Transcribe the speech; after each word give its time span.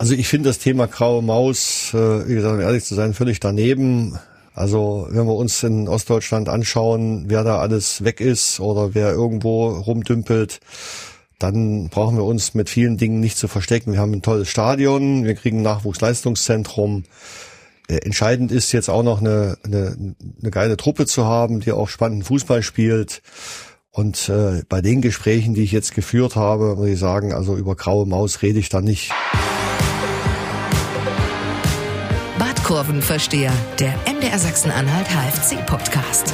Also 0.00 0.14
ich 0.14 0.28
finde 0.28 0.48
das 0.48 0.58
Thema 0.58 0.86
graue 0.86 1.20
Maus, 1.20 1.92
äh, 1.92 2.26
wie 2.26 2.34
gesagt, 2.34 2.54
um 2.54 2.60
ehrlich 2.62 2.86
zu 2.86 2.94
sein, 2.94 3.12
völlig 3.12 3.38
daneben. 3.38 4.18
Also 4.54 5.06
wenn 5.10 5.26
wir 5.26 5.34
uns 5.34 5.62
in 5.62 5.88
Ostdeutschland 5.88 6.48
anschauen, 6.48 7.24
wer 7.26 7.44
da 7.44 7.58
alles 7.58 8.02
weg 8.02 8.22
ist 8.22 8.60
oder 8.60 8.94
wer 8.94 9.12
irgendwo 9.12 9.68
rumdümpelt, 9.68 10.60
dann 11.38 11.90
brauchen 11.90 12.16
wir 12.16 12.24
uns 12.24 12.54
mit 12.54 12.70
vielen 12.70 12.96
Dingen 12.96 13.20
nicht 13.20 13.36
zu 13.36 13.46
verstecken. 13.46 13.92
Wir 13.92 14.00
haben 14.00 14.14
ein 14.14 14.22
tolles 14.22 14.48
Stadion, 14.48 15.26
wir 15.26 15.34
kriegen 15.34 15.58
ein 15.58 15.64
Nachwuchsleistungszentrum. 15.64 17.04
Äh, 17.86 17.96
entscheidend 17.96 18.52
ist 18.52 18.72
jetzt 18.72 18.88
auch 18.88 19.02
noch 19.02 19.20
eine, 19.20 19.58
eine, 19.64 20.14
eine 20.40 20.50
geile 20.50 20.78
Truppe 20.78 21.04
zu 21.04 21.26
haben, 21.26 21.60
die 21.60 21.72
auch 21.72 21.90
spannenden 21.90 22.24
Fußball 22.24 22.62
spielt. 22.62 23.20
Und 23.90 24.30
äh, 24.30 24.62
bei 24.66 24.80
den 24.80 25.02
Gesprächen, 25.02 25.52
die 25.52 25.62
ich 25.62 25.72
jetzt 25.72 25.94
geführt 25.94 26.36
habe, 26.36 26.76
muss 26.76 26.88
ich 26.88 26.98
sagen, 26.98 27.34
also 27.34 27.54
über 27.54 27.76
graue 27.76 28.06
Maus 28.06 28.40
rede 28.40 28.58
ich 28.58 28.70
da 28.70 28.80
nicht. 28.80 29.12
Kurvenversteher, 32.70 33.52
der 33.80 33.98
MDR 34.06 34.38
Sachsen-Anhalt 34.38 35.08
HFC-Podcast. 35.08 36.32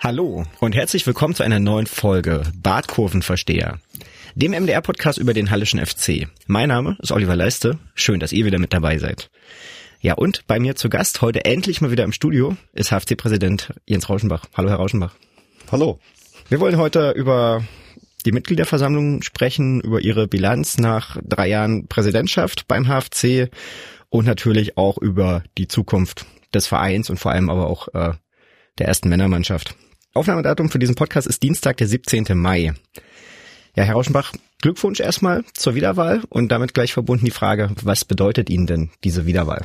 Hallo 0.00 0.46
und 0.58 0.74
herzlich 0.74 1.06
willkommen 1.06 1.34
zu 1.34 1.42
einer 1.42 1.60
neuen 1.60 1.86
Folge 1.86 2.44
Bartkurvenversteher, 2.62 3.78
dem 4.34 4.52
MDR-Podcast 4.52 5.18
über 5.18 5.34
den 5.34 5.50
Hallischen 5.50 5.84
FC. 5.84 6.28
Mein 6.46 6.70
Name 6.70 6.96
ist 7.02 7.12
Oliver 7.12 7.36
Leiste. 7.36 7.78
Schön, 7.94 8.20
dass 8.20 8.32
ihr 8.32 8.46
wieder 8.46 8.58
mit 8.58 8.72
dabei 8.72 8.96
seid. 8.96 9.28
Ja, 10.00 10.14
und 10.14 10.46
bei 10.46 10.58
mir 10.58 10.76
zu 10.76 10.88
Gast 10.88 11.20
heute 11.20 11.44
endlich 11.44 11.82
mal 11.82 11.90
wieder 11.90 12.04
im 12.04 12.12
Studio 12.12 12.56
ist 12.72 12.90
HFC-Präsident 12.90 13.74
Jens 13.84 14.08
Rauschenbach. 14.08 14.46
Hallo, 14.56 14.70
Herr 14.70 14.76
Rauschenbach. 14.76 15.14
Hallo. 15.70 15.98
Wir 16.48 16.60
wollen 16.60 16.78
heute 16.78 17.10
über 17.10 17.62
die 18.24 18.32
Mitgliederversammlung 18.32 19.20
sprechen, 19.20 19.82
über 19.82 20.00
ihre 20.00 20.26
Bilanz 20.26 20.78
nach 20.78 21.18
drei 21.22 21.48
Jahren 21.48 21.86
Präsidentschaft 21.86 22.66
beim 22.66 22.86
HFC 22.86 23.50
und 24.14 24.26
natürlich 24.26 24.78
auch 24.78 24.96
über 24.96 25.42
die 25.58 25.66
Zukunft 25.66 26.24
des 26.54 26.68
Vereins 26.68 27.10
und 27.10 27.16
vor 27.16 27.32
allem 27.32 27.50
aber 27.50 27.66
auch 27.66 27.88
äh, 27.94 28.12
der 28.78 28.86
ersten 28.86 29.08
Männermannschaft. 29.08 29.74
Aufnahmedatum 30.12 30.70
für 30.70 30.78
diesen 30.78 30.94
Podcast 30.94 31.26
ist 31.26 31.42
Dienstag, 31.42 31.78
der 31.78 31.88
17. 31.88 32.26
Mai. 32.34 32.74
Ja, 33.74 33.82
Herr 33.82 33.94
Rauschenbach, 33.94 34.32
Glückwunsch 34.62 35.00
erstmal 35.00 35.42
zur 35.54 35.74
Wiederwahl 35.74 36.22
und 36.28 36.52
damit 36.52 36.74
gleich 36.74 36.92
verbunden 36.92 37.24
die 37.24 37.32
Frage, 37.32 37.70
was 37.82 38.04
bedeutet 38.04 38.50
Ihnen 38.50 38.68
denn 38.68 38.90
diese 39.02 39.26
Wiederwahl? 39.26 39.62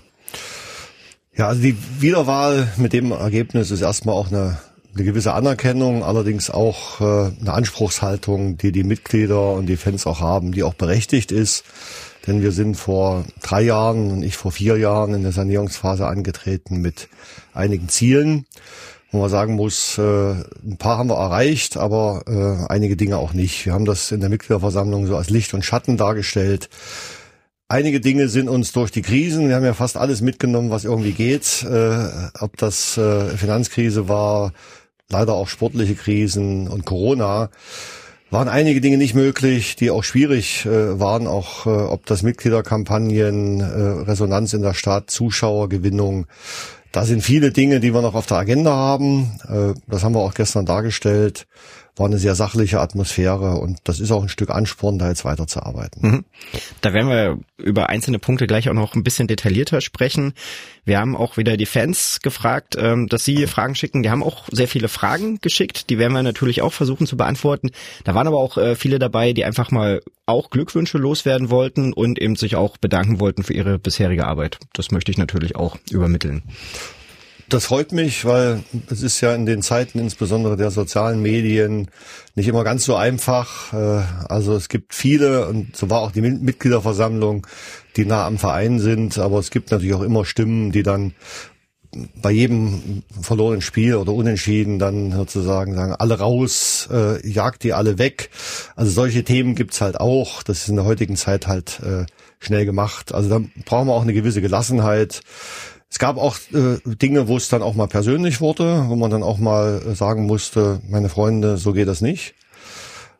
Ja, 1.37 1.47
also 1.47 1.61
die 1.61 1.77
Wiederwahl 1.99 2.73
mit 2.77 2.91
dem 2.91 3.11
Ergebnis 3.11 3.69
ist 3.69 3.81
erstmal 3.81 4.15
auch 4.15 4.29
eine, 4.29 4.57
eine 4.95 5.03
gewisse 5.03 5.33
Anerkennung, 5.33 6.03
allerdings 6.03 6.49
auch 6.49 7.01
äh, 7.01 7.31
eine 7.39 7.53
Anspruchshaltung, 7.53 8.57
die 8.57 8.71
die 8.71 8.83
Mitglieder 8.83 9.53
und 9.53 9.67
die 9.67 9.77
Fans 9.77 10.07
auch 10.07 10.21
haben, 10.21 10.53
die 10.53 10.63
auch 10.63 10.73
berechtigt 10.73 11.31
ist. 11.31 11.65
Denn 12.27 12.41
wir 12.41 12.51
sind 12.51 12.75
vor 12.75 13.25
drei 13.41 13.61
Jahren 13.61 14.11
und 14.11 14.23
ich 14.23 14.35
vor 14.35 14.51
vier 14.51 14.77
Jahren 14.77 15.13
in 15.13 15.23
der 15.23 15.31
Sanierungsphase 15.31 16.05
angetreten 16.05 16.81
mit 16.81 17.07
einigen 17.53 17.89
Zielen, 17.89 18.45
wo 19.11 19.21
man 19.21 19.29
sagen 19.29 19.55
muss, 19.55 19.97
äh, 19.97 20.01
ein 20.01 20.77
paar 20.77 20.97
haben 20.97 21.09
wir 21.09 21.17
erreicht, 21.17 21.77
aber 21.77 22.23
äh, 22.27 22.71
einige 22.71 22.95
Dinge 22.95 23.17
auch 23.17 23.33
nicht. 23.33 23.65
Wir 23.65 23.73
haben 23.73 23.85
das 23.85 24.11
in 24.11 24.19
der 24.19 24.29
Mitgliederversammlung 24.29 25.07
so 25.07 25.15
als 25.15 25.29
Licht 25.29 25.53
und 25.53 25.65
Schatten 25.65 25.97
dargestellt. 25.97 26.69
Einige 27.67 27.99
Dinge 27.99 28.29
sind 28.29 28.49
uns 28.49 28.71
durch 28.71 28.91
die 28.91 29.03
Krisen, 29.03 29.47
wir 29.47 29.55
haben 29.55 29.65
ja 29.65 29.75
fast 29.75 29.95
alles 29.95 30.21
mitgenommen, 30.21 30.71
was 30.71 30.85
irgendwie 30.85 31.13
geht, 31.13 31.63
äh, 31.63 32.07
ob 32.39 32.57
das 32.57 32.93
Finanzkrise 32.93 34.09
war, 34.09 34.53
leider 35.07 35.33
auch 35.33 35.47
sportliche 35.47 35.95
Krisen 35.95 36.67
und 36.67 36.85
Corona 36.85 37.49
waren 38.31 38.47
einige 38.47 38.81
Dinge 38.81 38.97
nicht 38.97 39.15
möglich, 39.15 39.75
die 39.75 39.91
auch 39.91 40.03
schwierig 40.03 40.65
äh, 40.65 40.99
waren, 40.99 41.27
auch 41.27 41.65
äh, 41.65 41.69
ob 41.69 42.05
das 42.05 42.21
Mitgliederkampagnen, 42.21 43.59
äh, 43.59 43.63
Resonanz 44.09 44.53
in 44.53 44.61
der 44.61 44.73
Stadt, 44.73 45.09
Zuschauergewinnung. 45.09 46.27
Da 46.91 47.05
sind 47.05 47.21
viele 47.21 47.51
Dinge, 47.51 47.79
die 47.79 47.93
wir 47.93 48.01
noch 48.01 48.15
auf 48.15 48.25
der 48.25 48.37
Agenda 48.37 48.71
haben. 48.71 49.39
Äh, 49.47 49.79
das 49.87 50.03
haben 50.03 50.13
wir 50.13 50.21
auch 50.21 50.33
gestern 50.33 50.65
dargestellt 50.65 51.47
war 51.99 52.07
eine 52.07 52.17
sehr 52.17 52.35
sachliche 52.35 52.79
Atmosphäre 52.79 53.55
und 53.59 53.79
das 53.83 53.99
ist 53.99 54.11
auch 54.11 54.23
ein 54.23 54.29
Stück 54.29 54.49
Ansporn, 54.49 54.97
da 54.99 55.09
jetzt 55.09 55.25
weiterzuarbeiten. 55.25 56.01
Mhm. 56.01 56.25
Da 56.81 56.93
werden 56.93 57.09
wir 57.09 57.37
über 57.57 57.89
einzelne 57.89 58.19
Punkte 58.19 58.47
gleich 58.47 58.69
auch 58.69 58.73
noch 58.73 58.95
ein 58.95 59.03
bisschen 59.03 59.27
detaillierter 59.27 59.81
sprechen. 59.81 60.33
Wir 60.85 60.99
haben 60.99 61.15
auch 61.15 61.37
wieder 61.37 61.57
die 61.57 61.65
Fans 61.65 62.19
gefragt, 62.21 62.75
ähm, 62.79 63.07
dass 63.07 63.25
sie 63.25 63.45
Fragen 63.47 63.75
schicken. 63.75 64.01
Die 64.01 64.09
haben 64.09 64.23
auch 64.23 64.47
sehr 64.51 64.67
viele 64.67 64.87
Fragen 64.87 65.39
geschickt, 65.41 65.89
die 65.89 65.97
werden 65.99 66.13
wir 66.13 66.23
natürlich 66.23 66.61
auch 66.61 66.73
versuchen 66.73 67.05
zu 67.05 67.17
beantworten. 67.17 67.71
Da 68.05 68.15
waren 68.15 68.27
aber 68.27 68.37
auch 68.37 68.57
äh, 68.57 68.75
viele 68.75 68.97
dabei, 68.97 69.33
die 69.33 69.45
einfach 69.45 69.71
mal 69.71 70.01
auch 70.25 70.49
Glückwünsche 70.49 70.97
loswerden 70.97 71.49
wollten 71.49 71.91
und 71.93 72.19
eben 72.19 72.35
sich 72.35 72.55
auch 72.55 72.77
bedanken 72.77 73.19
wollten 73.19 73.43
für 73.43 73.53
ihre 73.53 73.79
bisherige 73.79 74.25
Arbeit. 74.25 74.59
Das 74.73 74.91
möchte 74.91 75.11
ich 75.11 75.17
natürlich 75.17 75.55
auch 75.55 75.77
übermitteln. 75.91 76.43
Das 77.49 77.65
freut 77.65 77.93
mich, 77.93 78.25
weil 78.25 78.63
es 78.91 79.01
ist 79.01 79.21
ja 79.21 79.33
in 79.33 79.47
den 79.47 79.63
Zeiten 79.63 79.97
insbesondere 79.97 80.55
der 80.55 80.69
sozialen 80.69 81.19
Medien 81.19 81.89
nicht 82.35 82.47
immer 82.47 82.63
ganz 82.63 82.85
so 82.85 82.95
einfach. 82.95 83.73
Äh, 83.73 84.03
also 84.29 84.55
es 84.55 84.69
gibt 84.69 84.93
viele, 84.93 85.47
und 85.47 85.75
so 85.75 85.89
war 85.89 86.01
auch 86.01 86.11
die 86.11 86.21
Mitgliederversammlung, 86.21 87.47
die 87.95 88.05
nah 88.05 88.27
am 88.27 88.37
Verein 88.37 88.79
sind, 88.79 89.17
aber 89.17 89.39
es 89.39 89.49
gibt 89.49 89.71
natürlich 89.71 89.95
auch 89.95 90.03
immer 90.03 90.25
Stimmen, 90.25 90.71
die 90.71 90.83
dann 90.83 91.15
bei 92.21 92.29
jedem 92.29 93.01
verlorenen 93.19 93.61
Spiel 93.61 93.95
oder 93.95 94.13
Unentschieden 94.13 94.77
dann 94.77 95.11
sozusagen 95.11 95.73
sagen, 95.73 95.93
alle 95.93 96.19
raus, 96.19 96.87
äh, 96.91 97.27
jagt 97.27 97.63
die 97.63 97.73
alle 97.73 97.97
weg. 97.97 98.29
Also 98.75 98.91
solche 98.91 99.23
Themen 99.23 99.55
gibt's 99.55 99.81
halt 99.81 99.99
auch. 99.99 100.43
Das 100.43 100.59
ist 100.59 100.69
in 100.69 100.75
der 100.75 100.85
heutigen 100.85 101.15
Zeit 101.15 101.47
halt 101.47 101.79
äh, 101.79 102.05
schnell 102.39 102.65
gemacht. 102.65 103.11
Also 103.11 103.29
da 103.29 103.41
brauchen 103.65 103.87
wir 103.87 103.93
auch 103.93 104.03
eine 104.03 104.13
gewisse 104.13 104.41
Gelassenheit. 104.41 105.21
Es 105.91 105.97
gab 105.97 106.17
auch 106.17 106.37
äh, 106.53 106.77
Dinge, 106.85 107.27
wo 107.27 107.37
es 107.37 107.49
dann 107.49 107.63
auch 107.63 107.73
mal 107.73 107.87
persönlich 107.87 108.41
wurde, 108.41 108.85
wo 108.87 108.95
man 108.95 109.09
dann 109.09 109.23
auch 109.23 109.39
mal 109.39 109.81
äh, 109.81 109.95
sagen 109.95 110.25
musste, 110.25 110.81
meine 110.87 111.09
Freunde, 111.09 111.57
so 111.57 111.73
geht 111.73 111.87
das 111.87 112.01
nicht. 112.01 112.35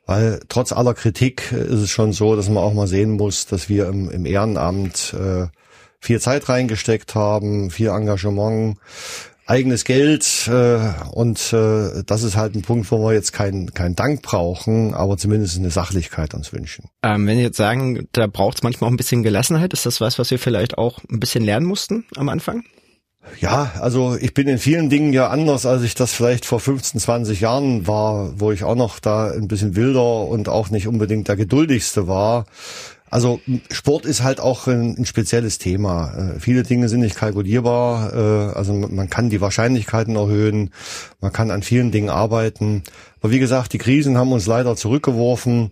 Weil 0.06 0.40
trotz 0.50 0.72
aller 0.72 0.94
Kritik 0.94 1.52
äh, 1.52 1.64
ist 1.64 1.82
es 1.82 1.90
schon 1.90 2.14
so, 2.14 2.36
dass 2.36 2.48
man 2.48 2.64
auch 2.64 2.74
mal 2.74 2.88
sehen 2.88 3.12
muss, 3.12 3.48
dass 3.48 3.70
wir 3.70 3.88
im, 3.88 4.10
im 4.10 4.26
Ehrenamt 4.26 5.16
äh, 5.16 5.48
viel 6.00 6.22
Zeit 6.22 6.48
reingesteckt 6.48 7.16
haben, 7.16 7.72
viel 7.72 7.90
Engagement, 7.90 8.78
eigenes 9.50 9.84
Geld 9.84 10.48
äh, 10.48 10.80
und 11.12 11.54
äh, 11.54 12.04
das 12.06 12.24
ist 12.24 12.36
halt 12.36 12.56
ein 12.56 12.62
Punkt, 12.62 12.92
wo 12.92 13.00
wir 13.00 13.14
jetzt 13.14 13.34
keinen 13.34 13.74
keinen 13.74 13.96
Dank 13.96 14.22
brauchen, 14.22 14.94
aber 14.94 15.18
zumindest 15.18 15.58
eine 15.58 15.72
Sachlichkeit 15.72 16.34
uns 16.34 16.54
wünschen. 16.54 16.90
Ähm, 17.04 17.26
wenn 17.26 17.38
Sie 17.38 17.44
jetzt 17.44 17.58
sagen, 17.58 18.08
da 18.12 18.28
braucht 18.28 18.58
es 18.58 18.64
manchmal 18.64 18.88
auch 18.88 18.94
ein 18.94 18.98
bisschen 18.98 19.24
Gelassenheit, 19.24 19.74
ist 19.74 19.86
das 19.86 20.02
was, 20.02 20.20
was 20.20 20.30
wir 20.32 20.40
vielleicht 20.40 20.78
auch 20.78 21.00
ein 21.10 21.20
bisschen 21.20 21.44
lernen 21.44 21.66
mussten 21.66 22.06
am 22.16 22.30
Anfang? 22.30 22.64
Ja, 23.40 23.74
also 23.80 24.16
ich 24.20 24.34
bin 24.34 24.48
in 24.48 24.58
vielen 24.60 24.90
Dingen 24.90 25.14
ja 25.14 25.28
anders, 25.30 25.66
als 25.66 25.84
ich 25.84 25.94
das 25.94 26.14
vielleicht 26.14 26.46
vor 26.46 26.60
15, 26.60 27.00
20 27.00 27.42
Jahren 27.42 27.88
war, 27.88 28.40
wo 28.40 28.52
ich 28.52 28.64
auch 28.64 28.76
noch 28.76 29.00
da 29.00 29.32
ein 29.32 29.48
bisschen 29.48 29.76
wilder 29.76 30.26
und 30.26 30.50
auch 30.50 30.70
nicht 30.70 30.88
unbedingt 30.88 31.28
der 31.28 31.36
geduldigste 31.36 32.08
war. 32.08 32.46
Also 33.10 33.42
Sport 33.72 34.06
ist 34.06 34.24
halt 34.24 34.40
auch 34.40 34.68
ein, 34.68 34.96
ein 34.98 35.06
spezielles 35.06 35.58
Thema. 35.58 36.14
Äh, 36.36 36.40
viele 36.40 36.64
Dinge 36.64 36.90
sind 36.90 37.02
nicht 37.02 37.16
kalkulierbar. 37.16 38.14
Äh, 38.14 38.58
also 38.58 38.74
man 38.74 39.10
kann 39.10 39.30
die 39.30 39.42
Wahrscheinlichkeiten 39.42 40.16
erhöhen, 40.16 40.72
man 41.22 41.32
kann 41.32 41.52
an 41.52 41.64
vielen 41.64 41.92
Dingen 41.92 42.10
arbeiten. 42.10 42.84
Aber 43.22 43.32
wie 43.32 43.40
gesagt, 43.40 43.74
die 43.74 43.78
Krisen 43.78 44.18
haben 44.18 44.32
uns 44.32 44.46
leider 44.46 44.76
zurückgeworfen. 44.76 45.72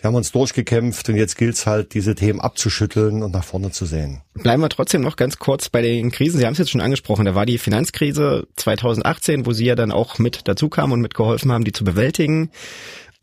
Wir 0.00 0.06
haben 0.06 0.14
uns 0.14 0.30
durchgekämpft 0.30 1.08
und 1.08 1.16
jetzt 1.16 1.36
gilt 1.36 1.56
es 1.56 1.66
halt, 1.66 1.92
diese 1.92 2.14
Themen 2.14 2.40
abzuschütteln 2.40 3.24
und 3.24 3.32
nach 3.32 3.42
vorne 3.42 3.72
zu 3.72 3.84
sehen. 3.84 4.20
Bleiben 4.34 4.62
wir 4.62 4.68
trotzdem 4.68 5.02
noch 5.02 5.16
ganz 5.16 5.38
kurz 5.38 5.70
bei 5.70 5.82
den 5.82 6.12
Krisen. 6.12 6.38
Sie 6.38 6.46
haben 6.46 6.52
es 6.52 6.58
jetzt 6.58 6.70
schon 6.70 6.80
angesprochen. 6.80 7.24
Da 7.24 7.34
war 7.34 7.46
die 7.46 7.58
Finanzkrise 7.58 8.46
2018, 8.54 9.44
wo 9.44 9.52
Sie 9.52 9.64
ja 9.64 9.74
dann 9.74 9.90
auch 9.90 10.20
mit 10.20 10.42
dazu 10.44 10.68
kamen 10.68 10.92
und 10.92 11.00
mitgeholfen 11.00 11.50
haben, 11.50 11.64
die 11.64 11.72
zu 11.72 11.82
bewältigen. 11.82 12.50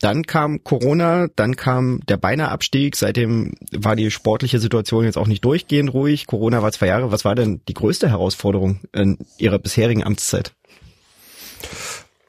Dann 0.02 0.24
kam 0.24 0.64
Corona, 0.64 1.28
dann 1.36 1.56
kam 1.56 2.02
der 2.08 2.18
beinahe 2.18 2.50
Abstieg. 2.50 2.96
Seitdem 2.96 3.54
war 3.72 3.96
die 3.96 4.12
sportliche 4.12 4.60
Situation 4.60 5.06
jetzt 5.06 5.18
auch 5.18 5.28
nicht 5.28 5.46
durchgehend 5.46 5.94
ruhig. 5.94 6.28
Corona 6.28 6.62
war 6.62 6.72
zwei 6.72 6.88
Jahre. 6.88 7.12
Was 7.12 7.26
war 7.26 7.36
denn 7.36 7.62
die 7.68 7.74
größte 7.74 8.10
Herausforderung 8.10 8.80
in 8.92 9.18
Ihrer 9.38 9.58
bisherigen 9.58 10.04
Amtszeit? 10.04 10.54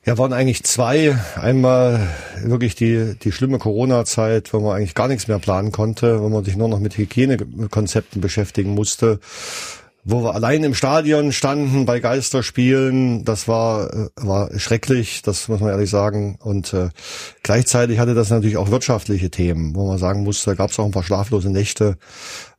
Ja, 0.04 0.16
waren 0.18 0.32
eigentlich 0.32 0.62
zwei. 0.62 1.18
Einmal 1.34 2.08
wirklich 2.40 2.76
die, 2.76 3.16
die 3.20 3.32
schlimme 3.32 3.58
Corona-Zeit, 3.58 4.54
wo 4.54 4.60
man 4.60 4.76
eigentlich 4.76 4.94
gar 4.94 5.08
nichts 5.08 5.26
mehr 5.26 5.40
planen 5.40 5.72
konnte, 5.72 6.22
wo 6.22 6.28
man 6.28 6.44
sich 6.44 6.56
nur 6.56 6.68
noch 6.68 6.78
mit 6.78 6.96
Hygienekonzepten 6.96 8.20
beschäftigen 8.20 8.70
musste 8.70 9.18
wo 10.08 10.22
wir 10.22 10.36
allein 10.36 10.62
im 10.62 10.74
Stadion 10.74 11.32
standen 11.32 11.84
bei 11.84 11.98
Geisterspielen, 11.98 13.24
das 13.24 13.48
war, 13.48 13.92
äh, 13.92 14.08
war 14.14 14.56
schrecklich, 14.56 15.22
das 15.22 15.48
muss 15.48 15.58
man 15.58 15.70
ehrlich 15.70 15.90
sagen. 15.90 16.38
Und 16.40 16.72
äh, 16.72 16.90
gleichzeitig 17.42 17.98
hatte 17.98 18.14
das 18.14 18.30
natürlich 18.30 18.56
auch 18.56 18.70
wirtschaftliche 18.70 19.30
Themen, 19.30 19.74
wo 19.74 19.88
man 19.88 19.98
sagen 19.98 20.22
musste, 20.22 20.50
da 20.50 20.54
gab 20.54 20.70
es 20.70 20.78
auch 20.78 20.84
ein 20.84 20.92
paar 20.92 21.02
schlaflose 21.02 21.50
Nächte, 21.50 21.98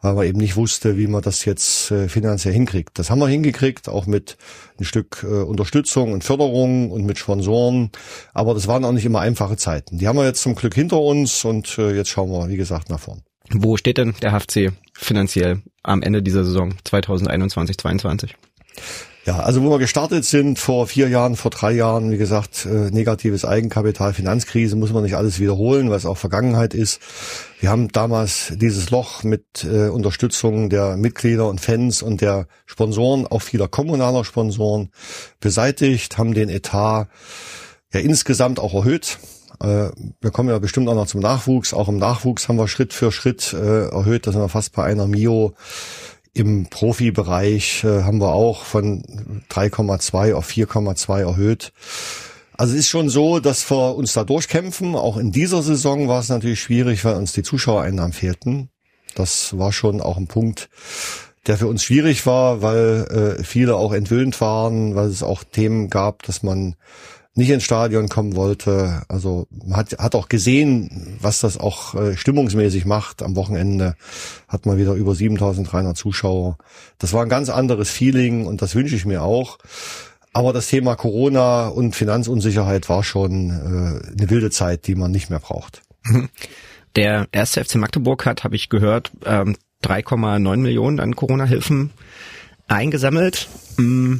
weil 0.02 0.14
man 0.14 0.26
eben 0.26 0.40
nicht 0.40 0.58
wusste, 0.58 0.98
wie 0.98 1.08
man 1.08 1.22
das 1.22 1.46
jetzt 1.46 1.90
äh, 1.90 2.10
finanziell 2.10 2.54
hinkriegt. 2.54 3.00
Das 3.00 3.10
haben 3.10 3.20
wir 3.20 3.30
hingekriegt, 3.30 3.88
auch 3.88 4.08
mit 4.08 4.36
ein 4.78 4.84
Stück 4.84 5.24
äh, 5.24 5.28
Unterstützung 5.28 6.12
und 6.12 6.26
Förderung 6.26 6.92
und 6.92 7.06
mit 7.06 7.18
Sponsoren. 7.18 7.92
Aber 8.34 8.56
das 8.56 8.68
waren 8.68 8.84
auch 8.84 8.92
nicht 8.92 9.06
immer 9.06 9.22
einfache 9.22 9.56
Zeiten. 9.56 10.00
Die 10.00 10.10
haben 10.10 10.18
wir 10.18 10.26
jetzt 10.26 10.42
zum 10.42 10.56
Glück 10.56 10.76
hinter 10.76 11.00
uns 11.00 11.46
und 11.46 11.78
äh, 11.78 11.96
jetzt 11.96 12.10
schauen 12.10 12.30
wir, 12.30 12.50
wie 12.50 12.58
gesagt, 12.58 12.90
nach 12.90 13.00
vorn. 13.00 13.22
Wo 13.52 13.78
steht 13.78 13.98
denn 13.98 14.14
der 14.22 14.32
HFC 14.32 14.74
finanziell 14.94 15.62
am 15.84 16.02
Ende 16.02 16.22
dieser 16.22 16.44
Saison 16.44 16.74
2021-22? 16.86 18.32
Ja, 19.28 19.40
also 19.40 19.62
wo 19.62 19.70
wir 19.70 19.80
gestartet 19.80 20.24
sind 20.24 20.58
vor 20.58 20.88
vier 20.88 21.10
Jahren, 21.10 21.36
vor 21.36 21.52
drei 21.52 21.74
Jahren, 21.74 22.12
wie 22.12 22.18
gesagt, 22.18 22.66
äh, 22.66 22.92
negatives 22.92 23.44
Eigenkapital, 23.44 24.14
Finanzkrise, 24.14 24.78
muss 24.78 24.94
man 24.94 25.04
nicht 25.04 25.18
alles 25.18 25.42
wiederholen, 25.42 25.92
es 25.92 26.06
auch 26.06 26.18
Vergangenheit 26.18 26.74
ist. 26.74 27.02
Wir 27.60 27.70
haben 27.70 27.90
damals 27.90 28.54
dieses 28.56 28.90
Loch 28.90 29.24
mit 29.24 29.66
äh, 29.66 29.90
Unterstützung 29.90 30.70
der 30.70 30.96
Mitglieder 30.96 31.50
und 31.50 31.60
Fans 31.60 32.02
und 32.02 32.22
der 32.22 32.48
Sponsoren, 32.66 33.28
auch 33.28 33.42
vieler 33.42 33.68
kommunaler 33.68 34.24
Sponsoren, 34.24 34.92
beseitigt, 35.42 36.18
haben 36.18 36.34
den 36.34 36.48
Etat 36.48 37.10
ja 37.92 38.00
insgesamt 38.00 38.62
auch 38.62 38.74
erhöht. 38.74 39.18
Äh, 39.62 39.89
wir 40.21 40.31
kommen 40.31 40.50
ja 40.50 40.59
bestimmt 40.59 40.88
auch 40.89 40.95
noch 40.95 41.07
zum 41.07 41.21
Nachwuchs. 41.21 41.74
Auch 41.74 41.89
im 41.89 41.98
Nachwuchs 41.98 42.48
haben 42.48 42.57
wir 42.57 42.68
Schritt 42.68 42.94
für 42.94 43.12
Schritt 43.12 43.54
äh, 43.54 43.89
erhöht. 43.89 44.27
Da 44.27 44.31
sind 44.31 44.42
wir 44.42 44.50
fast 44.50 44.74
bei 44.74 44.83
einer 44.83 45.07
Mio 45.07 45.54
im 46.33 46.68
Profibereich 46.68 47.83
äh, 47.83 48.04
haben 48.04 48.21
wir 48.21 48.33
auch 48.33 48.63
von 48.63 49.01
3,2 49.50 50.33
auf 50.33 50.48
4,2 50.48 51.21
erhöht. 51.21 51.74
Also 52.54 52.74
es 52.74 52.81
ist 52.81 52.89
schon 52.89 53.09
so, 53.09 53.39
dass 53.39 53.69
wir 53.69 53.95
uns 53.95 54.13
da 54.13 54.24
durchkämpfen. 54.24 54.95
Auch 54.95 55.18
in 55.18 55.31
dieser 55.31 55.63
Saison 55.63 56.07
war 56.07 56.19
es 56.19 56.30
natürlich 56.30 56.62
schwierig, 56.62 57.06
weil 57.06 57.15
uns 57.15 57.33
die 57.33 57.44
Zuschauereinnahmen 57.44 58.13
fehlten. 58.13 58.69
Das 59.15 59.57
war 59.57 59.71
schon 59.71 60.00
auch 60.00 60.18
ein 60.18 60.27
Punkt, 60.27 60.69
der 61.48 61.57
für 61.57 61.68
uns 61.68 61.83
schwierig 61.83 62.25
war, 62.25 62.62
weil 62.62 63.38
äh, 63.39 63.44
viele 63.44 63.75
auch 63.75 63.94
entwöhnt 63.94 64.39
waren, 64.39 64.95
weil 64.95 65.07
es 65.07 65.24
auch 65.24 65.44
Themen 65.44 65.89
gab, 65.89 66.24
dass 66.24 66.44
man 66.44 66.75
nicht 67.38 67.50
ins 67.50 67.63
Stadion 67.63 68.10
kommen 68.10 68.36
wollte. 68.36 69.04
Also 69.07 69.48
man 69.51 69.78
hat, 69.78 69.98
hat 70.00 70.16
auch 70.16 70.28
gesehen, 70.28 71.18
was 71.22 71.39
das 71.39 71.57
auch 71.57 71.94
äh, 71.95 72.18
stimmungsmäßig 72.18 72.86
macht. 72.86 73.22
Am 73.22 73.36
Wochenende 73.36 73.95
hat 74.48 74.66
man 74.66 74.78
wieder 74.78 74.94
über 74.94 75.13
7300 75.13 75.95
Zuschauer. 75.95 76.57
Das 76.98 77.13
war 77.13 77.22
ein 77.22 77.30
ganz 77.30 77.50
anderes 77.50 77.89
Feeling 77.89 78.45
und 78.45 78.62
das 78.62 78.75
wünsche 78.75 78.95
ich 78.95 79.06
mir 79.06 79.22
auch. 79.22 79.60
Aber 80.34 80.51
das 80.51 80.68
Thema 80.68 80.95
Corona 80.95 81.68
und 81.68 81.95
Finanzunsicherheit 81.95 82.89
war 82.89 83.04
schon 83.04 83.50
äh, 83.50 84.12
eine 84.12 84.30
wilde 84.30 84.50
Zeit, 84.50 84.88
die 84.88 84.95
man 84.95 85.12
nicht 85.12 85.30
mehr 85.30 85.40
braucht. 85.40 85.81
Der 86.95 87.28
erste 87.31 87.63
FC 87.63 87.75
Magdeburg 87.75 88.25
hat, 88.25 88.44
habe 88.44 88.56
ich 88.56 88.69
gehört, 88.69 89.12
ähm, 89.25 89.56
3,9 89.83 90.57
Millionen 90.57 91.00
an 91.00 91.16
Corona-Hilfen 91.16 91.92
eingesammelt. 92.68 93.48
Mm, 93.78 94.18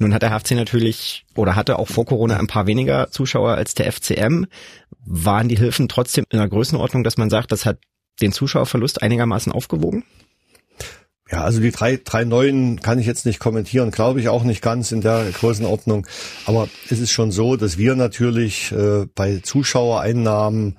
nun 0.00 0.14
hat 0.14 0.22
der 0.22 0.30
HFC 0.30 0.52
natürlich 0.52 1.26
oder 1.36 1.56
hatte 1.56 1.78
auch 1.78 1.88
vor 1.88 2.06
Corona 2.06 2.38
ein 2.38 2.46
paar 2.46 2.66
weniger 2.66 3.10
Zuschauer 3.10 3.52
als 3.52 3.74
der 3.74 3.92
FCM. 3.92 4.46
Waren 5.04 5.48
die 5.48 5.56
Hilfen 5.56 5.88
trotzdem 5.88 6.24
in 6.30 6.38
der 6.38 6.48
Größenordnung, 6.48 7.04
dass 7.04 7.18
man 7.18 7.30
sagt, 7.30 7.52
das 7.52 7.66
hat 7.66 7.78
den 8.20 8.32
Zuschauerverlust 8.32 9.02
einigermaßen 9.02 9.52
aufgewogen? 9.52 10.04
Ja, 11.30 11.44
also 11.44 11.60
die 11.60 11.70
drei, 11.70 12.00
drei 12.02 12.24
neuen 12.24 12.80
kann 12.80 12.98
ich 12.98 13.06
jetzt 13.06 13.24
nicht 13.24 13.38
kommentieren, 13.38 13.92
glaube 13.92 14.20
ich 14.20 14.28
auch 14.28 14.42
nicht 14.42 14.62
ganz 14.62 14.90
in 14.90 15.00
der 15.00 15.30
Größenordnung. 15.30 16.06
Aber 16.44 16.68
es 16.88 16.98
ist 16.98 17.12
schon 17.12 17.30
so, 17.30 17.56
dass 17.56 17.78
wir 17.78 17.94
natürlich 17.94 18.72
äh, 18.72 19.06
bei 19.14 19.38
Zuschauereinnahmen 19.38 20.78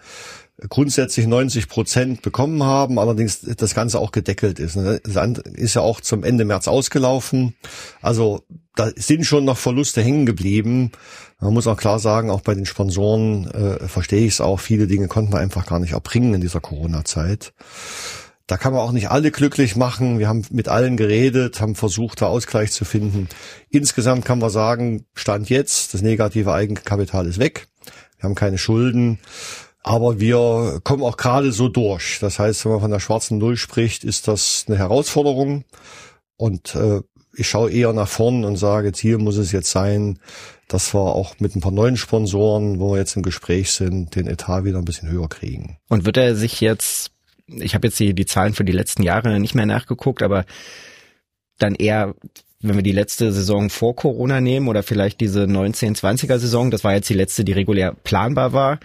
grundsätzlich 0.69 1.27
90 1.27 1.67
Prozent 1.67 2.21
bekommen 2.21 2.63
haben, 2.63 2.99
allerdings 2.99 3.41
das 3.41 3.73
Ganze 3.73 3.99
auch 3.99 4.11
gedeckelt 4.11 4.59
ist. 4.59 4.75
Das 4.75 5.27
ist 5.53 5.75
ja 5.75 5.81
auch 5.81 6.01
zum 6.01 6.23
Ende 6.23 6.45
März 6.45 6.67
ausgelaufen. 6.67 7.55
Also 8.01 8.43
da 8.75 8.89
sind 8.95 9.25
schon 9.25 9.45
noch 9.45 9.57
Verluste 9.57 10.01
hängen 10.01 10.25
geblieben. 10.25 10.91
Man 11.39 11.53
muss 11.53 11.67
auch 11.67 11.77
klar 11.77 11.99
sagen, 11.99 12.29
auch 12.29 12.41
bei 12.41 12.53
den 12.53 12.65
Sponsoren 12.65 13.49
äh, 13.51 13.87
verstehe 13.87 14.25
ich 14.25 14.33
es 14.33 14.41
auch, 14.41 14.59
viele 14.59 14.87
Dinge 14.87 15.07
konnten 15.07 15.33
wir 15.33 15.39
einfach 15.39 15.65
gar 15.65 15.79
nicht 15.79 15.93
erbringen 15.93 16.35
in 16.35 16.41
dieser 16.41 16.61
Corona-Zeit. 16.61 17.53
Da 18.47 18.57
kann 18.57 18.73
man 18.73 18.81
auch 18.81 18.91
nicht 18.91 19.09
alle 19.09 19.31
glücklich 19.31 19.75
machen. 19.75 20.19
Wir 20.19 20.27
haben 20.27 20.45
mit 20.51 20.67
allen 20.67 20.97
geredet, 20.97 21.61
haben 21.61 21.75
versucht, 21.75 22.21
da 22.21 22.27
Ausgleich 22.27 22.71
zu 22.71 22.85
finden. 22.85 23.29
Insgesamt 23.69 24.25
kann 24.25 24.39
man 24.39 24.49
sagen, 24.49 25.05
Stand 25.13 25.49
jetzt, 25.49 25.93
das 25.93 26.01
negative 26.01 26.53
Eigenkapital 26.53 27.27
ist 27.27 27.39
weg. 27.39 27.67
Wir 28.17 28.23
haben 28.23 28.35
keine 28.35 28.57
Schulden. 28.57 29.19
Aber 29.83 30.19
wir 30.19 30.79
kommen 30.83 31.03
auch 31.03 31.17
gerade 31.17 31.51
so 31.51 31.67
durch. 31.67 32.19
Das 32.21 32.37
heißt, 32.39 32.65
wenn 32.65 32.73
man 32.73 32.81
von 32.81 32.91
der 32.91 32.99
schwarzen 32.99 33.37
Null 33.37 33.57
spricht, 33.57 34.03
ist 34.03 34.27
das 34.27 34.65
eine 34.67 34.77
Herausforderung. 34.77 35.65
Und 36.37 36.75
äh, 36.75 37.01
ich 37.35 37.49
schaue 37.49 37.71
eher 37.71 37.93
nach 37.93 38.07
vorn 38.07 38.43
und 38.43 38.57
sage, 38.57 38.91
Ziel 38.91 39.17
muss 39.17 39.37
es 39.37 39.51
jetzt 39.51 39.71
sein, 39.71 40.19
dass 40.67 40.93
wir 40.93 40.99
auch 40.99 41.39
mit 41.39 41.55
ein 41.55 41.61
paar 41.61 41.71
neuen 41.71 41.97
Sponsoren, 41.97 42.79
wo 42.79 42.93
wir 42.93 42.99
jetzt 42.99 43.15
im 43.15 43.23
Gespräch 43.23 43.71
sind, 43.71 44.15
den 44.15 44.27
Etat 44.27 44.63
wieder 44.63 44.77
ein 44.77 44.85
bisschen 44.85 45.09
höher 45.09 45.29
kriegen. 45.29 45.77
Und 45.89 46.05
wird 46.05 46.17
er 46.17 46.35
sich 46.35 46.61
jetzt, 46.61 47.11
ich 47.47 47.73
habe 47.73 47.87
jetzt 47.87 47.99
die, 47.99 48.13
die 48.13 48.25
Zahlen 48.25 48.53
für 48.53 48.63
die 48.63 48.71
letzten 48.71 49.03
Jahre 49.03 49.39
nicht 49.39 49.55
mehr 49.55 49.65
nachgeguckt, 49.65 50.21
aber 50.21 50.45
dann 51.57 51.75
eher 51.75 52.15
wenn 52.63 52.75
wir 52.75 52.83
die 52.83 52.91
letzte 52.91 53.31
Saison 53.31 53.69
vor 53.69 53.95
Corona 53.95 54.39
nehmen 54.39 54.67
oder 54.67 54.83
vielleicht 54.83 55.19
diese 55.19 55.45
19-20er 55.45 56.37
Saison, 56.37 56.69
das 56.69 56.83
war 56.83 56.93
jetzt 56.93 57.09
die 57.09 57.15
letzte, 57.15 57.43
die 57.43 57.53
regulär 57.53 57.95
planbar 58.03 58.53
war, 58.53 58.79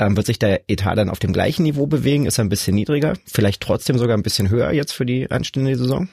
ähm, 0.00 0.16
wird 0.16 0.26
sich 0.26 0.38
der 0.38 0.62
Etat 0.68 0.96
dann 0.96 1.10
auf 1.10 1.18
dem 1.18 1.32
gleichen 1.32 1.62
Niveau 1.62 1.86
bewegen? 1.86 2.26
Ist 2.26 2.38
er 2.38 2.44
ein 2.44 2.48
bisschen 2.48 2.74
niedriger? 2.74 3.14
Vielleicht 3.26 3.60
trotzdem 3.60 3.98
sogar 3.98 4.16
ein 4.16 4.22
bisschen 4.22 4.50
höher 4.50 4.72
jetzt 4.72 4.92
für 4.92 5.06
die 5.06 5.30
anstehende 5.30 5.76
Saison? 5.76 6.08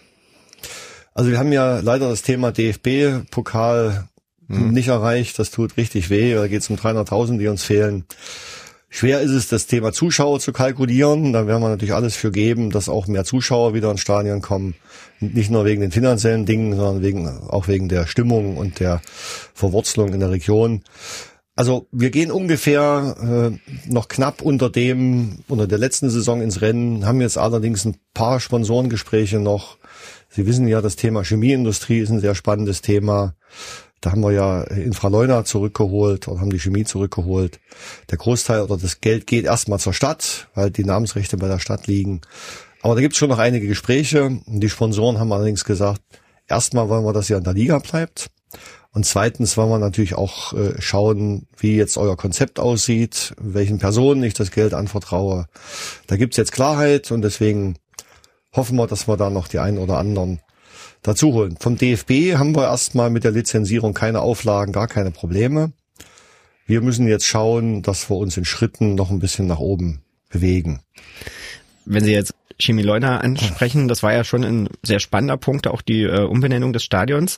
Also 1.14 1.32
wir 1.32 1.40
haben 1.40 1.52
ja 1.52 1.80
leider 1.80 2.10
das 2.10 2.22
Thema 2.22 2.52
DFB-Pokal 2.52 4.08
hm. 4.48 4.72
nicht 4.72 4.90
erreicht. 4.90 5.40
Das 5.40 5.50
tut 5.50 5.78
richtig 5.78 6.10
weh. 6.10 6.36
Da 6.36 6.48
geht 6.48 6.62
es 6.62 6.70
um 6.70 6.76
300.000, 6.76 7.38
die 7.38 7.48
uns 7.48 7.64
fehlen. 7.64 8.06
Schwer 8.90 9.20
ist 9.22 9.32
es, 9.32 9.48
das 9.48 9.68
Thema 9.68 9.92
Zuschauer 9.92 10.40
zu 10.40 10.54
kalkulieren. 10.54 11.34
Da 11.34 11.46
werden 11.46 11.62
wir 11.62 11.70
natürlich 11.70 11.94
alles 11.94 12.16
für 12.16 12.32
geben, 12.32 12.72
dass 12.72 12.88
auch 12.88 13.08
mehr 13.08 13.26
Zuschauer 13.26 13.74
wieder 13.74 13.92
ins 13.92 14.02
Stadion 14.02 14.42
kommen. 14.42 14.76
Nicht 15.20 15.50
nur 15.50 15.66
wegen 15.66 15.82
den 15.82 15.92
finanziellen 15.92 16.46
Dingen, 16.46 16.76
sondern 16.76 17.04
wegen, 17.04 17.28
auch 17.28 17.68
wegen 17.68 17.90
der 17.90 18.08
Stimmung 18.08 18.58
und 18.58 18.80
der 18.80 19.02
Verwurzelung 19.54 20.14
in 20.14 20.20
der 20.20 20.32
Region. 20.32 20.84
Also 21.58 21.88
wir 21.92 22.12
gehen 22.12 22.32
ungefähr 22.32 23.52
äh, 23.60 23.92
noch 23.92 24.10
knapp 24.10 24.44
unter 24.44 24.70
dem, 24.70 25.40
unter 25.48 25.66
der 25.66 25.80
letzten 25.80 26.12
Saison 26.12 26.40
ins 26.40 26.62
Rennen, 26.62 27.08
haben 27.08 27.20
jetzt 27.20 27.40
allerdings 27.40 27.84
ein 27.84 27.98
paar 28.14 28.40
Sponsorengespräche 28.40 29.40
noch. 29.40 29.78
Sie 30.30 30.46
wissen 30.46 30.68
ja, 30.68 30.82
das 30.82 30.98
Thema 30.98 31.24
Chemieindustrie 31.24 31.98
ist 31.98 32.12
ein 32.12 32.20
sehr 32.20 32.36
spannendes 32.36 32.84
Thema. 32.84 33.34
Da 34.02 34.12
haben 34.12 34.22
wir 34.22 34.34
ja 34.34 34.62
Infraleuna 34.66 35.46
zurückgeholt 35.46 36.28
oder 36.28 36.42
haben 36.42 36.52
die 36.52 36.60
Chemie 36.60 36.84
zurückgeholt. 36.84 37.60
Der 38.12 38.20
Großteil 38.20 38.62
oder 38.62 38.78
das 38.78 39.02
Geld 39.02 39.26
geht 39.26 39.46
erstmal 39.46 39.80
zur 39.80 39.94
Stadt, 39.94 40.50
weil 40.54 40.70
die 40.70 40.86
Namensrechte 40.86 41.38
bei 41.38 41.48
der 41.48 41.58
Stadt 41.58 41.88
liegen. 41.88 42.22
Aber 42.84 42.94
da 42.94 43.02
gibt 43.02 43.14
es 43.14 43.18
schon 43.18 43.30
noch 43.30 43.40
einige 43.40 43.68
Gespräche. 43.68 44.42
Die 44.46 44.70
Sponsoren 44.70 45.20
haben 45.20 45.34
allerdings 45.34 45.66
gesagt, 45.66 46.04
erstmal 46.48 46.88
wollen 46.88 47.04
wir, 47.04 47.14
dass 47.14 47.32
ihr 47.32 47.38
in 47.38 47.44
der 47.44 47.54
Liga 47.54 47.80
bleibt. 47.80 48.30
Und 48.98 49.04
zweitens 49.04 49.56
wollen 49.58 49.70
wir 49.70 49.78
natürlich 49.78 50.16
auch 50.16 50.54
äh, 50.54 50.82
schauen, 50.82 51.46
wie 51.56 51.76
jetzt 51.76 52.00
euer 52.00 52.18
Konzept 52.18 52.60
aussieht, 52.60 53.36
welchen 53.40 53.78
Personen 53.78 54.24
ich 54.24 54.34
das 54.34 54.50
Geld 54.50 54.74
anvertraue. 54.74 55.46
Da 56.08 56.18
gibt's 56.18 56.36
jetzt 56.36 56.52
Klarheit 56.52 57.12
und 57.12 57.22
deswegen 57.22 57.76
hoffen 58.54 58.76
wir, 58.76 58.88
dass 58.88 59.08
wir 59.08 59.16
da 59.16 59.30
noch 59.30 59.48
die 59.50 59.60
einen 59.60 59.78
oder 59.78 60.00
anderen 60.00 60.40
dazu 61.04 61.32
holen. 61.34 61.58
Vom 61.60 61.78
DFB 61.78 62.40
haben 62.40 62.56
wir 62.56 62.64
erstmal 62.64 63.12
mit 63.12 63.24
der 63.24 63.34
Lizenzierung 63.34 63.94
keine 63.94 64.22
Auflagen, 64.22 64.74
gar 64.74 64.88
keine 64.88 65.12
Probleme. 65.12 65.74
Wir 66.66 66.82
müssen 66.82 67.08
jetzt 67.08 67.28
schauen, 67.28 67.84
dass 67.84 68.10
wir 68.10 68.18
uns 68.18 68.36
in 68.36 68.46
Schritten 68.46 68.96
noch 68.96 69.12
ein 69.12 69.20
bisschen 69.20 69.46
nach 69.46 69.60
oben 69.60 70.02
bewegen. 70.30 70.82
Wenn 71.86 72.04
Sie 72.04 72.14
jetzt 72.14 72.34
Chemie 72.60 72.82
Leuna 72.82 73.20
ansprechen, 73.20 73.90
das 73.90 74.02
war 74.02 74.14
ja 74.14 74.24
schon 74.24 74.44
ein 74.44 74.70
sehr 74.82 75.00
spannender 75.00 75.38
Punkt, 75.38 75.68
auch 75.68 75.84
die 75.84 76.02
äh, 76.02 76.22
Umbenennung 76.22 76.74
des 76.74 76.84
Stadions 76.84 77.38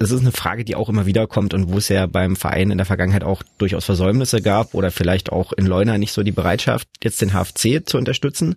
das 0.00 0.12
ist 0.12 0.22
eine 0.22 0.32
Frage, 0.32 0.64
die 0.64 0.76
auch 0.76 0.88
immer 0.88 1.04
wieder 1.04 1.26
kommt 1.26 1.52
und 1.52 1.70
wo 1.70 1.76
es 1.76 1.90
ja 1.90 2.06
beim 2.06 2.34
Verein 2.34 2.70
in 2.70 2.78
der 2.78 2.86
Vergangenheit 2.86 3.22
auch 3.22 3.42
durchaus 3.58 3.84
Versäumnisse 3.84 4.40
gab 4.40 4.72
oder 4.72 4.90
vielleicht 4.90 5.30
auch 5.30 5.52
in 5.52 5.66
Leuna 5.66 5.98
nicht 5.98 6.12
so 6.12 6.22
die 6.22 6.32
Bereitschaft, 6.32 6.88
jetzt 7.02 7.20
den 7.20 7.34
HFC 7.34 7.86
zu 7.86 7.98
unterstützen. 7.98 8.56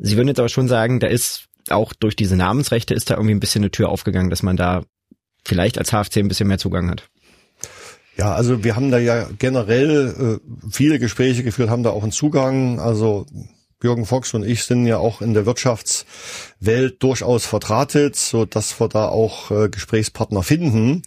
Sie 0.00 0.16
würden 0.16 0.26
jetzt 0.26 0.40
aber 0.40 0.48
schon 0.48 0.66
sagen, 0.66 0.98
da 0.98 1.06
ist 1.06 1.46
auch 1.70 1.92
durch 1.92 2.16
diese 2.16 2.34
Namensrechte 2.34 2.94
ist 2.94 3.08
da 3.08 3.14
irgendwie 3.14 3.34
ein 3.34 3.40
bisschen 3.40 3.62
eine 3.62 3.70
Tür 3.70 3.90
aufgegangen, 3.90 4.28
dass 4.28 4.42
man 4.42 4.56
da 4.56 4.82
vielleicht 5.44 5.78
als 5.78 5.92
HFC 5.92 6.16
ein 6.16 6.26
bisschen 6.26 6.48
mehr 6.48 6.58
Zugang 6.58 6.90
hat. 6.90 7.08
Ja, 8.16 8.34
also 8.34 8.64
wir 8.64 8.74
haben 8.74 8.90
da 8.90 8.98
ja 8.98 9.28
generell 9.38 10.40
äh, 10.42 10.68
viele 10.68 10.98
Gespräche 10.98 11.44
geführt, 11.44 11.70
haben 11.70 11.84
da 11.84 11.90
auch 11.90 12.02
einen 12.02 12.10
Zugang. 12.10 12.80
Also 12.80 13.26
Jürgen 13.82 14.06
Fox 14.06 14.34
und 14.34 14.44
ich 14.44 14.64
sind 14.64 14.86
ja 14.86 14.98
auch 14.98 15.20
in 15.20 15.34
der 15.34 15.46
Wirtschaftswelt 15.46 17.02
durchaus 17.02 17.46
vertratet, 17.46 18.16
so 18.16 18.44
dass 18.44 18.78
wir 18.80 18.88
da 18.88 19.08
auch 19.08 19.50
äh, 19.50 19.68
Gesprächspartner 19.68 20.42
finden. 20.42 21.02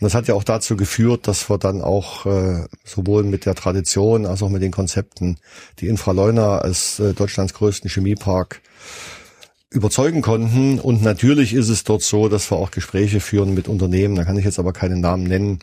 das 0.00 0.14
hat 0.14 0.28
ja 0.28 0.34
auch 0.34 0.44
dazu 0.44 0.76
geführt, 0.76 1.28
dass 1.28 1.48
wir 1.48 1.58
dann 1.58 1.80
auch 1.80 2.26
äh, 2.26 2.66
sowohl 2.84 3.22
mit 3.24 3.46
der 3.46 3.54
Tradition 3.54 4.26
als 4.26 4.42
auch 4.42 4.50
mit 4.50 4.62
den 4.62 4.72
Konzepten 4.72 5.38
die 5.78 5.88
Infraleuna 5.88 6.58
als 6.58 6.98
äh, 6.98 7.14
Deutschlands 7.14 7.54
größten 7.54 7.88
Chemiepark 7.88 8.60
überzeugen 9.70 10.22
konnten. 10.22 10.78
Und 10.78 11.02
natürlich 11.02 11.54
ist 11.54 11.68
es 11.68 11.84
dort 11.84 12.02
so, 12.02 12.28
dass 12.28 12.50
wir 12.50 12.56
auch 12.56 12.70
Gespräche 12.70 13.20
führen 13.20 13.54
mit 13.54 13.68
Unternehmen, 13.68 14.14
da 14.14 14.24
kann 14.24 14.38
ich 14.38 14.44
jetzt 14.44 14.58
aber 14.58 14.72
keinen 14.72 15.00
Namen 15.00 15.24
nennen, 15.24 15.58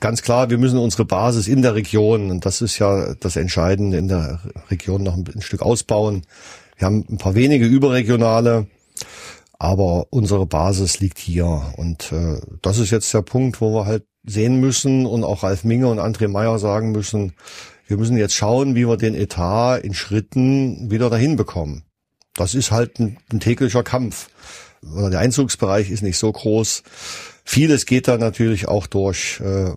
ganz 0.00 0.22
klar, 0.22 0.50
wir 0.50 0.58
müssen 0.58 0.78
unsere 0.78 1.04
Basis 1.04 1.48
in 1.48 1.62
der 1.62 1.74
Region, 1.74 2.30
und 2.30 2.46
das 2.46 2.60
ist 2.60 2.78
ja 2.78 3.14
das 3.14 3.36
Entscheidende, 3.36 3.98
in 3.98 4.08
der 4.08 4.40
Region 4.70 5.02
noch 5.02 5.14
ein, 5.14 5.24
ein 5.34 5.42
Stück 5.42 5.62
ausbauen. 5.62 6.22
Wir 6.76 6.86
haben 6.86 7.04
ein 7.08 7.18
paar 7.18 7.34
wenige 7.34 7.66
überregionale, 7.66 8.66
aber 9.58 10.06
unsere 10.10 10.46
Basis 10.46 11.00
liegt 11.00 11.18
hier. 11.18 11.72
Und 11.76 12.12
äh, 12.12 12.40
das 12.62 12.78
ist 12.78 12.90
jetzt 12.90 13.12
der 13.14 13.22
Punkt, 13.22 13.60
wo 13.60 13.72
wir 13.72 13.86
halt 13.86 14.04
sehen 14.24 14.60
müssen 14.60 15.06
und 15.06 15.24
auch 15.24 15.42
Ralf 15.42 15.64
Minge 15.64 15.88
und 15.88 16.00
André 16.00 16.28
Meyer 16.28 16.58
sagen 16.58 16.92
müssen, 16.92 17.32
wir 17.86 17.96
müssen 17.96 18.16
jetzt 18.16 18.34
schauen, 18.34 18.74
wie 18.74 18.88
wir 18.88 18.96
den 18.96 19.14
Etat 19.14 19.78
in 19.78 19.94
Schritten 19.94 20.90
wieder 20.90 21.08
dahin 21.08 21.36
bekommen. 21.36 21.84
Das 22.34 22.54
ist 22.54 22.72
halt 22.72 22.98
ein, 22.98 23.18
ein 23.32 23.40
täglicher 23.40 23.84
Kampf. 23.84 24.28
Der 24.82 25.20
Einzugsbereich 25.20 25.90
ist 25.90 26.02
nicht 26.02 26.18
so 26.18 26.30
groß. 26.30 26.82
Vieles 27.46 27.86
geht 27.86 28.08
da 28.08 28.18
natürlich 28.18 28.66
auch 28.66 28.88
durch, 28.88 29.40
äh, 29.40 29.70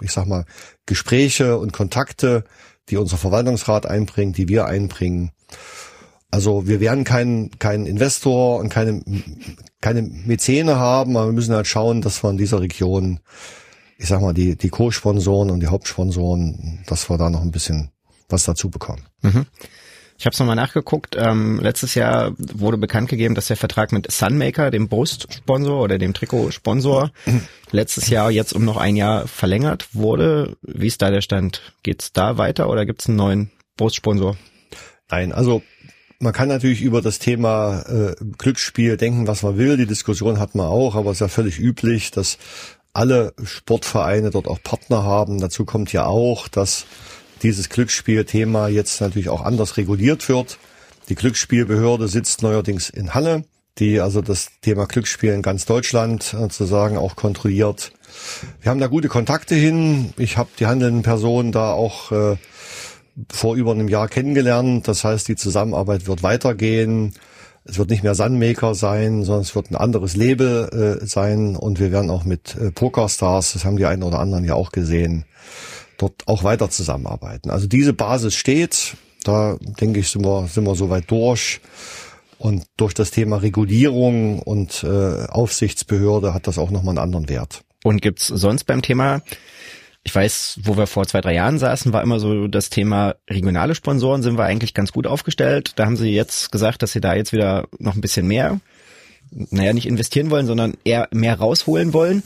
ich 0.00 0.12
sag 0.12 0.26
mal, 0.26 0.44
Gespräche 0.86 1.58
und 1.58 1.72
Kontakte, 1.72 2.44
die 2.88 2.96
unser 2.96 3.16
Verwaltungsrat 3.16 3.86
einbringt, 3.86 4.38
die 4.38 4.48
wir 4.48 4.66
einbringen. 4.66 5.32
Also 6.30 6.68
wir 6.68 6.78
werden 6.78 7.02
kein, 7.02 7.50
kein 7.58 7.86
Investor 7.86 8.60
und 8.60 8.68
keine, 8.68 9.02
keine 9.80 10.02
Mäzene 10.02 10.76
haben, 10.76 11.16
aber 11.16 11.26
wir 11.26 11.32
müssen 11.32 11.54
halt 11.54 11.66
schauen, 11.66 12.02
dass 12.02 12.22
wir 12.22 12.30
in 12.30 12.38
dieser 12.38 12.60
Region, 12.60 13.18
ich 13.98 14.06
sag 14.06 14.20
mal, 14.20 14.32
die, 14.32 14.56
die 14.56 14.68
Co-Sponsoren 14.68 15.50
und 15.50 15.60
die 15.60 15.68
Hauptsponsoren, 15.68 16.84
dass 16.86 17.10
wir 17.10 17.18
da 17.18 17.30
noch 17.30 17.42
ein 17.42 17.50
bisschen 17.50 17.90
was 18.28 18.44
dazu 18.44 18.70
bekommen. 18.70 19.02
Mhm. 19.22 19.46
Ich 20.18 20.24
habe 20.24 20.32
es 20.32 20.38
nochmal 20.38 20.56
nachgeguckt. 20.56 21.16
Ähm, 21.18 21.60
letztes 21.60 21.94
Jahr 21.94 22.32
wurde 22.38 22.78
bekannt 22.78 23.08
gegeben, 23.08 23.34
dass 23.34 23.48
der 23.48 23.56
Vertrag 23.56 23.92
mit 23.92 24.10
Sunmaker, 24.10 24.70
dem 24.70 24.88
Brustsponsor 24.88 25.82
oder 25.82 25.98
dem 25.98 26.14
Trikotsponsor, 26.14 27.10
letztes 27.70 28.08
Jahr 28.08 28.30
jetzt 28.30 28.52
um 28.54 28.64
noch 28.64 28.78
ein 28.78 28.96
Jahr 28.96 29.28
verlängert 29.28 29.88
wurde. 29.92 30.56
Wie 30.62 30.86
ist 30.86 31.02
da 31.02 31.10
der 31.10 31.20
Stand? 31.20 31.60
Geht's 31.82 32.12
da 32.12 32.38
weiter 32.38 32.70
oder 32.70 32.86
gibt's 32.86 33.08
einen 33.08 33.16
neuen 33.16 33.50
Brustsponsor? 33.76 34.36
Nein, 35.10 35.32
also 35.32 35.62
man 36.18 36.32
kann 36.32 36.48
natürlich 36.48 36.80
über 36.80 37.02
das 37.02 37.18
Thema 37.18 37.82
äh, 37.82 38.14
Glücksspiel 38.38 38.96
denken, 38.96 39.26
was 39.26 39.42
man 39.42 39.58
will. 39.58 39.76
Die 39.76 39.86
Diskussion 39.86 40.40
hat 40.40 40.54
man 40.54 40.66
auch, 40.66 40.94
aber 40.94 41.10
es 41.10 41.16
ist 41.16 41.20
ja 41.20 41.28
völlig 41.28 41.58
üblich, 41.58 42.10
dass 42.10 42.38
alle 42.94 43.34
Sportvereine 43.44 44.30
dort 44.30 44.48
auch 44.48 44.62
Partner 44.62 45.04
haben. 45.04 45.40
Dazu 45.40 45.66
kommt 45.66 45.92
ja 45.92 46.06
auch, 46.06 46.48
dass 46.48 46.86
dieses 47.46 47.68
Glücksspielthema 47.68 48.66
jetzt 48.66 49.00
natürlich 49.00 49.28
auch 49.28 49.40
anders 49.40 49.76
reguliert 49.76 50.28
wird. 50.28 50.58
Die 51.08 51.14
Glücksspielbehörde 51.14 52.08
sitzt 52.08 52.42
neuerdings 52.42 52.90
in 52.90 53.14
Halle, 53.14 53.44
die 53.78 54.00
also 54.00 54.20
das 54.20 54.48
Thema 54.62 54.86
Glücksspiel 54.86 55.32
in 55.32 55.42
ganz 55.42 55.64
Deutschland 55.64 56.24
sozusagen 56.24 56.98
auch 56.98 57.14
kontrolliert. 57.14 57.92
Wir 58.60 58.70
haben 58.70 58.80
da 58.80 58.88
gute 58.88 59.06
Kontakte 59.06 59.54
hin. 59.54 60.12
Ich 60.16 60.36
habe 60.36 60.48
die 60.58 60.66
handelnden 60.66 61.02
Personen 61.02 61.52
da 61.52 61.72
auch 61.72 62.10
äh, 62.10 62.36
vor 63.30 63.54
über 63.54 63.70
einem 63.70 63.86
Jahr 63.86 64.08
kennengelernt. 64.08 64.88
Das 64.88 65.04
heißt, 65.04 65.28
die 65.28 65.36
Zusammenarbeit 65.36 66.08
wird 66.08 66.24
weitergehen. 66.24 67.14
Es 67.64 67.78
wird 67.78 67.90
nicht 67.90 68.02
mehr 68.02 68.16
Sunmaker 68.16 68.74
sein, 68.74 69.22
sondern 69.22 69.42
es 69.42 69.54
wird 69.54 69.70
ein 69.70 69.76
anderes 69.76 70.16
Label 70.16 70.98
äh, 71.00 71.06
sein 71.06 71.54
und 71.54 71.78
wir 71.78 71.92
werden 71.92 72.10
auch 72.10 72.24
mit 72.24 72.56
äh, 72.56 72.72
Pokerstars, 72.72 73.52
das 73.52 73.64
haben 73.64 73.76
die 73.76 73.86
einen 73.86 74.02
oder 74.02 74.18
anderen 74.18 74.44
ja 74.44 74.54
auch 74.54 74.72
gesehen, 74.72 75.24
dort 75.98 76.26
auch 76.26 76.44
weiter 76.44 76.70
zusammenarbeiten. 76.70 77.50
Also 77.50 77.66
diese 77.66 77.92
Basis 77.92 78.34
steht. 78.34 78.96
Da 79.24 79.56
denke 79.80 80.00
ich, 80.00 80.10
sind 80.10 80.24
wir, 80.24 80.46
sind 80.46 80.64
wir 80.64 80.74
soweit 80.74 81.10
durch. 81.10 81.60
Und 82.38 82.64
durch 82.76 82.94
das 82.94 83.10
Thema 83.10 83.36
Regulierung 83.36 84.40
und 84.40 84.84
äh, 84.84 85.26
Aufsichtsbehörde 85.26 86.34
hat 86.34 86.46
das 86.46 86.58
auch 86.58 86.70
nochmal 86.70 86.92
einen 86.92 87.04
anderen 87.04 87.28
Wert. 87.28 87.62
Und 87.82 88.02
gibt's 88.02 88.26
sonst 88.26 88.64
beim 88.64 88.82
Thema, 88.82 89.22
ich 90.06 90.14
weiß, 90.14 90.60
wo 90.62 90.76
wir 90.76 90.86
vor 90.86 91.06
zwei, 91.06 91.20
drei 91.20 91.34
Jahren 91.34 91.58
saßen, 91.58 91.92
war 91.92 92.02
immer 92.02 92.20
so 92.20 92.46
das 92.46 92.70
Thema 92.70 93.16
regionale 93.28 93.74
Sponsoren, 93.74 94.22
sind 94.22 94.38
wir 94.38 94.44
eigentlich 94.44 94.74
ganz 94.74 94.92
gut 94.92 95.06
aufgestellt. 95.06 95.72
Da 95.76 95.86
haben 95.86 95.96
sie 95.96 96.10
jetzt 96.10 96.52
gesagt, 96.52 96.82
dass 96.82 96.92
sie 96.92 97.00
da 97.00 97.14
jetzt 97.14 97.32
wieder 97.32 97.66
noch 97.78 97.94
ein 97.94 98.00
bisschen 98.00 98.28
mehr, 98.28 98.60
naja, 99.30 99.72
nicht 99.72 99.86
investieren 99.86 100.30
wollen, 100.30 100.46
sondern 100.46 100.74
eher 100.84 101.08
mehr 101.12 101.38
rausholen 101.38 101.92
wollen. 101.92 102.22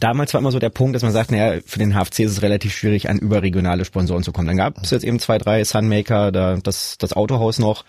Damals 0.00 0.34
war 0.34 0.40
immer 0.40 0.52
so 0.52 0.58
der 0.58 0.70
Punkt, 0.70 0.94
dass 0.94 1.02
man 1.02 1.12
sagt, 1.12 1.30
naja, 1.30 1.60
für 1.64 1.78
den 1.78 1.94
HFC 1.94 2.20
ist 2.20 2.32
es 2.32 2.42
relativ 2.42 2.74
schwierig, 2.74 3.08
an 3.08 3.18
überregionale 3.18 3.84
Sponsoren 3.84 4.22
zu 4.22 4.32
kommen. 4.32 4.48
Dann 4.48 4.56
gab 4.56 4.82
es 4.82 4.90
jetzt 4.90 5.04
eben 5.04 5.18
zwei, 5.18 5.38
drei 5.38 5.62
Sunmaker, 5.64 6.32
da 6.32 6.56
das, 6.56 6.96
das 6.98 7.12
Autohaus 7.12 7.58
noch. 7.58 7.84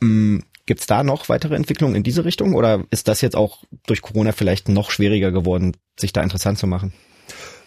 Hm, 0.00 0.44
Gibt 0.64 0.80
es 0.80 0.86
da 0.86 1.02
noch 1.02 1.28
weitere 1.28 1.56
Entwicklungen 1.56 1.96
in 1.96 2.04
diese 2.04 2.24
Richtung 2.24 2.54
oder 2.54 2.84
ist 2.90 3.08
das 3.08 3.20
jetzt 3.20 3.34
auch 3.34 3.64
durch 3.86 4.00
Corona 4.00 4.30
vielleicht 4.30 4.68
noch 4.68 4.90
schwieriger 4.90 5.32
geworden, 5.32 5.76
sich 5.98 6.12
da 6.12 6.22
interessant 6.22 6.58
zu 6.58 6.68
machen? 6.68 6.92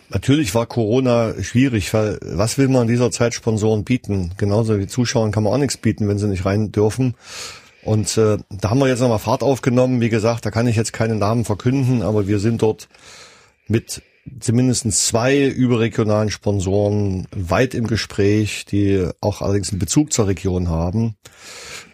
Natürlich 0.09 0.53
war 0.55 0.65
Corona 0.65 1.33
schwierig, 1.41 1.93
weil 1.93 2.19
was 2.21 2.57
will 2.57 2.69
man 2.69 2.83
in 2.83 2.87
dieser 2.87 3.11
Zeit 3.11 3.33
Sponsoren 3.33 3.83
bieten? 3.83 4.31
Genauso 4.37 4.79
wie 4.79 4.87
Zuschauern 4.87 5.31
kann 5.31 5.43
man 5.43 5.53
auch 5.53 5.57
nichts 5.57 5.77
bieten, 5.77 6.07
wenn 6.07 6.19
sie 6.19 6.27
nicht 6.27 6.45
rein 6.45 6.71
dürfen. 6.71 7.15
Und 7.83 8.17
äh, 8.17 8.37
da 8.49 8.69
haben 8.69 8.79
wir 8.79 8.87
jetzt 8.87 9.01
nochmal 9.01 9.19
Fahrt 9.19 9.43
aufgenommen. 9.43 10.01
Wie 10.01 10.09
gesagt, 10.09 10.45
da 10.45 10.51
kann 10.51 10.67
ich 10.67 10.75
jetzt 10.75 10.93
keinen 10.93 11.19
Namen 11.19 11.43
verkünden, 11.43 12.01
aber 12.01 12.27
wir 12.27 12.39
sind 12.39 12.61
dort 12.61 12.87
mit 13.67 14.01
zumindest 14.39 14.91
zwei 14.91 15.47
überregionalen 15.47 16.31
Sponsoren 16.31 17.27
weit 17.31 17.73
im 17.73 17.87
Gespräch, 17.87 18.65
die 18.65 19.07
auch 19.21 19.41
allerdings 19.41 19.71
einen 19.71 19.79
Bezug 19.79 20.13
zur 20.13 20.27
Region 20.27 20.69
haben. 20.69 21.15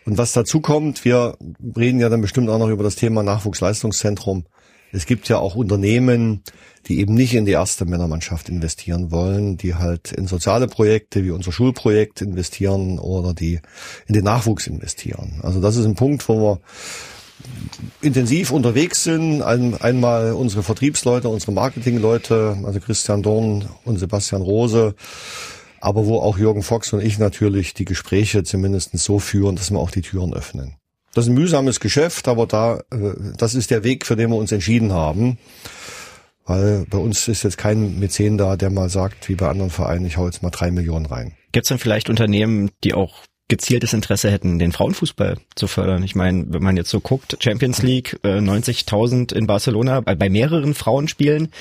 Und 0.05 0.17
was 0.17 0.33
dazu 0.33 0.61
kommt, 0.61 1.05
wir 1.05 1.37
reden 1.75 1.99
ja 1.99 2.09
dann 2.09 2.21
bestimmt 2.21 2.49
auch 2.49 2.59
noch 2.59 2.69
über 2.69 2.83
das 2.83 2.95
Thema 2.95 3.23
Nachwuchsleistungszentrum. 3.23 4.45
Es 4.93 5.05
gibt 5.05 5.29
ja 5.29 5.37
auch 5.37 5.55
Unternehmen, 5.55 6.43
die 6.87 6.99
eben 6.99 7.13
nicht 7.13 7.33
in 7.33 7.45
die 7.45 7.51
erste 7.51 7.85
Männermannschaft 7.85 8.49
investieren 8.49 9.11
wollen, 9.11 9.55
die 9.57 9.75
halt 9.75 10.11
in 10.11 10.27
soziale 10.27 10.67
Projekte 10.67 11.23
wie 11.23 11.31
unser 11.31 11.51
Schulprojekt 11.51 12.21
investieren 12.21 12.99
oder 12.99 13.33
die 13.33 13.59
in 14.07 14.13
den 14.13 14.23
Nachwuchs 14.23 14.67
investieren. 14.67 15.39
Also 15.43 15.61
das 15.61 15.77
ist 15.77 15.85
ein 15.85 15.95
Punkt, 15.95 16.27
wo 16.27 16.41
wir 16.41 16.59
intensiv 18.01 18.51
unterwegs 18.51 19.03
sind. 19.03 19.41
Ein, 19.41 19.79
einmal 19.79 20.33
unsere 20.33 20.63
Vertriebsleute, 20.63 21.29
unsere 21.29 21.51
Marketingleute, 21.51 22.57
also 22.63 22.79
Christian 22.79 23.23
Dorn 23.23 23.69
und 23.85 23.97
Sebastian 23.97 24.41
Rose, 24.41 24.95
aber 25.79 26.05
wo 26.05 26.19
auch 26.19 26.37
Jürgen 26.37 26.63
Fox 26.63 26.93
und 26.93 27.01
ich 27.01 27.19
natürlich 27.19 27.73
die 27.73 27.85
Gespräche 27.85 28.43
zumindest 28.43 28.97
so 28.97 29.19
führen, 29.19 29.55
dass 29.55 29.71
wir 29.71 29.79
auch 29.79 29.91
die 29.91 30.01
Türen 30.01 30.33
öffnen. 30.33 30.75
Das 31.13 31.25
ist 31.25 31.31
ein 31.31 31.35
mühsames 31.35 31.79
Geschäft, 31.79 32.27
aber 32.27 32.45
da, 32.45 32.79
äh, 32.91 33.13
das 33.37 33.53
ist 33.53 33.71
der 33.71 33.83
Weg, 33.83 34.05
für 34.05 34.15
den 34.15 34.29
wir 34.29 34.37
uns 34.37 34.51
entschieden 34.51 34.93
haben. 34.93 35.37
Weil 36.45 36.85
bei 36.89 36.97
uns 36.97 37.27
ist 37.27 37.43
jetzt 37.43 37.57
kein 37.57 37.99
Mäzen 37.99 38.37
da, 38.37 38.55
der 38.55 38.69
mal 38.69 38.89
sagt, 38.89 39.29
wie 39.29 39.35
bei 39.35 39.49
anderen 39.49 39.69
Vereinen, 39.69 40.05
ich 40.05 40.17
hau 40.17 40.25
jetzt 40.25 40.41
mal 40.41 40.49
drei 40.49 40.71
Millionen 40.71 41.05
rein. 41.05 41.33
Gibt 41.51 41.65
es 41.65 41.69
denn 41.69 41.77
vielleicht 41.77 42.09
Unternehmen, 42.09 42.71
die 42.83 42.93
auch 42.93 43.25
gezieltes 43.51 43.91
Interesse 43.91 44.31
hätten, 44.31 44.59
den 44.59 44.71
Frauenfußball 44.71 45.37
zu 45.55 45.67
fördern. 45.67 46.03
Ich 46.03 46.15
meine, 46.15 46.45
wenn 46.47 46.63
man 46.63 46.77
jetzt 46.77 46.89
so 46.89 47.01
guckt, 47.01 47.37
Champions 47.41 47.83
League, 47.83 48.17
äh, 48.23 48.39
90.000 48.39 49.33
in 49.33 49.45
Barcelona 49.45 49.99
bei, 49.99 50.15
bei 50.15 50.29
mehreren 50.29 50.73
Frauenspielen. 50.73 51.51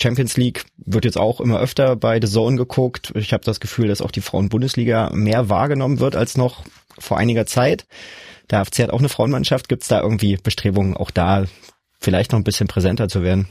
Champions 0.00 0.38
League 0.38 0.64
wird 0.78 1.04
jetzt 1.04 1.18
auch 1.18 1.42
immer 1.42 1.60
öfter 1.60 1.94
bei 1.94 2.18
The 2.18 2.26
Zone 2.26 2.56
geguckt. 2.56 3.12
Ich 3.14 3.34
habe 3.34 3.44
das 3.44 3.60
Gefühl, 3.60 3.88
dass 3.88 4.00
auch 4.00 4.12
die 4.12 4.22
Frauenbundesliga 4.22 5.10
mehr 5.12 5.50
wahrgenommen 5.50 6.00
wird 6.00 6.16
als 6.16 6.38
noch 6.38 6.64
vor 6.98 7.18
einiger 7.18 7.44
Zeit. 7.44 7.84
Der 8.50 8.64
FC 8.64 8.78
hat 8.78 8.90
auch 8.90 9.00
eine 9.00 9.10
Frauenmannschaft. 9.10 9.68
Gibt 9.68 9.82
es 9.82 9.88
da 9.88 10.00
irgendwie 10.00 10.38
Bestrebungen, 10.42 10.96
auch 10.96 11.10
da 11.10 11.44
vielleicht 12.00 12.32
noch 12.32 12.38
ein 12.38 12.44
bisschen 12.44 12.66
präsenter 12.66 13.10
zu 13.10 13.22
werden? 13.22 13.46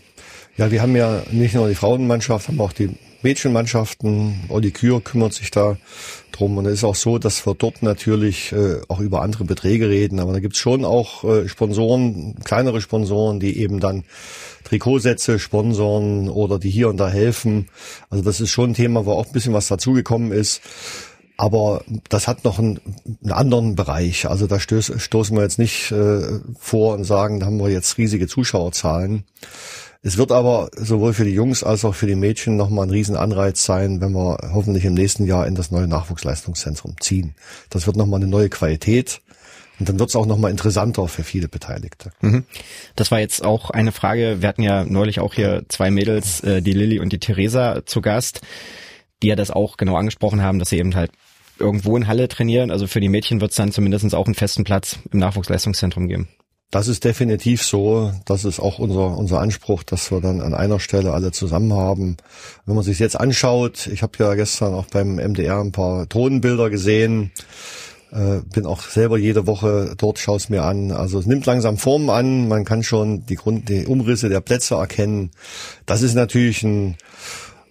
Ja, 0.60 0.72
wir 0.72 0.82
haben 0.82 0.94
ja 0.98 1.24
nicht 1.32 1.56
nur 1.56 1.70
die 1.70 1.76
Frauenmannschaft, 1.76 2.50
haben 2.50 2.60
auch 2.60 2.74
die 2.74 2.90
Mädchenmannschaften. 3.22 4.42
Olli 4.50 4.72
Kür 4.72 5.02
kümmert 5.02 5.32
sich 5.32 5.52
da 5.52 5.78
drum. 6.34 6.58
Und 6.58 6.66
es 6.66 6.74
ist 6.74 6.84
auch 6.84 6.96
so, 6.96 7.18
dass 7.18 7.48
wir 7.48 7.56
dort 7.56 7.82
natürlich 7.82 8.52
äh, 8.52 8.82
auch 8.90 9.00
über 9.00 9.22
andere 9.22 9.46
Beträge 9.46 9.88
reden. 9.88 10.20
Aber 10.20 10.34
da 10.34 10.42
gibt's 10.42 10.58
schon 10.58 10.84
auch 10.84 11.24
äh, 11.24 11.48
Sponsoren, 11.48 12.36
kleinere 12.44 12.82
Sponsoren, 12.82 13.40
die 13.40 13.58
eben 13.58 13.80
dann 13.80 14.04
Trikotsätze 14.66 15.40
sponsoren 15.40 16.28
oder 16.28 16.60
die 16.60 16.70
hier 16.70 16.90
und 16.90 16.98
da 16.98 17.08
helfen. 17.08 17.70
Also 18.10 18.22
das 18.22 18.42
ist 18.42 18.52
schon 18.52 18.72
ein 18.72 18.74
Thema, 18.74 19.06
wo 19.06 19.14
auch 19.14 19.28
ein 19.28 19.32
bisschen 19.32 19.54
was 19.54 19.70
dazugekommen 19.70 20.34
ist. 20.34 20.60
Aber 21.38 21.86
das 22.10 22.28
hat 22.28 22.44
noch 22.44 22.60
einen, 22.60 22.82
einen 23.24 23.32
anderen 23.32 23.76
Bereich. 23.76 24.28
Also 24.28 24.46
da 24.46 24.60
stöß, 24.60 24.92
stoßen 24.98 25.38
wir 25.38 25.44
jetzt 25.44 25.58
nicht 25.58 25.90
äh, 25.94 26.42
vor 26.60 26.96
und 26.96 27.06
sagen, 27.06 27.40
da 27.40 27.46
haben 27.46 27.62
wir 27.62 27.70
jetzt 27.70 27.98
riesige 27.98 28.28
Zuschauerzahlen. 28.28 29.24
Es 30.02 30.18
wird 30.18 30.32
aber 30.32 30.70
sowohl 30.76 31.14
für 31.14 31.26
die 31.26 31.34
Jungs 31.34 31.62
als 31.64 31.84
auch 31.84 31.94
für 31.94 32.08
die 32.08 32.16
Mädchen 32.16 32.56
nochmal 32.56 32.88
ein 32.88 32.90
Riesenanreiz 32.90 33.66
sein, 33.66 34.00
wenn 34.00 34.14
wir 34.14 34.38
hoffentlich 34.54 34.86
im 34.86 34.94
nächsten 34.94 35.26
Jahr 35.26 35.46
in 35.46 35.56
das 35.56 35.72
neue 35.72 35.88
Nachwuchsleistungszentrum 35.88 36.96
ziehen. 37.02 37.36
Das 37.70 37.86
wird 37.86 37.98
nochmal 37.98 38.22
eine 38.22 38.30
neue 38.30 38.50
Qualität. 38.50 39.22
Und 39.78 39.88
dann 39.88 40.00
wird 40.00 40.10
es 40.10 40.16
auch 40.16 40.26
nochmal 40.26 40.52
interessanter 40.52 41.08
für 41.08 41.24
viele 41.24 41.48
Beteiligte. 41.48 42.12
Mhm. 42.22 42.44
Das 42.96 43.12
war 43.12 43.20
jetzt 43.20 43.46
auch 43.46 43.70
eine 43.70 43.94
Frage. 43.94 44.42
Wir 44.42 44.50
hatten 44.50 44.62
ja 44.62 44.84
neulich 44.84 45.22
auch 45.22 45.34
hier 45.34 45.64
zwei 45.70 45.90
Mädels, 45.90 46.42
äh, 46.42 46.62
die 46.62 46.74
Lilly 46.74 47.00
und 47.00 47.14
die 47.14 47.20
Theresa, 47.20 47.84
zu 47.86 48.02
Gast, 48.02 48.42
die 49.24 49.28
ja 49.28 49.36
das 49.36 49.52
auch 49.52 49.78
genau 49.78 49.96
angesprochen 49.96 50.42
haben, 50.42 50.60
dass 50.60 50.70
sie 50.70 50.80
eben 50.80 50.96
halt 50.96 51.12
irgendwo 51.60 51.96
in 51.96 52.08
Halle 52.08 52.28
trainieren. 52.28 52.72
Also 52.72 52.88
für 52.88 53.00
die 53.00 53.10
Mädchen 53.10 53.40
wird 53.42 53.52
es 53.52 53.58
dann 53.58 53.72
zumindest 53.72 54.14
auch 54.16 54.26
einen 54.26 54.36
festen 54.36 54.66
Platz 54.66 55.00
im 55.12 55.20
Nachwuchsleistungszentrum 55.20 56.08
geben. 56.08 56.28
Das 56.72 56.88
ist 56.88 57.04
definitiv 57.04 57.64
so. 57.64 58.14
Das 58.26 58.46
ist 58.46 58.60
auch 58.60 58.78
unser, 58.78 59.18
unser 59.18 59.42
Anspruch, 59.42 59.82
dass 59.82 60.12
wir 60.12 60.22
dann 60.22 60.40
an 60.40 60.54
einer 60.54 60.80
Stelle 60.80 61.14
alle 61.14 61.32
zusammen 61.32 61.74
haben. 61.74 62.18
Wenn 62.66 62.76
man 62.76 62.84
sich 62.84 63.00
jetzt 63.00 63.20
anschaut, 63.20 63.88
ich 63.88 64.04
habe 64.04 64.14
ja 64.20 64.36
gestern 64.36 64.76
auch 64.76 64.86
beim 64.86 65.16
MDR 65.16 65.60
ein 65.60 65.72
paar 65.72 66.08
Tonbilder 66.08 66.70
gesehen, 66.70 67.32
äh, 68.12 68.42
bin 68.54 68.68
auch 68.68 68.82
selber 68.82 69.18
jede 69.18 69.48
Woche 69.48 69.96
dort, 69.98 70.20
schaue 70.20 70.38
es 70.38 70.50
mir 70.50 70.64
an. 70.64 70.92
Also 70.92 71.18
es 71.18 71.26
nimmt 71.26 71.48
langsam 71.48 71.78
Formen 71.78 72.12
an, 72.12 72.48
man 72.48 72.66
kann 72.66 72.84
schon 72.84 73.26
die 73.26 73.36
Grund, 73.36 73.68
die 73.70 73.88
Umrisse 73.88 74.30
der 74.30 74.42
Plätze 74.42 74.76
erkennen. 74.76 75.32
Das 75.88 76.04
ist 76.04 76.14
natürlich 76.14 76.62
ein 76.62 76.98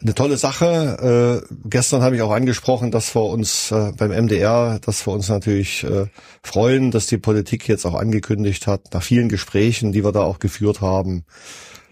eine 0.01 0.15
tolle 0.15 0.37
Sache. 0.37 1.43
Äh, 1.51 1.55
gestern 1.69 2.03
habe 2.03 2.17
ich 2.17 2.23
auch 2.23 2.31
angesprochen, 2.31 2.91
dass 2.91 3.15
wir 3.15 3.23
uns 3.23 3.71
äh, 3.71 3.93
beim 3.97 4.11
MDR, 4.11 4.79
dass 4.81 5.07
wir 5.07 5.13
uns 5.13 5.29
natürlich 5.29 5.85
äh, 5.85 6.07
freuen, 6.43 6.91
dass 6.91 7.07
die 7.07 7.19
Politik 7.19 7.69
jetzt 7.69 7.85
auch 7.85 7.95
angekündigt 7.95 8.67
hat, 8.67 8.93
nach 8.95 9.03
vielen 9.03 9.29
Gesprächen, 9.29 9.93
die 9.93 10.05
wir 10.05 10.13
da 10.13 10.23
auch 10.23 10.39
geführt 10.39 10.81
haben, 10.81 11.25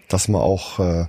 dass 0.08 0.28
man 0.28 0.40
auch 0.40 0.78
äh, 0.78 1.06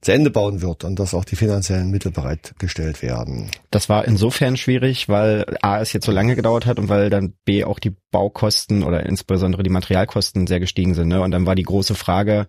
zu 0.00 0.12
Ende 0.12 0.30
bauen 0.30 0.62
wird 0.62 0.84
und 0.84 1.00
dass 1.00 1.14
auch 1.14 1.24
die 1.24 1.36
finanziellen 1.36 1.90
Mittel 1.90 2.12
bereitgestellt 2.12 3.02
werden. 3.02 3.50
Das 3.70 3.88
war 3.88 4.04
insofern 4.04 4.56
schwierig, 4.56 5.08
weil 5.08 5.56
A 5.62 5.80
es 5.80 5.92
jetzt 5.92 6.06
so 6.06 6.12
lange 6.12 6.36
gedauert 6.36 6.64
hat 6.64 6.78
und 6.78 6.88
weil 6.88 7.10
dann 7.10 7.34
B 7.44 7.64
auch 7.64 7.80
die 7.80 7.96
Baukosten 8.12 8.84
oder 8.84 9.04
insbesondere 9.04 9.64
die 9.64 9.70
Materialkosten 9.70 10.46
sehr 10.46 10.60
gestiegen 10.60 10.94
sind. 10.94 11.08
Ne? 11.08 11.20
Und 11.22 11.32
dann 11.32 11.46
war 11.46 11.56
die 11.56 11.64
große 11.64 11.96
Frage, 11.96 12.46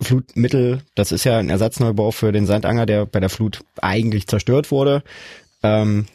Flutmittel, 0.00 0.82
das 0.94 1.12
ist 1.12 1.24
ja 1.24 1.38
ein 1.38 1.48
Ersatzneubau 1.48 2.10
für 2.10 2.32
den 2.32 2.46
Sandanger, 2.46 2.86
der 2.86 3.06
bei 3.06 3.20
der 3.20 3.30
Flut 3.30 3.60
eigentlich 3.80 4.26
zerstört 4.26 4.70
wurde. 4.70 5.02
Ähm, 5.62 6.06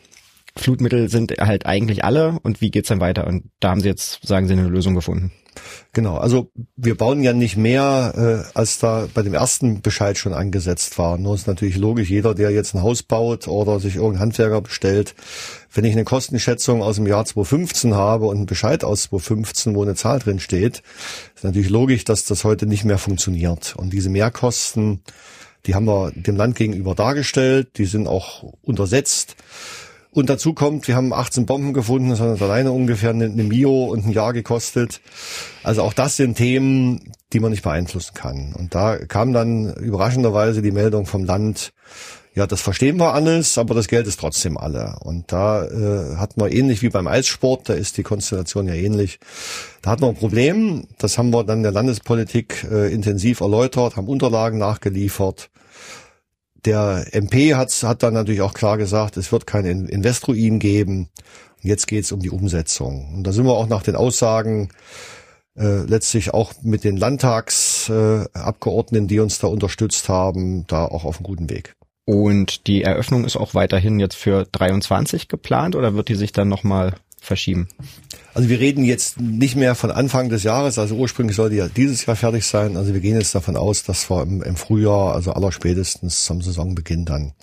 Flutmittel 0.56 1.10
sind 1.10 1.32
halt 1.40 1.66
eigentlich 1.66 2.04
alle 2.04 2.40
und 2.44 2.62
wie 2.62 2.72
geht's 2.72 2.90
dann 2.90 3.00
weiter? 3.00 3.26
Und 3.26 3.46
da 3.60 3.70
haben 3.70 3.82
sie 3.82 3.88
jetzt, 3.88 4.20
sagen 4.26 4.48
sie, 4.48 4.54
eine 4.54 4.68
Lösung 4.68 4.96
gefunden. 4.96 5.32
Genau, 5.94 6.18
also 6.18 6.50
wir 6.78 6.96
bauen 6.96 7.22
ja 7.24 7.34
nicht 7.34 7.58
mehr, 7.58 8.46
äh, 8.54 8.58
als 8.58 8.80
da 8.80 9.08
bei 9.14 9.22
dem 9.22 9.34
ersten 9.34 9.82
Bescheid 9.82 10.18
schon 10.18 10.34
angesetzt 10.34 10.98
war. 10.98 11.18
Nur 11.18 11.36
ist 11.36 11.48
natürlich 11.48 11.78
logisch, 11.78 12.10
jeder, 12.10 12.34
der 12.34 12.52
jetzt 12.52 12.74
ein 12.74 12.82
Haus 12.82 13.04
baut 13.04 13.48
oder 13.48 13.80
sich 13.80 13.96
irgendein 13.96 14.22
Handwerker 14.22 14.62
bestellt, 14.62 15.14
wenn 15.74 15.86
ich 15.86 15.94
eine 15.94 16.04
Kostenschätzung 16.04 16.82
aus 16.82 16.98
dem 16.98 17.08
Jahr 17.08 17.26
2015 17.26 17.96
habe 17.96 18.26
und 18.26 18.38
einen 18.38 18.46
Bescheid 18.46 18.84
aus 18.84 19.04
2015, 19.04 19.76
wo 19.76 19.84
eine 19.84 19.96
Zahl 19.96 20.20
drin 20.20 20.40
steht, 20.40 20.84
ist 21.36 21.44
natürlich 21.44 21.70
logisch, 21.70 22.04
dass 22.04 22.26
das 22.26 22.44
heute 22.44 22.66
nicht 22.66 22.84
mehr 22.84 22.98
funktioniert. 22.98 23.76
Und 23.78 23.94
diese 23.94 24.10
Mehrkosten, 24.10 25.02
die 25.66 25.76
haben 25.76 25.86
wir 25.86 26.12
dem 26.12 26.36
Land 26.36 26.56
gegenüber 26.56 26.96
dargestellt, 26.96 27.78
die 27.78 27.86
sind 27.86 28.08
auch 28.08 28.44
untersetzt. 28.62 29.36
Und 30.14 30.30
dazu 30.30 30.54
kommt, 30.54 30.90
wir 30.90 30.96
haben 30.96 31.14
18 31.14 31.46
Bomben 31.46 31.74
gefunden, 31.74 32.10
das 32.10 32.20
hat 32.20 32.42
alleine 32.42 32.74
ungefähr 32.74 33.12
eine, 33.12 33.26
eine 33.26 33.44
Mio 33.44 33.86
und 33.86 34.06
ein 34.06 34.12
Jahr 34.12 34.34
gekostet. 34.34 35.00
Also 35.64 35.84
auch 35.84 35.94
das 35.94 36.18
sind 36.18 36.36
Themen, 36.36 37.14
die 37.32 37.40
man 37.40 37.52
nicht 37.52 37.64
beeinflussen 37.64 38.14
kann. 38.14 38.54
Und 38.54 38.76
da 38.76 38.98
kam 38.98 39.32
dann 39.32 39.74
überraschenderweise 39.74 40.62
die 40.62 40.72
Meldung 40.72 41.06
vom 41.06 41.24
Land, 41.24 41.72
ja, 42.34 42.48
das 42.48 42.62
verstehen 42.62 42.98
wir 42.98 43.14
alles, 43.14 43.58
aber 43.58 43.76
das 43.76 43.88
Geld 43.88 44.08
ist 44.08 44.20
trotzdem 44.20 44.58
alle. 44.58 44.96
Und 45.02 45.32
da 45.32 45.66
äh, 45.66 46.16
hat 46.16 46.38
man 46.38 46.52
ähnlich 46.52 46.82
wie 46.82 46.90
beim 46.90 47.08
Eissport, 47.08 47.68
da 47.68 47.74
ist 47.74 47.98
die 47.98 48.04
Konstellation 48.04 48.68
ja 48.68 48.74
ähnlich. 48.74 49.20
Da 49.82 49.92
hat 49.92 50.00
man 50.00 50.12
ein 50.12 50.16
Problem, 50.16 50.88
das 50.98 51.18
haben 51.18 51.32
wir 51.32 51.44
dann 51.44 51.64
der 51.64 51.74
Landespolitik 51.74 52.66
äh, 52.72 52.94
intensiv 52.94 53.42
erläutert, 53.42 53.98
haben 53.98 54.08
Unterlagen 54.08 54.58
nachgeliefert 54.58 55.50
der 56.66 57.06
MP 57.12 57.54
hat, 57.56 57.72
hat 57.84 58.04
dann 58.04 58.14
natürlich 58.14 58.42
auch 58.42 58.54
klar 58.54 58.78
gesagt, 58.78 59.16
es 59.18 59.32
wird 59.32 59.48
keinen 59.48 59.88
Investroin 59.88 60.60
geben. 60.60 61.10
Und 61.64 61.70
jetzt 61.70 61.88
geht 61.88 62.04
es 62.04 62.12
um 62.12 62.20
die 62.20 62.30
Umsetzung. 62.30 63.16
Und 63.16 63.24
da 63.24 63.32
sind 63.32 63.46
wir 63.46 63.54
auch 63.54 63.68
nach 63.68 63.82
den 63.84 63.96
Aussagen 63.96 64.68
äh, 65.56 65.84
letztlich 65.84 66.34
auch 66.34 66.52
mit 66.62 66.84
den 66.84 66.98
Landtagsabgeordneten, 66.98 69.06
äh, 69.06 69.10
die 69.10 69.20
uns 69.20 69.40
da 69.40 69.48
unterstützt 69.48 70.10
haben, 70.10 70.68
da 70.68 70.84
auch 70.86 71.06
auf 71.06 71.18
einem 71.18 71.26
guten 71.26 71.50
Weg. 71.50 71.76
Und 72.12 72.68
die 72.68 72.84
Eröffnung 72.84 73.24
ist 73.24 73.38
auch 73.38 73.54
weiterhin 73.54 73.98
jetzt 73.98 74.18
für 74.18 74.46
23 74.52 75.30
geplant 75.30 75.78
oder 75.78 75.94
wird 75.96 76.10
die 76.10 76.16
sich 76.16 76.34
dann 76.34 76.50
nochmal 76.50 76.96
verschieben? 77.22 77.68
Also 78.34 78.50
wir 78.50 78.60
reden 78.60 78.84
jetzt 78.84 79.22
nicht 79.22 79.56
mehr 79.56 79.76
von 79.76 79.92
Anfang 79.92 80.30
des 80.30 80.44
Jahres, 80.44 80.80
also 80.80 80.96
ursprünglich 80.96 81.36
sollte 81.36 81.56
ja 81.56 81.68
dieses 81.68 82.06
Jahr 82.06 82.16
fertig 82.16 82.46
sein. 82.46 82.76
Also 82.76 82.94
wir 82.94 83.00
gehen 83.00 83.16
jetzt 83.16 83.36
davon 83.36 83.56
aus, 83.56 83.84
dass 83.84 84.10
wir 84.10 84.24
im, 84.24 84.42
im 84.42 84.56
Frühjahr, 84.56 85.14
also 85.14 85.32
allerspätestens 85.32 86.26
zum 86.26 86.42
Saisonbeginn 86.42 87.06
dann 87.06 87.34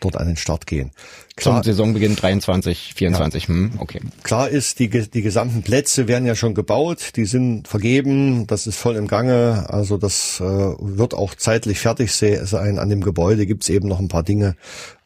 dort 0.00 0.16
an 0.16 0.26
den 0.26 0.36
Start 0.36 0.66
gehen. 0.66 0.90
Klar, 1.36 1.62
Zum 1.62 1.72
Saisonbeginn 1.72 2.16
23, 2.16 2.94
24, 2.96 3.44
ja. 3.44 3.48
hm, 3.48 3.72
okay. 3.78 4.00
Klar 4.24 4.48
ist, 4.48 4.80
die, 4.80 4.88
die 4.88 5.22
gesamten 5.22 5.62
Plätze 5.62 6.08
werden 6.08 6.26
ja 6.26 6.34
schon 6.34 6.54
gebaut, 6.54 7.12
die 7.14 7.26
sind 7.26 7.68
vergeben, 7.68 8.48
das 8.48 8.66
ist 8.66 8.76
voll 8.76 8.96
im 8.96 9.06
Gange, 9.06 9.66
also 9.68 9.98
das 9.98 10.40
äh, 10.40 10.44
wird 10.44 11.14
auch 11.14 11.36
zeitlich 11.36 11.78
fertig 11.78 12.12
sein. 12.12 12.78
An 12.80 12.90
dem 12.90 13.02
Gebäude 13.02 13.46
gibt's 13.46 13.68
eben 13.68 13.86
noch 13.86 14.00
ein 14.00 14.08
paar 14.08 14.24
Dinge, 14.24 14.56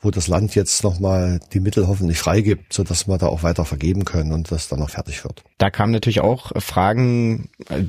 wo 0.02 0.10
das 0.10 0.26
Land 0.26 0.54
jetzt 0.54 0.82
nochmal 0.82 1.40
die 1.52 1.60
Mittel 1.60 1.86
hoffentlich 1.86 2.18
freigibt, 2.18 2.72
sodass 2.72 3.06
wir 3.06 3.18
da 3.18 3.26
auch 3.26 3.44
weiter 3.44 3.64
vergeben 3.64 4.04
können 4.04 4.32
und 4.32 4.50
das 4.50 4.68
dann 4.68 4.80
noch 4.80 4.90
fertig 4.90 5.24
wird. 5.24 5.42
Da 5.58 5.70
kamen 5.70 5.92
natürlich 5.92 6.20
auch 6.20 6.52
Fragen, 6.60 7.48
äh, 7.68 7.84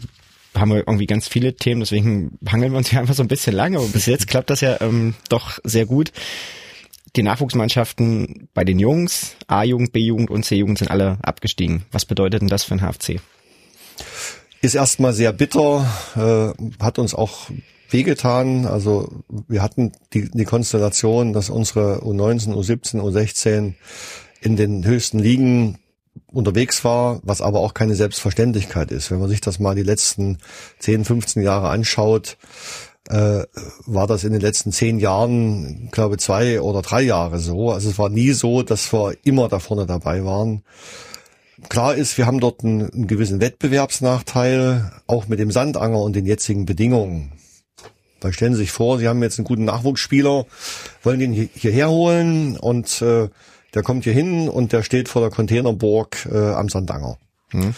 haben 0.56 0.70
wir 0.70 0.78
irgendwie 0.78 1.08
ganz 1.08 1.28
viele 1.28 1.56
Themen, 1.56 1.82
deswegen 1.82 2.38
hangeln 2.48 2.72
wir 2.72 2.78
uns 2.78 2.90
hier 2.90 3.00
einfach 3.00 3.16
so 3.16 3.24
ein 3.24 3.28
bisschen 3.28 3.56
lange, 3.56 3.78
aber 3.80 3.88
bis 3.88 4.06
jetzt 4.06 4.28
klappt 4.28 4.52
das 4.52 4.62
ja 4.62 4.80
ähm, 4.82 5.16
doch 5.28 5.58
sehr 5.64 5.88
gut. 5.88 6.12
Die 7.16 7.24
Nachwuchsmannschaften 7.24 8.48
bei 8.54 8.64
den 8.64 8.80
Jungs, 8.80 9.36
A-Jugend, 9.48 9.92
B-Jugend 9.92 10.30
und 10.30 10.44
C-Jugend 10.44 10.80
sind 10.80 10.90
alle 10.90 11.18
abgestiegen. 11.22 11.86
Was 11.92 12.06
bedeutet 12.06 12.42
denn 12.42 12.48
das 12.48 12.64
für 12.64 12.76
ein 12.76 12.82
HFC? 12.82 13.20
Ist 14.62 14.76
erstmal 14.76 15.14
sehr 15.14 15.34
bitter, 15.34 15.86
äh, 16.16 16.84
hat 16.84 17.00
uns 17.00 17.14
auch 17.14 17.50
wehgetan. 17.94 18.66
Also 18.66 19.24
wir 19.48 19.62
hatten 19.62 19.92
die, 20.14 20.30
die 20.30 20.46
Konstellation, 20.46 21.34
dass 21.34 21.50
unsere 21.50 22.04
U19, 22.04 22.54
U17, 22.54 23.00
U16 23.00 23.74
in 24.42 24.56
den 24.56 24.86
höchsten 24.86 25.20
Ligen 25.20 25.78
unterwegs 26.32 26.84
war, 26.84 27.22
was 27.24 27.42
aber 27.42 27.60
auch 27.60 27.74
keine 27.74 27.96
Selbstverständlichkeit 27.96 28.92
ist. 28.92 29.12
Wenn 29.12 29.20
man 29.20 29.30
sich 29.30 29.42
das 29.42 29.60
mal 29.60 29.76
die 29.76 29.84
letzten 29.84 30.40
10, 30.80 31.06
15 31.06 31.44
Jahre 31.44 31.70
anschaut, 31.70 32.38
äh, 33.10 33.44
war 33.86 34.08
das 34.08 34.24
in 34.24 34.32
den 34.32 34.42
letzten 34.42 34.72
zehn 34.72 35.00
Jahren, 35.00 35.90
glaube 35.92 36.18
zwei 36.18 36.62
oder 36.62 36.82
drei 36.82 37.02
Jahre 37.02 37.40
so. 37.40 37.72
Also 37.72 37.90
es 37.90 38.00
war 38.00 38.10
nie 38.10 38.32
so, 38.32 38.64
dass 38.64 38.94
wir 38.94 39.16
immer 39.24 39.50
da 39.50 39.60
vorne 39.60 39.86
dabei 39.86 40.24
waren. 40.24 40.64
Klar 41.70 41.96
ist, 41.96 42.18
wir 42.18 42.26
haben 42.26 42.40
dort 42.40 42.64
einen, 42.64 42.90
einen 42.90 43.08
gewissen 43.08 43.42
Wettbewerbsnachteil, 43.42 44.92
auch 45.08 45.28
mit 45.28 45.40
dem 45.40 45.52
Sandanger 45.52 46.02
und 46.02 46.16
den 46.16 46.26
jetzigen 46.26 46.66
Bedingungen. 46.66 47.32
Weil 48.24 48.34
stellen 48.34 48.54
Sie 48.54 48.60
sich 48.60 48.72
vor, 48.72 49.00
Sie 49.00 49.08
haben 49.08 49.22
jetzt 49.22 49.40
einen 49.40 49.46
guten 49.46 49.66
Nachwuchsspieler, 49.66 50.46
wollen 51.04 51.20
den 51.20 51.34
hierher 51.34 51.90
holen 51.90 52.58
und 52.58 53.02
äh, 53.02 53.30
der 53.74 53.84
kommt 53.84 54.04
hier 54.04 54.14
hin 54.14 54.50
und 54.50 54.72
der 54.72 54.84
steht 54.84 55.10
vor 55.10 55.22
der 55.22 55.32
Containerburg 55.32 56.28
äh, 56.32 56.38
am 56.38 56.70
Sandanger. 56.70 57.18
Hm. 57.50 57.74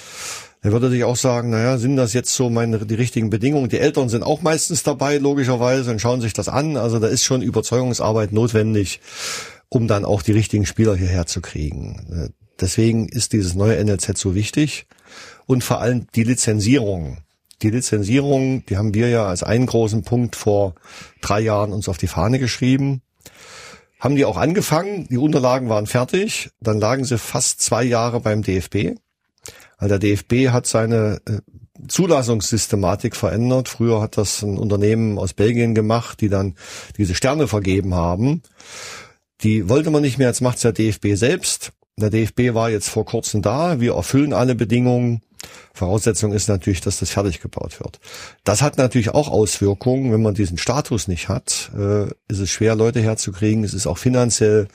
Dann 0.61 0.71
würde 0.71 0.89
sich 0.89 1.03
auch 1.03 1.15
sagen, 1.15 1.51
naja, 1.51 1.77
sind 1.77 1.95
das 1.95 2.13
jetzt 2.13 2.33
so 2.33 2.49
meine 2.49 2.79
die 2.79 2.95
richtigen 2.95 3.29
Bedingungen? 3.29 3.69
Die 3.69 3.77
Eltern 3.77 4.09
sind 4.09 4.23
auch 4.23 4.41
meistens 4.41 4.81
dabei, 4.81 5.17
logischerweise, 5.19 5.91
und 5.91 6.01
schauen 6.01 6.21
sich 6.21 6.33
das 6.33 6.49
an. 6.49 6.75
Also 6.75 6.97
da 6.97 7.07
ist 7.07 7.23
schon 7.23 7.43
Überzeugungsarbeit 7.43 8.31
notwendig, 8.31 8.99
um 9.69 9.87
dann 9.87 10.05
auch 10.05 10.23
die 10.23 10.31
richtigen 10.31 10.65
Spieler 10.65 10.95
hierher 10.95 11.27
zu 11.27 11.41
kriegen. 11.41 12.33
Deswegen 12.59 13.07
ist 13.09 13.33
dieses 13.33 13.53
neue 13.53 13.83
NLZ 13.83 14.17
so 14.17 14.33
wichtig. 14.33 14.87
Und 15.45 15.63
vor 15.63 15.81
allem 15.81 16.07
die 16.15 16.23
Lizenzierung. 16.23 17.17
Die 17.61 17.69
Lizenzierung, 17.69 18.65
die 18.65 18.77
haben 18.77 18.93
wir 18.93 19.09
ja 19.09 19.25
als 19.25 19.43
einen 19.43 19.65
großen 19.65 20.03
Punkt 20.03 20.35
vor 20.35 20.75
drei 21.21 21.39
Jahren 21.39 21.71
uns 21.71 21.87
auf 21.87 21.97
die 21.97 22.07
Fahne 22.07 22.39
geschrieben. 22.39 23.01
Haben 23.99 24.15
die 24.15 24.25
auch 24.25 24.37
angefangen, 24.37 25.07
die 25.09 25.17
Unterlagen 25.17 25.69
waren 25.69 25.87
fertig, 25.87 26.51
dann 26.59 26.79
lagen 26.79 27.05
sie 27.05 27.17
fast 27.17 27.61
zwei 27.61 27.83
Jahre 27.83 28.19
beim 28.19 28.43
DFB. 28.43 28.97
Weil 29.79 29.89
der 29.89 29.99
DFB 29.99 30.49
hat 30.49 30.67
seine 30.67 31.21
äh, 31.27 31.39
Zulassungssystematik 31.87 33.15
verändert. 33.15 33.69
Früher 33.69 34.01
hat 34.01 34.17
das 34.17 34.41
ein 34.41 34.57
Unternehmen 34.57 35.17
aus 35.17 35.33
Belgien 35.33 35.75
gemacht, 35.75 36.21
die 36.21 36.29
dann 36.29 36.55
diese 36.97 37.15
Sterne 37.15 37.47
vergeben 37.47 37.95
haben. 37.95 38.41
Die 39.41 39.69
wollte 39.69 39.91
man 39.91 40.01
nicht 40.01 40.17
mehr, 40.17 40.27
jetzt 40.27 40.41
macht's 40.41 40.61
der 40.61 40.71
DFB 40.71 41.15
selbst. 41.15 41.71
Der 41.97 42.09
DFB 42.09 42.53
war 42.53 42.69
jetzt 42.69 42.89
vor 42.89 43.05
kurzem 43.05 43.41
da, 43.41 43.79
wir 43.79 43.93
erfüllen 43.95 44.33
alle 44.33 44.55
Bedingungen. 44.55 45.21
Voraussetzung 45.73 46.33
ist 46.33 46.47
natürlich, 46.47 46.81
dass 46.81 46.99
das 46.99 47.09
fertig 47.09 47.41
gebaut 47.41 47.79
wird. 47.79 47.99
Das 48.43 48.61
hat 48.61 48.77
natürlich 48.77 49.09
auch 49.09 49.29
Auswirkungen. 49.29 50.11
Wenn 50.11 50.21
man 50.21 50.33
diesen 50.33 50.57
Status 50.57 51.07
nicht 51.07 51.29
hat, 51.29 51.71
äh, 51.77 52.05
ist 52.27 52.39
es 52.39 52.49
schwer, 52.49 52.75
Leute 52.75 53.01
herzukriegen. 53.01 53.63
Es 53.63 53.73
ist 53.73 53.87
auch 53.87 53.97
finanziell 53.97 54.67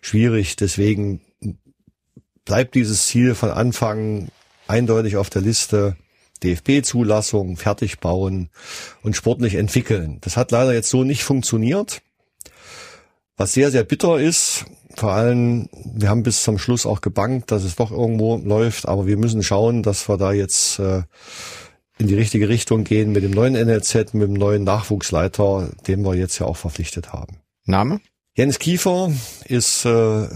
schwierig. 0.00 0.56
Deswegen 0.56 1.20
bleibt 2.44 2.74
dieses 2.74 3.06
Ziel 3.06 3.34
von 3.34 3.50
Anfang 3.50 4.28
eindeutig 4.68 5.16
auf 5.16 5.30
der 5.30 5.42
Liste. 5.42 5.96
DFB-Zulassung, 6.42 7.56
fertig 7.56 7.98
bauen 7.98 8.50
und 9.02 9.16
sportlich 9.16 9.54
entwickeln. 9.54 10.18
Das 10.20 10.36
hat 10.36 10.50
leider 10.50 10.74
jetzt 10.74 10.90
so 10.90 11.02
nicht 11.02 11.24
funktioniert. 11.24 12.02
Was 13.36 13.52
sehr, 13.52 13.70
sehr 13.70 13.84
bitter 13.84 14.18
ist, 14.18 14.64
vor 14.96 15.12
allem, 15.12 15.68
wir 15.84 16.08
haben 16.08 16.22
bis 16.22 16.42
zum 16.42 16.58
Schluss 16.58 16.86
auch 16.86 17.00
gebankt, 17.00 17.50
dass 17.50 17.64
es 17.64 17.76
doch 17.76 17.90
irgendwo 17.90 18.36
läuft, 18.36 18.88
aber 18.88 19.06
wir 19.06 19.16
müssen 19.16 19.42
schauen, 19.42 19.82
dass 19.82 20.08
wir 20.08 20.16
da 20.16 20.32
jetzt 20.32 20.78
äh, 20.78 21.02
in 21.98 22.06
die 22.06 22.14
richtige 22.14 22.48
Richtung 22.48 22.84
gehen 22.84 23.12
mit 23.12 23.22
dem 23.22 23.30
neuen 23.30 23.54
NLZ, 23.54 24.14
mit 24.14 24.28
dem 24.28 24.34
neuen 24.34 24.64
Nachwuchsleiter, 24.64 25.70
den 25.86 26.02
wir 26.02 26.14
jetzt 26.14 26.38
ja 26.38 26.46
auch 26.46 26.56
verpflichtet 26.56 27.12
haben. 27.12 27.38
Name? 27.64 28.00
Jens 28.34 28.58
Kiefer 28.58 29.10
ist 29.46 29.86
äh, 29.86 30.26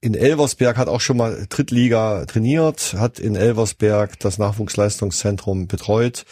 in 0.00 0.14
Elversberg, 0.14 0.76
hat 0.76 0.88
auch 0.88 1.00
schon 1.00 1.16
mal 1.16 1.46
Drittliga 1.48 2.26
trainiert, 2.26 2.94
hat 2.98 3.18
in 3.18 3.36
Elversberg 3.36 4.18
das 4.20 4.36
Nachwuchsleistungszentrum 4.36 5.66
betreut, 5.66 6.26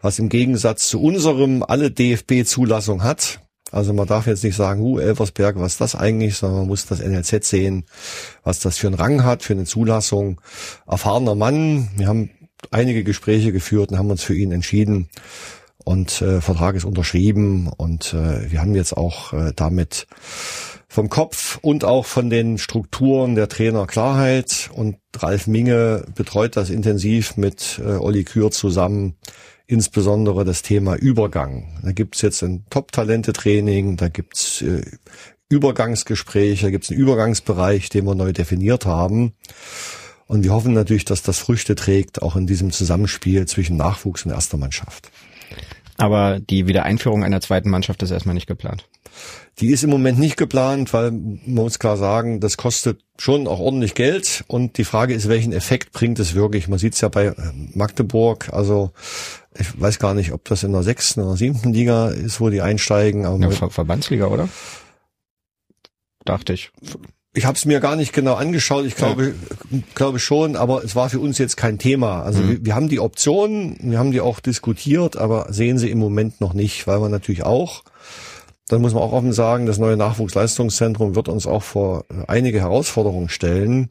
was 0.00 0.20
im 0.20 0.28
Gegensatz 0.28 0.88
zu 0.88 1.02
unserem 1.02 1.64
alle 1.64 1.90
DFB-Zulassung 1.90 3.02
hat. 3.02 3.40
Also 3.70 3.92
man 3.92 4.06
darf 4.06 4.26
jetzt 4.26 4.44
nicht 4.44 4.56
sagen, 4.56 4.80
hu, 4.80 4.98
Elversberg, 4.98 5.56
was 5.58 5.72
ist 5.72 5.80
das 5.80 5.94
eigentlich, 5.94 6.36
sondern 6.36 6.60
man 6.60 6.68
muss 6.68 6.86
das 6.86 7.00
NLZ 7.00 7.44
sehen, 7.44 7.84
was 8.42 8.60
das 8.60 8.78
für 8.78 8.86
einen 8.86 8.96
Rang 8.96 9.24
hat, 9.24 9.42
für 9.42 9.52
eine 9.52 9.64
Zulassung. 9.64 10.40
Erfahrener 10.86 11.34
Mann, 11.34 11.88
wir 11.96 12.08
haben 12.08 12.30
einige 12.70 13.04
Gespräche 13.04 13.52
geführt 13.52 13.90
und 13.90 13.98
haben 13.98 14.10
uns 14.10 14.22
für 14.22 14.34
ihn 14.34 14.52
entschieden. 14.52 15.08
Und 15.84 16.20
äh, 16.20 16.40
Vertrag 16.40 16.74
ist 16.76 16.84
unterschrieben 16.84 17.70
und 17.74 18.12
äh, 18.12 18.50
wir 18.50 18.60
haben 18.60 18.74
jetzt 18.74 18.96
auch 18.96 19.32
äh, 19.32 19.52
damit 19.56 20.06
vom 20.86 21.08
Kopf 21.08 21.58
und 21.62 21.84
auch 21.84 22.06
von 22.06 22.30
den 22.30 22.58
Strukturen 22.58 23.34
der 23.34 23.48
Trainer 23.48 23.86
Klarheit. 23.86 24.70
Und 24.74 24.96
Ralf 25.16 25.46
Minge 25.46 26.04
betreut 26.14 26.56
das 26.56 26.70
intensiv 26.70 27.36
mit 27.36 27.80
äh, 27.82 27.92
Olli 27.92 28.24
Kür 28.24 28.50
zusammen, 28.50 29.16
insbesondere 29.68 30.44
das 30.44 30.62
Thema 30.62 30.96
Übergang. 30.96 31.78
Da 31.84 31.92
gibt's 31.92 32.22
jetzt 32.22 32.42
ein 32.42 32.64
Top-Talente-Training, 32.70 33.96
da 33.96 34.08
gibt's 34.08 34.62
äh, 34.62 34.82
Übergangsgespräche, 35.50 36.66
da 36.66 36.70
gibt's 36.70 36.90
einen 36.90 36.98
Übergangsbereich, 36.98 37.90
den 37.90 38.06
wir 38.06 38.14
neu 38.14 38.32
definiert 38.32 38.86
haben. 38.86 39.34
Und 40.26 40.42
wir 40.42 40.52
hoffen 40.52 40.72
natürlich, 40.72 41.04
dass 41.04 41.22
das 41.22 41.38
Früchte 41.38 41.74
trägt, 41.74 42.22
auch 42.22 42.34
in 42.34 42.46
diesem 42.46 42.70
Zusammenspiel 42.70 43.46
zwischen 43.46 43.76
Nachwuchs 43.76 44.24
und 44.24 44.32
erster 44.32 44.56
Mannschaft. 44.56 45.10
Aber 45.98 46.38
die 46.38 46.66
Wiedereinführung 46.66 47.24
einer 47.24 47.40
zweiten 47.40 47.70
Mannschaft 47.70 48.02
ist 48.02 48.10
erstmal 48.10 48.34
nicht 48.34 48.46
geplant. 48.46 48.88
Die 49.58 49.70
ist 49.70 49.82
im 49.82 49.90
Moment 49.90 50.18
nicht 50.18 50.36
geplant, 50.36 50.92
weil 50.92 51.10
man 51.10 51.40
muss 51.44 51.80
klar 51.80 51.96
sagen, 51.96 52.40
das 52.40 52.56
kostet 52.56 53.00
schon 53.18 53.48
auch 53.48 53.58
ordentlich 53.58 53.94
Geld. 53.94 54.44
Und 54.46 54.78
die 54.78 54.84
Frage 54.84 55.14
ist, 55.14 55.28
welchen 55.28 55.52
Effekt 55.52 55.92
bringt 55.92 56.20
es 56.20 56.34
wirklich? 56.34 56.68
Man 56.68 56.78
sieht 56.78 56.94
es 56.94 57.00
ja 57.00 57.08
bei 57.08 57.32
Magdeburg. 57.74 58.50
Also 58.52 58.92
ich 59.58 59.80
weiß 59.80 59.98
gar 59.98 60.14
nicht, 60.14 60.32
ob 60.32 60.44
das 60.44 60.62
in 60.62 60.72
der 60.72 60.82
sechsten 60.82 61.20
oder 61.20 61.36
siebten 61.36 61.72
Liga 61.72 62.08
ist, 62.08 62.40
wo 62.40 62.48
die 62.48 62.62
einsteigen. 62.62 63.26
Aber 63.26 63.38
ja, 63.38 63.50
Ver 63.50 63.70
Verbandsliga, 63.70 64.26
oder? 64.26 64.48
Dachte 66.24 66.52
ich. 66.52 66.70
Ich 67.34 67.44
habe 67.44 67.56
es 67.56 67.64
mir 67.64 67.80
gar 67.80 67.96
nicht 67.96 68.12
genau 68.12 68.34
angeschaut. 68.34 68.84
Ich 68.86 68.96
glaube, 68.96 69.34
ja. 69.70 69.78
glaube 69.94 70.18
schon, 70.18 70.56
aber 70.56 70.84
es 70.84 70.96
war 70.96 71.10
für 71.10 71.20
uns 71.20 71.38
jetzt 71.38 71.56
kein 71.56 71.78
Thema. 71.78 72.22
Also 72.22 72.40
mhm. 72.40 72.48
wir, 72.48 72.64
wir, 72.66 72.74
haben 72.74 72.88
die 72.88 73.00
Optionen, 73.00 73.76
wir 73.80 73.98
haben 73.98 74.12
die 74.12 74.20
auch 74.20 74.40
diskutiert, 74.40 75.16
aber 75.16 75.52
sehen 75.52 75.78
sie 75.78 75.90
im 75.90 75.98
Moment 75.98 76.40
noch 76.40 76.54
nicht, 76.54 76.86
weil 76.86 77.00
wir 77.00 77.08
natürlich 77.08 77.44
auch, 77.44 77.82
dann 78.68 78.80
muss 78.80 78.94
man 78.94 79.02
auch 79.02 79.12
offen 79.12 79.32
sagen, 79.32 79.66
das 79.66 79.78
neue 79.78 79.96
Nachwuchsleistungszentrum 79.96 81.14
wird 81.14 81.28
uns 81.28 81.46
auch 81.46 81.62
vor 81.62 82.04
einige 82.26 82.60
Herausforderungen 82.60 83.28
stellen. 83.28 83.90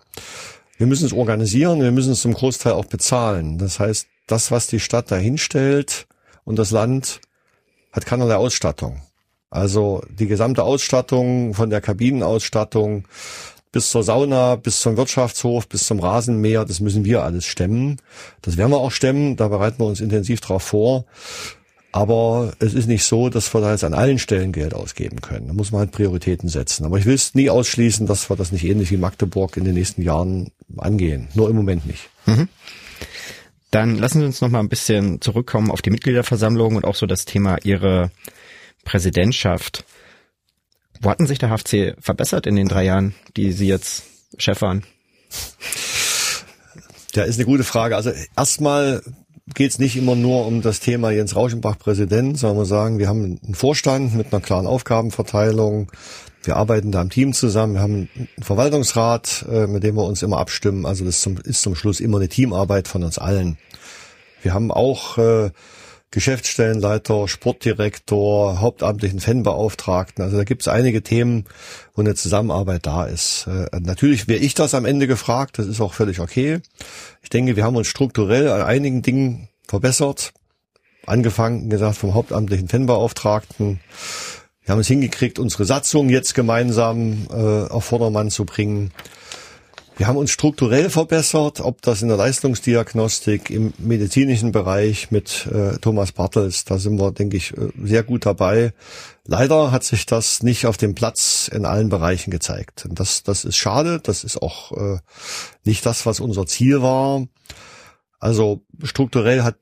Wir 0.77 0.87
müssen 0.87 1.05
es 1.05 1.13
organisieren, 1.13 1.81
wir 1.81 1.91
müssen 1.91 2.11
es 2.11 2.21
zum 2.21 2.33
Großteil 2.33 2.73
auch 2.73 2.85
bezahlen. 2.85 3.57
Das 3.57 3.79
heißt, 3.79 4.07
das, 4.27 4.51
was 4.51 4.67
die 4.67 4.79
Stadt 4.79 5.09
dahinstellt 5.09 6.07
und 6.43 6.59
das 6.59 6.71
Land, 6.71 7.21
hat 7.91 8.05
keinerlei 8.05 8.35
Ausstattung. 8.35 9.01
Also 9.49 10.03
die 10.09 10.27
gesamte 10.27 10.63
Ausstattung 10.63 11.53
von 11.53 11.69
der 11.69 11.81
Kabinenausstattung 11.81 13.05
bis 13.71 13.91
zur 13.91 14.03
Sauna, 14.03 14.55
bis 14.55 14.81
zum 14.81 14.97
Wirtschaftshof, 14.97 15.67
bis 15.67 15.87
zum 15.87 15.99
Rasenmäher, 15.99 16.65
das 16.65 16.79
müssen 16.79 17.05
wir 17.05 17.23
alles 17.23 17.45
stemmen. 17.45 17.97
Das 18.41 18.57
werden 18.57 18.71
wir 18.71 18.77
auch 18.77 18.91
stemmen, 18.91 19.35
da 19.35 19.47
bereiten 19.47 19.79
wir 19.79 19.85
uns 19.85 20.01
intensiv 20.01 20.41
drauf 20.41 20.63
vor. 20.63 21.05
Aber 21.91 22.53
es 22.59 22.73
ist 22.73 22.87
nicht 22.87 23.05
so, 23.05 23.29
dass 23.29 23.53
wir 23.53 23.61
da 23.61 23.71
jetzt 23.71 23.83
an 23.83 23.93
allen 23.93 24.19
Stellen 24.19 24.51
Geld 24.51 24.73
ausgeben 24.73 25.21
können. 25.21 25.47
Da 25.47 25.53
muss 25.53 25.71
man 25.71 25.79
halt 25.79 25.91
Prioritäten 25.91 26.49
setzen. 26.49 26.85
Aber 26.85 26.97
ich 26.97 27.05
will 27.05 27.15
es 27.15 27.33
nie 27.33 27.49
ausschließen, 27.49 28.05
dass 28.05 28.29
wir 28.29 28.35
das 28.35 28.51
nicht 28.51 28.65
ähnlich 28.65 28.91
wie 28.91 28.97
Magdeburg 28.97 29.57
in 29.57 29.63
den 29.63 29.73
nächsten 29.73 30.01
Jahren 30.01 30.51
angehen. 30.77 31.29
Nur 31.33 31.49
im 31.49 31.55
Moment 31.55 31.87
nicht. 31.87 32.09
Mhm. 32.25 32.49
Dann 33.77 33.95
lassen 33.99 34.21
Sie 34.21 34.25
uns 34.25 34.41
noch 34.41 34.49
mal 34.49 34.59
ein 34.59 34.69
bisschen 34.69 35.21
zurückkommen 35.21 35.69
auf 35.69 35.83
die 35.83 35.91
Mitgliederversammlung 35.91 36.77
und 36.77 36.83
auch 36.83 36.95
so 36.95 37.05
das 37.05 37.25
Thema 37.25 37.59
Ihre 37.63 38.09
Präsidentschaft. 38.85 39.85
Wo 40.99 41.11
hatten 41.11 41.27
sich 41.27 41.37
der 41.37 41.55
HFC 41.55 41.95
verbessert 41.99 42.47
in 42.47 42.55
den 42.55 42.69
drei 42.69 42.85
Jahren, 42.85 43.13
die 43.35 43.51
Sie 43.51 43.67
jetzt 43.67 44.05
Chef 44.39 44.63
waren? 44.63 44.83
Ja, 47.13 47.25
ist 47.25 47.35
eine 47.35 47.45
gute 47.45 47.63
Frage. 47.63 47.95
Also 47.95 48.11
erstmal 48.35 49.03
geht 49.53 49.71
es 49.71 49.79
nicht 49.79 49.95
immer 49.95 50.15
nur 50.15 50.45
um 50.45 50.61
das 50.61 50.79
Thema 50.79 51.11
Jens 51.11 51.35
Rauschenbach 51.35 51.77
Präsident, 51.77 52.37
sondern 52.37 52.57
wir 52.59 52.65
sagen, 52.65 52.99
wir 52.99 53.07
haben 53.07 53.39
einen 53.43 53.55
Vorstand 53.55 54.15
mit 54.15 54.33
einer 54.33 54.41
klaren 54.41 54.67
Aufgabenverteilung. 54.67 55.91
Wir 56.43 56.55
arbeiten 56.55 56.91
da 56.91 57.01
im 57.01 57.09
Team 57.09 57.33
zusammen. 57.33 57.75
Wir 57.75 57.81
haben 57.81 58.09
einen 58.15 58.29
Verwaltungsrat, 58.41 59.45
äh, 59.49 59.67
mit 59.67 59.83
dem 59.83 59.95
wir 59.95 60.05
uns 60.05 60.21
immer 60.21 60.37
abstimmen. 60.37 60.85
Also 60.85 61.05
das 61.05 61.25
ist 61.25 61.61
zum 61.61 61.75
Schluss 61.75 61.99
immer 61.99 62.17
eine 62.17 62.29
Teamarbeit 62.29 62.87
von 62.87 63.03
uns 63.03 63.17
allen. 63.17 63.57
Wir 64.41 64.53
haben 64.53 64.71
auch 64.71 65.17
äh, 65.17 65.49
Geschäftsstellenleiter, 66.11 67.27
Sportdirektor, 67.27 68.61
hauptamtlichen 68.61 69.19
Fanbeauftragten. 69.19 70.23
Also 70.23 70.37
da 70.37 70.45
gibt 70.45 70.61
es 70.61 70.67
einige 70.69 71.03
Themen, 71.03 71.45
wo 71.95 72.01
eine 72.01 72.15
Zusammenarbeit 72.15 72.85
da 72.85 73.05
ist. 73.05 73.47
Äh, 73.47 73.67
natürlich 73.81 74.27
wäre 74.27 74.39
ich 74.39 74.53
das 74.53 74.73
am 74.73 74.85
Ende 74.85 75.07
gefragt, 75.07 75.59
das 75.59 75.67
ist 75.67 75.81
auch 75.81 75.93
völlig 75.93 76.19
okay. 76.21 76.59
Ich 77.21 77.29
denke, 77.29 77.57
wir 77.57 77.65
haben 77.65 77.75
uns 77.75 77.87
strukturell 77.87 78.49
an 78.49 78.61
einigen 78.61 79.01
Dingen 79.01 79.49
verbessert. 79.67 80.31
Angefangen, 81.05 81.69
gesagt, 81.69 81.97
vom 81.97 82.13
hauptamtlichen 82.13 82.69
Fanbeauftragten. 82.69 83.79
Wir 84.63 84.73
haben 84.73 84.79
es 84.79 84.87
hingekriegt, 84.87 85.39
unsere 85.39 85.65
Satzung 85.65 86.09
jetzt 86.09 86.35
gemeinsam 86.35 87.27
äh, 87.29 87.33
auf 87.33 87.85
Vordermann 87.85 88.29
zu 88.29 88.45
bringen. 88.45 88.91
Wir 89.97 90.05
haben 90.05 90.17
uns 90.17 90.29
strukturell 90.29 90.91
verbessert, 90.91 91.59
ob 91.59 91.81
das 91.81 92.03
in 92.03 92.07
der 92.07 92.17
Leistungsdiagnostik, 92.17 93.49
im 93.49 93.73
medizinischen 93.79 94.51
Bereich 94.51 95.09
mit 95.09 95.47
äh, 95.47 95.79
Thomas 95.79 96.11
Bartels, 96.11 96.65
da 96.65 96.77
sind 96.77 96.99
wir, 96.99 97.11
denke 97.11 97.35
ich, 97.35 97.57
äh, 97.57 97.69
sehr 97.83 98.03
gut 98.03 98.27
dabei. 98.27 98.73
Leider 99.25 99.71
hat 99.71 99.83
sich 99.83 100.05
das 100.05 100.43
nicht 100.43 100.67
auf 100.67 100.77
dem 100.77 100.93
Platz 100.93 101.49
in 101.51 101.65
allen 101.65 101.89
Bereichen 101.89 102.29
gezeigt. 102.29 102.85
Und 102.85 102.99
das, 102.99 103.23
das 103.23 103.43
ist 103.43 103.57
schade, 103.57 103.99
das 103.99 104.23
ist 104.23 104.39
auch 104.39 104.71
äh, 104.73 104.99
nicht 105.63 105.83
das, 105.83 106.05
was 106.05 106.19
unser 106.19 106.45
Ziel 106.45 106.83
war. 106.83 107.25
Also 108.19 108.61
strukturell 108.83 109.41
hat 109.41 109.55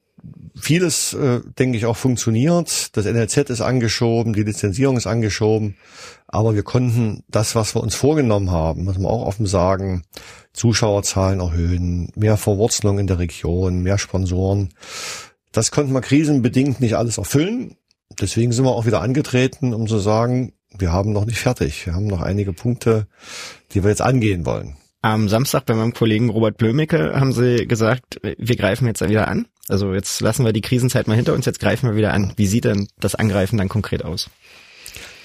vieles, 0.55 1.13
äh, 1.13 1.41
denke 1.59 1.77
ich, 1.77 1.85
auch 1.85 1.97
funktioniert. 1.97 2.95
Das 2.95 3.05
NLZ 3.05 3.49
ist 3.49 3.61
angeschoben, 3.61 4.33
die 4.33 4.43
Lizenzierung 4.43 4.97
ist 4.97 5.07
angeschoben. 5.07 5.75
Aber 6.27 6.55
wir 6.55 6.63
konnten 6.63 7.23
das, 7.27 7.55
was 7.55 7.75
wir 7.75 7.83
uns 7.83 7.95
vorgenommen 7.95 8.51
haben, 8.51 8.85
muss 8.85 8.97
man 8.97 9.11
auch 9.11 9.25
offen 9.25 9.45
sagen, 9.45 10.03
Zuschauerzahlen 10.53 11.39
erhöhen, 11.39 12.11
mehr 12.15 12.38
Verwurzelung 12.38 12.99
in 12.99 13.07
der 13.07 13.19
Region, 13.19 13.83
mehr 13.83 13.97
Sponsoren. 13.97 14.69
Das 15.51 15.71
konnten 15.71 15.93
wir 15.93 16.01
krisenbedingt 16.01 16.81
nicht 16.81 16.95
alles 16.95 17.17
erfüllen. 17.17 17.75
Deswegen 18.19 18.51
sind 18.51 18.65
wir 18.65 18.71
auch 18.71 18.85
wieder 18.85 19.01
angetreten, 19.01 19.73
um 19.73 19.88
zu 19.88 19.99
sagen, 19.99 20.53
wir 20.77 20.91
haben 20.91 21.11
noch 21.11 21.25
nicht 21.25 21.39
fertig. 21.39 21.85
Wir 21.85 21.93
haben 21.93 22.07
noch 22.07 22.21
einige 22.21 22.53
Punkte, 22.53 23.07
die 23.71 23.83
wir 23.83 23.89
jetzt 23.89 24.01
angehen 24.01 24.45
wollen. 24.45 24.77
Am 25.01 25.29
Samstag 25.29 25.65
bei 25.67 25.75
meinem 25.75 25.93
Kollegen 25.93 26.29
Robert 26.29 26.57
Blömecke 26.57 27.13
haben 27.19 27.31
sie 27.31 27.67
gesagt, 27.67 28.19
wir 28.23 28.55
greifen 28.55 28.88
jetzt 28.88 29.07
wieder 29.07 29.27
an. 29.27 29.47
Also 29.67 29.93
jetzt 29.93 30.21
lassen 30.21 30.45
wir 30.45 30.54
die 30.54 30.62
Krisenzeit 30.62 31.08
mal 31.08 31.15
hinter 31.15 31.34
uns, 31.34 31.45
jetzt 31.45 31.60
greifen 31.60 31.89
wir 31.89 31.95
wieder 31.95 32.13
an. 32.13 32.34
Wie 32.36 32.47
sieht 32.47 32.65
denn 32.65 32.88
das 32.99 33.15
Angreifen 33.15 33.58
dann 33.58 33.69
konkret 33.69 34.06
aus? 34.06 34.30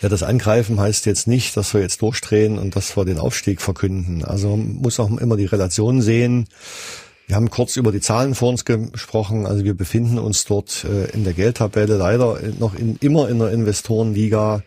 Ja, 0.03 0.09
das 0.09 0.23
Angreifen 0.23 0.81
heißt 0.81 1.05
jetzt 1.05 1.29
nicht, 1.29 1.57
dass 1.59 1.75
wir 1.75 1.83
jetzt 1.83 2.01
durchdrehen 2.01 2.59
und 2.59 2.75
dass 2.75 2.97
wir 2.97 3.05
den 3.05 3.19
Aufstieg 3.19 3.61
verkünden. 3.61 4.25
Also 4.25 4.57
man 4.57 4.77
muss 4.77 4.99
auch 4.99 5.11
immer 5.11 5.37
die 5.37 5.45
Relation 5.45 6.01
sehen. 6.01 6.49
Wir 7.31 7.37
haben 7.37 7.49
kurz 7.49 7.77
über 7.77 7.93
die 7.93 8.01
Zahlen 8.01 8.35
vor 8.35 8.49
uns 8.49 8.65
gesprochen. 8.65 9.47
Also 9.47 9.63
wir 9.63 9.75
befinden 9.75 10.19
uns 10.19 10.47
dort 10.47 10.85
äh, 10.85 11.13
in 11.13 11.23
der 11.23 11.33
Geldtabelle 11.33 11.97
leider 11.97 12.41
noch 12.59 12.75
in, 12.75 12.97
immer 13.01 13.29
in 13.29 13.39
der 13.39 13.53
Investorenliga. 13.53 14.65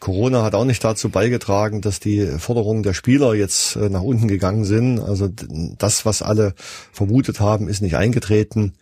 Corona 0.00 0.42
hat 0.42 0.56
auch 0.56 0.64
nicht 0.64 0.82
dazu 0.82 1.08
beigetragen, 1.08 1.82
dass 1.82 2.00
die 2.00 2.26
Forderungen 2.26 2.82
der 2.82 2.94
Spieler 2.94 3.34
jetzt 3.34 3.76
äh, 3.76 3.88
nach 3.88 4.02
unten 4.02 4.26
gegangen 4.26 4.64
sind. 4.64 4.98
Also 4.98 5.28
das, 5.78 6.04
was 6.04 6.20
alle 6.20 6.54
vermutet 6.90 7.38
haben, 7.38 7.68
ist 7.68 7.80
nicht 7.80 7.94
eingetreten 7.94 8.72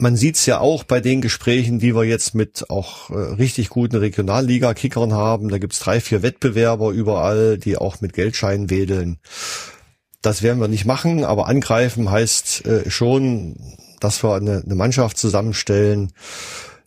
man 0.00 0.14
sieht's 0.14 0.46
ja 0.46 0.60
auch 0.60 0.84
bei 0.84 1.00
den 1.00 1.20
Gesprächen, 1.20 1.80
die 1.80 1.92
wir 1.92 2.04
jetzt 2.04 2.32
mit 2.32 2.70
auch 2.70 3.10
äh, 3.10 3.14
richtig 3.14 3.68
guten 3.68 3.96
Regionalliga-Kickern 3.96 5.12
haben. 5.12 5.48
Da 5.48 5.58
gibt's 5.58 5.80
drei, 5.80 6.00
vier 6.00 6.22
Wettbewerber 6.22 6.92
überall, 6.92 7.58
die 7.58 7.76
auch 7.76 8.00
mit 8.00 8.12
Geldscheinen 8.12 8.70
wedeln. 8.70 9.18
Das 10.22 10.42
werden 10.42 10.60
wir 10.60 10.68
nicht 10.68 10.84
machen, 10.84 11.24
aber 11.24 11.46
angreifen 11.46 12.10
heißt 12.10 12.66
äh, 12.66 12.90
schon, 12.90 13.56
dass 14.00 14.22
wir 14.22 14.34
eine, 14.34 14.62
eine 14.64 14.74
Mannschaft 14.74 15.16
zusammenstellen, 15.16 16.12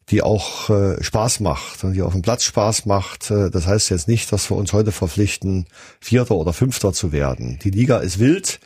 die 0.09 0.21
auch 0.21 0.69
äh, 0.69 1.01
Spaß 1.01 1.39
macht 1.39 1.83
und 1.85 1.93
die 1.93 2.01
auf 2.01 2.11
dem 2.11 2.21
Platz 2.21 2.43
Spaß 2.43 2.85
macht. 2.85 3.31
Äh, 3.31 3.49
das 3.49 3.67
heißt 3.67 3.89
jetzt 3.89 4.09
nicht, 4.09 4.31
dass 4.31 4.49
wir 4.49 4.57
uns 4.57 4.73
heute 4.73 4.91
verpflichten, 4.91 5.67
Vierter 6.01 6.35
oder 6.35 6.51
Fünfter 6.51 6.91
zu 6.91 7.13
werden. 7.13 7.59
Die 7.63 7.71
Liga 7.71 7.99
ist 7.99 8.19
wild. 8.19 8.59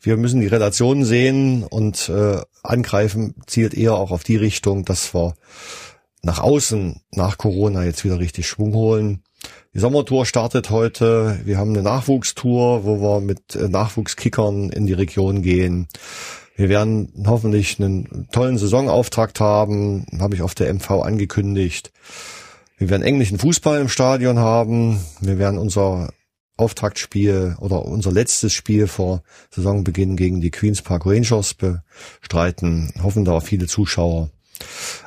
Wir 0.00 0.16
müssen 0.16 0.40
die 0.40 0.48
Relationen 0.48 1.04
sehen 1.04 1.62
und 1.62 2.08
äh, 2.08 2.40
angreifen 2.64 3.34
zielt 3.46 3.74
eher 3.74 3.94
auch 3.94 4.10
auf 4.10 4.24
die 4.24 4.36
Richtung, 4.36 4.84
dass 4.84 5.14
wir 5.14 5.34
nach 6.22 6.40
außen 6.40 7.00
nach 7.12 7.38
Corona 7.38 7.84
jetzt 7.84 8.04
wieder 8.04 8.18
richtig 8.18 8.48
Schwung 8.48 8.74
holen. 8.74 9.22
Die 9.74 9.78
Sommertour 9.78 10.26
startet 10.26 10.70
heute. 10.70 11.38
Wir 11.44 11.58
haben 11.58 11.70
eine 11.70 11.82
Nachwuchstour, 11.82 12.84
wo 12.84 13.00
wir 13.00 13.20
mit 13.20 13.54
äh, 13.54 13.68
Nachwuchskickern 13.68 14.70
in 14.70 14.86
die 14.86 14.94
Region 14.94 15.42
gehen. 15.42 15.88
Wir 16.56 16.68
werden 16.68 17.12
hoffentlich 17.26 17.78
einen 17.78 18.28
tollen 18.32 18.58
Saisonauftakt 18.58 19.38
haben, 19.38 20.06
habe 20.18 20.34
ich 20.34 20.42
auf 20.42 20.56
der 20.56 20.74
MV 20.74 20.90
angekündigt. 20.90 21.92
Wir 22.78 22.90
werden 22.90 23.02
englischen 23.02 23.38
Fußball 23.38 23.80
im 23.80 23.88
Stadion 23.88 24.40
haben. 24.40 25.00
Wir 25.20 25.38
werden 25.38 25.58
unser 25.58 26.12
Auftaktspiel 26.56 27.56
oder 27.60 27.84
unser 27.84 28.10
letztes 28.10 28.52
Spiel 28.52 28.88
vor 28.88 29.22
Saisonbeginn 29.50 30.16
gegen 30.16 30.40
die 30.40 30.50
Queens 30.50 30.82
Park 30.82 31.06
Rangers 31.06 31.54
bestreiten. 31.54 32.92
Hoffen 33.02 33.24
da 33.24 33.38
viele 33.38 33.68
Zuschauer. 33.68 34.30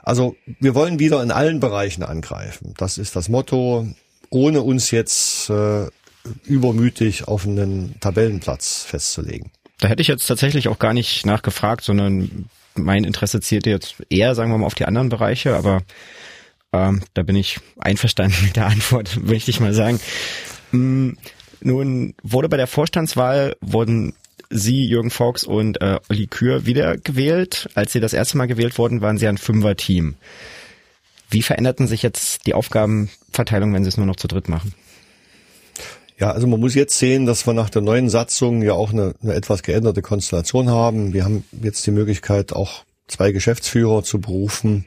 Also 0.03 0.35
wir 0.59 0.75
wollen 0.75 0.99
wieder 0.99 1.21
in 1.21 1.31
allen 1.31 1.59
Bereichen 1.59 2.03
angreifen. 2.03 2.73
Das 2.77 2.97
ist 2.97 3.15
das 3.15 3.27
Motto, 3.27 3.85
ohne 4.31 4.61
uns 4.61 4.89
jetzt 4.91 5.49
äh, 5.49 5.87
übermütig 6.45 7.27
auf 7.27 7.45
einen 7.45 7.95
Tabellenplatz 7.99 8.83
festzulegen. 8.83 9.51
Da 9.79 9.87
hätte 9.87 10.01
ich 10.01 10.07
jetzt 10.07 10.25
tatsächlich 10.25 10.67
auch 10.67 10.79
gar 10.79 10.93
nicht 10.93 11.25
nachgefragt, 11.25 11.83
sondern 11.83 12.49
mein 12.75 13.03
Interesse 13.03 13.41
zielt 13.41 13.65
jetzt 13.65 13.95
eher, 14.09 14.33
sagen 14.33 14.51
wir 14.51 14.57
mal, 14.57 14.65
auf 14.65 14.75
die 14.75 14.85
anderen 14.85 15.09
Bereiche, 15.09 15.55
aber 15.55 15.81
ähm, 16.73 17.01
da 17.13 17.23
bin 17.23 17.35
ich 17.35 17.59
einverstanden 17.79 18.45
mit 18.45 18.55
der 18.55 18.67
Antwort, 18.67 19.19
möchte 19.23 19.51
ich 19.51 19.59
mal 19.59 19.73
sagen. 19.73 19.99
Hm, 20.71 21.17
nun 21.61 22.13
wurde 22.23 22.49
bei 22.49 22.57
der 22.57 22.67
Vorstandswahl 22.67 23.55
wurden 23.61 24.13
Sie, 24.49 24.85
Jürgen 24.85 25.11
Fox 25.11 25.43
und 25.45 25.81
äh, 25.81 25.99
Olli 26.09 26.27
Kür 26.27 26.65
wiedergewählt. 26.65 27.69
Als 27.73 27.93
Sie 27.93 27.99
das 27.99 28.13
erste 28.13 28.37
Mal 28.37 28.47
gewählt 28.47 28.77
wurden, 28.77 29.01
waren 29.01 29.17
Sie 29.17 29.27
ein 29.27 29.37
Fünfer-Team. 29.37 30.15
Wie 31.31 31.41
veränderten 31.41 31.87
sich 31.87 32.03
jetzt 32.03 32.45
die 32.45 32.53
Aufgabenverteilung, 32.53 33.73
wenn 33.73 33.83
Sie 33.83 33.89
es 33.89 33.97
nur 33.97 34.05
noch 34.05 34.17
zu 34.17 34.27
dritt 34.27 34.49
machen? 34.49 34.73
Ja, 36.19 36.31
also 36.31 36.45
man 36.45 36.59
muss 36.59 36.75
jetzt 36.75 36.99
sehen, 36.99 37.25
dass 37.25 37.47
wir 37.47 37.53
nach 37.53 37.71
der 37.71 37.81
neuen 37.81 38.09
Satzung 38.09 38.61
ja 38.61 38.73
auch 38.73 38.91
eine, 38.91 39.15
eine 39.23 39.33
etwas 39.33 39.63
geänderte 39.63 40.03
Konstellation 40.03 40.69
haben. 40.69 41.13
Wir 41.13 41.23
haben 41.23 41.45
jetzt 41.63 41.87
die 41.87 41.91
Möglichkeit, 41.91 42.53
auch 42.53 42.83
zwei 43.07 43.31
Geschäftsführer 43.31 44.03
zu 44.03 44.19
berufen, 44.21 44.85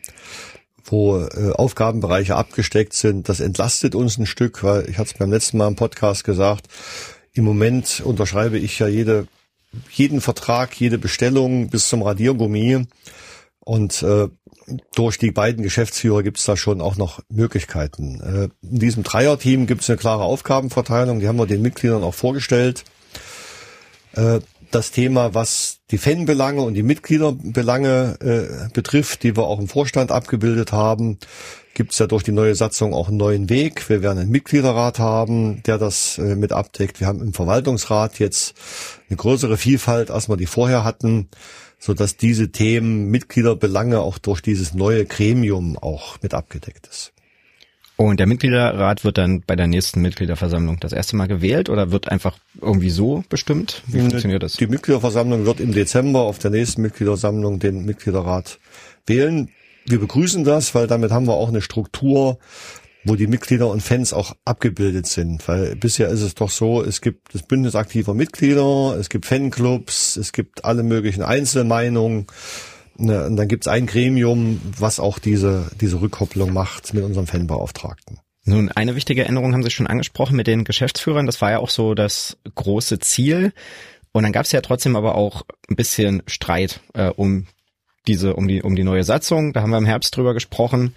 wo 0.84 1.18
äh, 1.18 1.50
Aufgabenbereiche 1.52 2.36
abgesteckt 2.36 2.92
sind. 2.92 3.28
Das 3.28 3.40
entlastet 3.40 3.94
uns 3.94 4.18
ein 4.18 4.26
Stück, 4.26 4.62
weil 4.62 4.88
ich 4.88 4.98
hatte 4.98 5.10
es 5.12 5.18
beim 5.18 5.32
letzten 5.32 5.58
Mal 5.58 5.66
im 5.66 5.76
Podcast 5.76 6.24
gesagt, 6.24 6.68
im 7.32 7.44
Moment 7.44 8.00
unterschreibe 8.04 8.58
ich 8.58 8.78
ja 8.78 8.86
jede, 8.86 9.26
jeden 9.90 10.20
Vertrag, 10.20 10.78
jede 10.78 10.98
Bestellung 10.98 11.68
bis 11.68 11.88
zum 11.88 12.02
Radiergummi. 12.02 12.86
Und 13.58 14.02
äh, 14.02 14.28
durch 14.94 15.18
die 15.18 15.30
beiden 15.30 15.62
Geschäftsführer 15.62 16.22
gibt 16.22 16.38
es 16.38 16.44
da 16.44 16.56
schon 16.56 16.80
auch 16.80 16.96
noch 16.96 17.20
Möglichkeiten. 17.28 18.20
Äh, 18.20 18.66
in 18.66 18.78
diesem 18.78 19.02
Dreierteam 19.02 19.66
gibt 19.66 19.82
es 19.82 19.90
eine 19.90 19.98
klare 19.98 20.24
Aufgabenverteilung, 20.24 21.20
die 21.20 21.28
haben 21.28 21.38
wir 21.38 21.46
den 21.46 21.62
Mitgliedern 21.62 22.02
auch 22.02 22.14
vorgestellt. 22.14 22.84
Äh, 24.14 24.40
das 24.70 24.90
Thema, 24.90 25.34
was 25.34 25.78
die 25.90 25.98
Fanbelange 25.98 26.62
und 26.62 26.74
die 26.74 26.82
Mitgliederbelange 26.82 28.16
äh, 28.20 28.72
betrifft, 28.72 29.22
die 29.22 29.36
wir 29.36 29.44
auch 29.44 29.60
im 29.60 29.68
Vorstand 29.68 30.10
abgebildet 30.10 30.72
haben, 30.72 31.18
gibt 31.74 31.92
es 31.92 31.98
ja 31.98 32.06
durch 32.06 32.24
die 32.24 32.32
neue 32.32 32.54
Satzung 32.54 32.92
auch 32.92 33.08
einen 33.08 33.16
neuen 33.16 33.48
Weg. 33.48 33.88
Wir 33.88 34.02
werden 34.02 34.18
einen 34.18 34.30
Mitgliederrat 34.30 34.98
haben, 34.98 35.62
der 35.64 35.78
das 35.78 36.18
mit 36.18 36.52
abdeckt. 36.52 37.00
Wir 37.00 37.08
haben 37.08 37.20
im 37.20 37.34
Verwaltungsrat 37.34 38.20
jetzt 38.20 38.54
eine 39.08 39.16
größere 39.16 39.56
Vielfalt, 39.56 40.10
als 40.10 40.28
wir 40.28 40.36
die 40.36 40.46
vorher 40.46 40.84
hatten 40.84 41.28
so 41.84 41.92
dass 41.92 42.16
diese 42.16 42.48
Themen 42.48 43.10
Mitgliederbelange 43.10 44.00
auch 44.00 44.16
durch 44.16 44.40
dieses 44.40 44.72
neue 44.72 45.04
Gremium 45.04 45.76
auch 45.76 46.16
mit 46.22 46.32
abgedeckt 46.32 46.86
ist. 46.86 47.12
Und 47.96 48.18
der 48.20 48.26
Mitgliederrat 48.26 49.04
wird 49.04 49.18
dann 49.18 49.42
bei 49.46 49.54
der 49.54 49.66
nächsten 49.66 50.00
Mitgliederversammlung 50.00 50.80
das 50.80 50.94
erste 50.94 51.14
Mal 51.14 51.28
gewählt 51.28 51.68
oder 51.68 51.90
wird 51.90 52.10
einfach 52.10 52.38
irgendwie 52.58 52.88
so 52.88 53.22
bestimmt? 53.28 53.82
Wie 53.86 54.00
funktioniert 54.00 54.42
das? 54.42 54.54
Die 54.54 54.66
Mitgliederversammlung 54.66 55.44
wird 55.44 55.60
im 55.60 55.72
Dezember 55.72 56.22
auf 56.22 56.38
der 56.38 56.52
nächsten 56.52 56.80
Mitgliederversammlung 56.80 57.58
den 57.58 57.84
Mitgliederrat 57.84 58.60
wählen. 59.06 59.50
Wir 59.84 60.00
begrüßen 60.00 60.42
das, 60.42 60.74
weil 60.74 60.86
damit 60.86 61.10
haben 61.10 61.26
wir 61.26 61.34
auch 61.34 61.50
eine 61.50 61.60
Struktur, 61.60 62.38
wo 63.04 63.16
die 63.16 63.26
Mitglieder 63.26 63.68
und 63.68 63.82
Fans 63.82 64.12
auch 64.12 64.34
abgebildet 64.44 65.06
sind. 65.06 65.46
Weil 65.46 65.76
bisher 65.76 66.08
ist 66.08 66.22
es 66.22 66.34
doch 66.34 66.50
so, 66.50 66.82
es 66.82 67.00
gibt 67.00 67.34
das 67.34 67.42
Bündnis 67.42 67.74
aktiver 67.74 68.14
Mitglieder, 68.14 68.96
es 68.98 69.08
gibt 69.08 69.26
Fanclubs, 69.26 70.16
es 70.16 70.32
gibt 70.32 70.64
alle 70.64 70.82
möglichen 70.82 71.22
Einzelmeinungen. 71.22 72.26
Ne, 72.96 73.26
und 73.26 73.36
dann 73.36 73.48
gibt 73.48 73.64
es 73.64 73.68
ein 73.68 73.86
Gremium, 73.86 74.60
was 74.78 75.00
auch 75.00 75.18
diese, 75.18 75.70
diese 75.80 76.00
Rückkopplung 76.00 76.52
macht 76.52 76.94
mit 76.94 77.02
unserem 77.02 77.26
Fanbeauftragten. 77.26 78.20
Nun, 78.44 78.70
eine 78.70 78.94
wichtige 78.94 79.24
Änderung 79.24 79.52
haben 79.52 79.62
Sie 79.62 79.70
schon 79.70 79.86
angesprochen 79.86 80.36
mit 80.36 80.46
den 80.46 80.64
Geschäftsführern. 80.64 81.26
Das 81.26 81.40
war 81.40 81.50
ja 81.50 81.58
auch 81.58 81.70
so 81.70 81.94
das 81.94 82.36
große 82.54 82.98
Ziel. 83.00 83.52
Und 84.12 84.22
dann 84.22 84.32
gab 84.32 84.44
es 84.44 84.52
ja 84.52 84.60
trotzdem 84.60 84.96
aber 84.96 85.16
auch 85.16 85.42
ein 85.68 85.76
bisschen 85.76 86.22
Streit 86.26 86.80
äh, 86.92 87.08
um 87.08 87.46
diese, 88.06 88.36
um 88.36 88.46
die, 88.46 88.62
um 88.62 88.76
die 88.76 88.84
neue 88.84 89.02
Satzung. 89.02 89.52
Da 89.52 89.62
haben 89.62 89.70
wir 89.70 89.78
im 89.78 89.86
Herbst 89.86 90.16
drüber 90.16 90.34
gesprochen. 90.34 90.94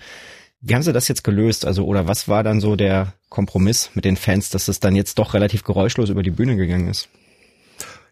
Wie 0.59 0.73
haben 0.73 0.81
Sie 0.83 0.93
das 0.93 1.07
jetzt 1.07 1.23
gelöst? 1.23 1.65
Also, 1.65 1.85
oder 1.85 2.07
was 2.07 2.27
war 2.27 2.43
dann 2.43 2.59
so 2.61 2.75
der 2.75 3.13
Kompromiss 3.29 3.91
mit 3.93 4.05
den 4.05 4.17
Fans, 4.17 4.49
dass 4.49 4.67
es 4.67 4.79
dann 4.79 4.95
jetzt 4.95 5.19
doch 5.19 5.33
relativ 5.33 5.63
geräuschlos 5.63 6.09
über 6.09 6.23
die 6.23 6.31
Bühne 6.31 6.55
gegangen 6.55 6.87
ist? 6.87 7.09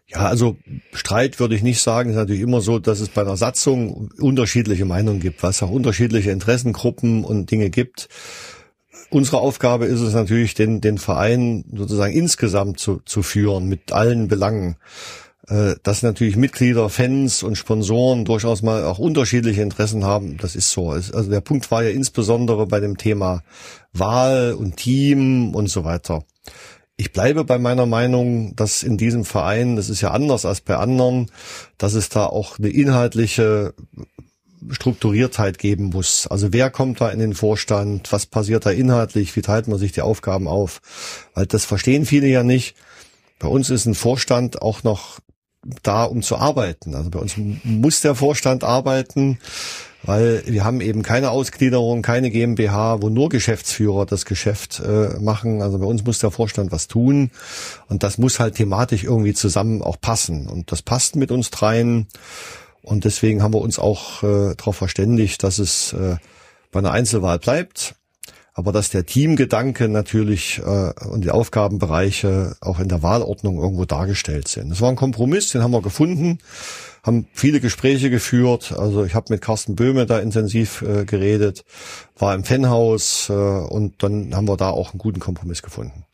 Ja, 0.08 0.28
also 0.28 0.56
Streit 0.92 1.40
würde 1.40 1.56
ich 1.56 1.62
nicht 1.62 1.80
sagen. 1.80 2.10
Es 2.10 2.14
ist 2.14 2.20
natürlich 2.20 2.42
immer 2.42 2.60
so, 2.60 2.78
dass 2.78 3.00
es 3.00 3.08
bei 3.08 3.22
einer 3.22 3.36
Satzung 3.36 4.12
unterschiedliche 4.20 4.84
Meinungen 4.84 5.18
gibt, 5.18 5.42
was 5.42 5.62
auch 5.62 5.70
unterschiedliche 5.70 6.30
Interessengruppen 6.30 7.24
und 7.24 7.50
Dinge 7.50 7.70
gibt. 7.70 8.08
Unsere 9.10 9.38
Aufgabe 9.38 9.86
ist 9.86 10.00
es 10.00 10.14
natürlich, 10.14 10.54
den, 10.54 10.80
den 10.80 10.98
Verein 10.98 11.64
sozusagen 11.72 12.12
insgesamt 12.12 12.78
zu, 12.78 13.00
zu 13.04 13.22
führen 13.22 13.68
mit 13.68 13.92
allen 13.92 14.28
Belangen. 14.28 14.76
Äh, 15.48 15.76
dass 15.82 16.02
natürlich 16.02 16.36
Mitglieder, 16.36 16.88
Fans 16.88 17.42
und 17.42 17.56
Sponsoren 17.56 18.24
durchaus 18.24 18.62
mal 18.62 18.84
auch 18.84 18.98
unterschiedliche 18.98 19.62
Interessen 19.62 20.04
haben, 20.04 20.38
das 20.38 20.56
ist 20.56 20.72
so. 20.72 20.90
Also 20.90 21.30
der 21.30 21.40
Punkt 21.40 21.70
war 21.70 21.84
ja 21.84 21.90
insbesondere 21.90 22.66
bei 22.66 22.80
dem 22.80 22.96
Thema 22.96 23.42
Wahl 23.92 24.54
und 24.54 24.76
Team 24.76 25.54
und 25.54 25.68
so 25.68 25.84
weiter. 25.84 26.24
Ich 26.96 27.12
bleibe 27.12 27.44
bei 27.44 27.58
meiner 27.58 27.86
Meinung, 27.86 28.56
dass 28.56 28.82
in 28.82 28.96
diesem 28.96 29.24
Verein, 29.24 29.76
das 29.76 29.88
ist 29.88 30.00
ja 30.00 30.10
anders 30.10 30.46
als 30.46 30.62
bei 30.62 30.76
anderen, 30.76 31.30
dass 31.78 31.94
es 31.94 32.08
da 32.08 32.26
auch 32.26 32.58
eine 32.58 32.68
inhaltliche 32.68 33.74
Strukturiertheit 34.70 35.58
geben 35.58 35.84
muss. 35.84 36.26
Also 36.26 36.52
wer 36.52 36.70
kommt 36.70 37.00
da 37.00 37.10
in 37.10 37.20
den 37.20 37.34
Vorstand? 37.34 38.10
Was 38.10 38.26
passiert 38.26 38.66
da 38.66 38.70
inhaltlich? 38.70 39.36
Wie 39.36 39.42
teilt 39.42 39.68
man 39.68 39.78
sich 39.78 39.92
die 39.92 40.00
Aufgaben 40.00 40.48
auf? 40.48 40.80
Weil 41.34 41.46
das 41.46 41.64
verstehen 41.64 42.06
viele 42.06 42.26
ja 42.26 42.42
nicht. 42.42 42.74
Bei 43.38 43.48
uns 43.48 43.70
ist 43.70 43.86
ein 43.86 43.94
Vorstand 43.94 44.62
auch 44.62 44.82
noch 44.82 45.20
da, 45.82 46.04
um 46.04 46.22
zu 46.22 46.36
arbeiten. 46.36 46.94
Also 46.94 47.10
bei 47.10 47.18
uns 47.18 47.34
muss 47.36 48.00
der 48.00 48.14
Vorstand 48.14 48.64
arbeiten, 48.64 49.38
weil 50.02 50.42
wir 50.46 50.64
haben 50.64 50.80
eben 50.80 51.02
keine 51.02 51.30
Ausgliederung, 51.30 52.02
keine 52.02 52.30
GmbH, 52.30 53.02
wo 53.02 53.08
nur 53.08 53.28
Geschäftsführer 53.28 54.06
das 54.06 54.24
Geschäft 54.24 54.80
äh, 54.80 55.18
machen. 55.20 55.62
Also 55.62 55.78
bei 55.78 55.86
uns 55.86 56.04
muss 56.04 56.18
der 56.18 56.30
Vorstand 56.30 56.72
was 56.72 56.86
tun 56.86 57.30
und 57.88 58.02
das 58.02 58.18
muss 58.18 58.38
halt 58.38 58.54
thematisch 58.54 59.04
irgendwie 59.04 59.34
zusammen 59.34 59.82
auch 59.82 60.00
passen. 60.00 60.48
Und 60.48 60.72
das 60.72 60.82
passt 60.82 61.16
mit 61.16 61.30
uns 61.30 61.50
dreien 61.50 62.06
und 62.82 63.04
deswegen 63.04 63.42
haben 63.42 63.54
wir 63.54 63.60
uns 63.60 63.78
auch 63.78 64.22
äh, 64.22 64.54
darauf 64.54 64.76
verständigt, 64.76 65.42
dass 65.42 65.58
es 65.58 65.92
äh, 65.92 66.16
bei 66.70 66.78
einer 66.78 66.92
Einzelwahl 66.92 67.38
bleibt 67.38 67.96
aber 68.56 68.72
dass 68.72 68.88
der 68.88 69.04
Teamgedanke 69.04 69.86
natürlich 69.86 70.60
äh, 70.64 70.92
und 71.04 71.22
die 71.22 71.30
Aufgabenbereiche 71.30 72.56
auch 72.62 72.80
in 72.80 72.88
der 72.88 73.02
Wahlordnung 73.02 73.58
irgendwo 73.58 73.84
dargestellt 73.84 74.48
sind. 74.48 74.70
Das 74.70 74.80
war 74.80 74.88
ein 74.88 74.96
Kompromiss, 74.96 75.52
den 75.52 75.62
haben 75.62 75.72
wir 75.72 75.82
gefunden, 75.82 76.38
haben 77.02 77.28
viele 77.34 77.60
Gespräche 77.60 78.08
geführt. 78.08 78.72
Also 78.72 79.04
ich 79.04 79.14
habe 79.14 79.26
mit 79.28 79.42
Carsten 79.42 79.76
Böhme 79.76 80.06
da 80.06 80.20
intensiv 80.20 80.80
äh, 80.80 81.04
geredet, 81.04 81.66
war 82.18 82.34
im 82.34 82.44
Fanhaus 82.44 83.28
äh, 83.28 83.34
und 83.34 84.02
dann 84.02 84.34
haben 84.34 84.48
wir 84.48 84.56
da 84.56 84.70
auch 84.70 84.92
einen 84.92 85.00
guten 85.00 85.20
Kompromiss 85.20 85.60
gefunden. 85.62 86.06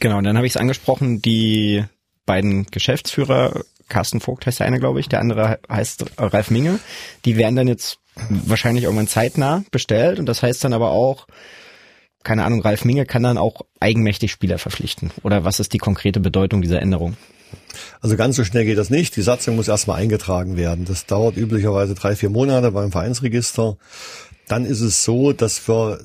Genau, 0.00 0.16
und 0.16 0.24
dann 0.24 0.38
habe 0.38 0.46
ich 0.46 0.54
es 0.54 0.56
angesprochen, 0.56 1.20
die 1.20 1.84
beiden 2.24 2.64
Geschäftsführer, 2.70 3.60
Carsten 3.88 4.20
Vogt 4.20 4.46
heißt 4.46 4.60
der 4.60 4.66
eine, 4.66 4.80
glaube 4.80 5.00
ich, 5.00 5.10
der 5.10 5.20
andere 5.20 5.58
heißt 5.68 6.06
Ralf 6.16 6.50
Minge, 6.50 6.80
die 7.26 7.36
werden 7.36 7.56
dann 7.56 7.68
jetzt 7.68 7.98
wahrscheinlich 8.28 8.84
irgendwann 8.84 9.08
zeitnah 9.08 9.64
bestellt 9.70 10.18
und 10.18 10.26
das 10.26 10.42
heißt 10.42 10.64
dann 10.64 10.72
aber 10.72 10.90
auch, 10.90 11.26
keine 12.22 12.44
Ahnung, 12.44 12.60
Ralf 12.60 12.84
Minge 12.84 13.06
kann 13.06 13.22
dann 13.22 13.38
auch 13.38 13.62
eigenmächtig 13.78 14.32
Spieler 14.32 14.58
verpflichten. 14.58 15.12
Oder 15.22 15.44
was 15.44 15.60
ist 15.60 15.72
die 15.72 15.78
konkrete 15.78 16.18
Bedeutung 16.18 16.60
dieser 16.60 16.82
Änderung? 16.82 17.16
Also 18.00 18.16
ganz 18.16 18.36
so 18.36 18.44
schnell 18.44 18.64
geht 18.64 18.78
das 18.78 18.90
nicht. 18.90 19.14
Die 19.14 19.22
Satzung 19.22 19.54
muss 19.54 19.68
erstmal 19.68 20.00
eingetragen 20.00 20.56
werden. 20.56 20.84
Das 20.86 21.06
dauert 21.06 21.36
üblicherweise 21.36 21.94
drei, 21.94 22.16
vier 22.16 22.30
Monate 22.30 22.72
beim 22.72 22.90
Vereinsregister. 22.90 23.76
dann 24.48 24.64
ist 24.64 24.80
es 24.80 25.04
so, 25.04 25.32
dass 25.32 25.68
wir 25.68 26.00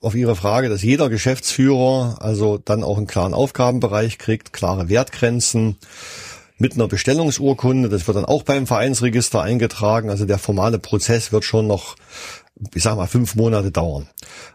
auf 0.00 0.14
Ihre 0.14 0.36
Frage, 0.36 0.68
dass 0.68 0.82
jeder 0.82 1.08
Geschäftsführer 1.08 2.16
also 2.20 2.58
dann 2.58 2.82
auch 2.82 2.96
einen 2.96 3.06
klaren 3.06 3.34
Aufgabenbereich 3.34 4.18
kriegt, 4.18 4.52
klare 4.52 4.88
Wertgrenzen 4.88 5.76
mit 6.62 6.74
einer 6.74 6.86
Bestellungsurkunde. 6.86 7.88
Das 7.88 8.06
wird 8.06 8.16
dann 8.16 8.24
auch 8.24 8.44
beim 8.44 8.68
Vereinsregister 8.68 9.42
eingetragen. 9.42 10.10
Also 10.10 10.26
der 10.26 10.38
formale 10.38 10.78
Prozess 10.78 11.32
wird 11.32 11.42
schon 11.44 11.66
noch, 11.66 11.96
ich 12.72 12.84
sag 12.84 12.96
mal, 12.96 13.08
fünf 13.08 13.34
Monate 13.34 13.72
dauern. 13.72 14.08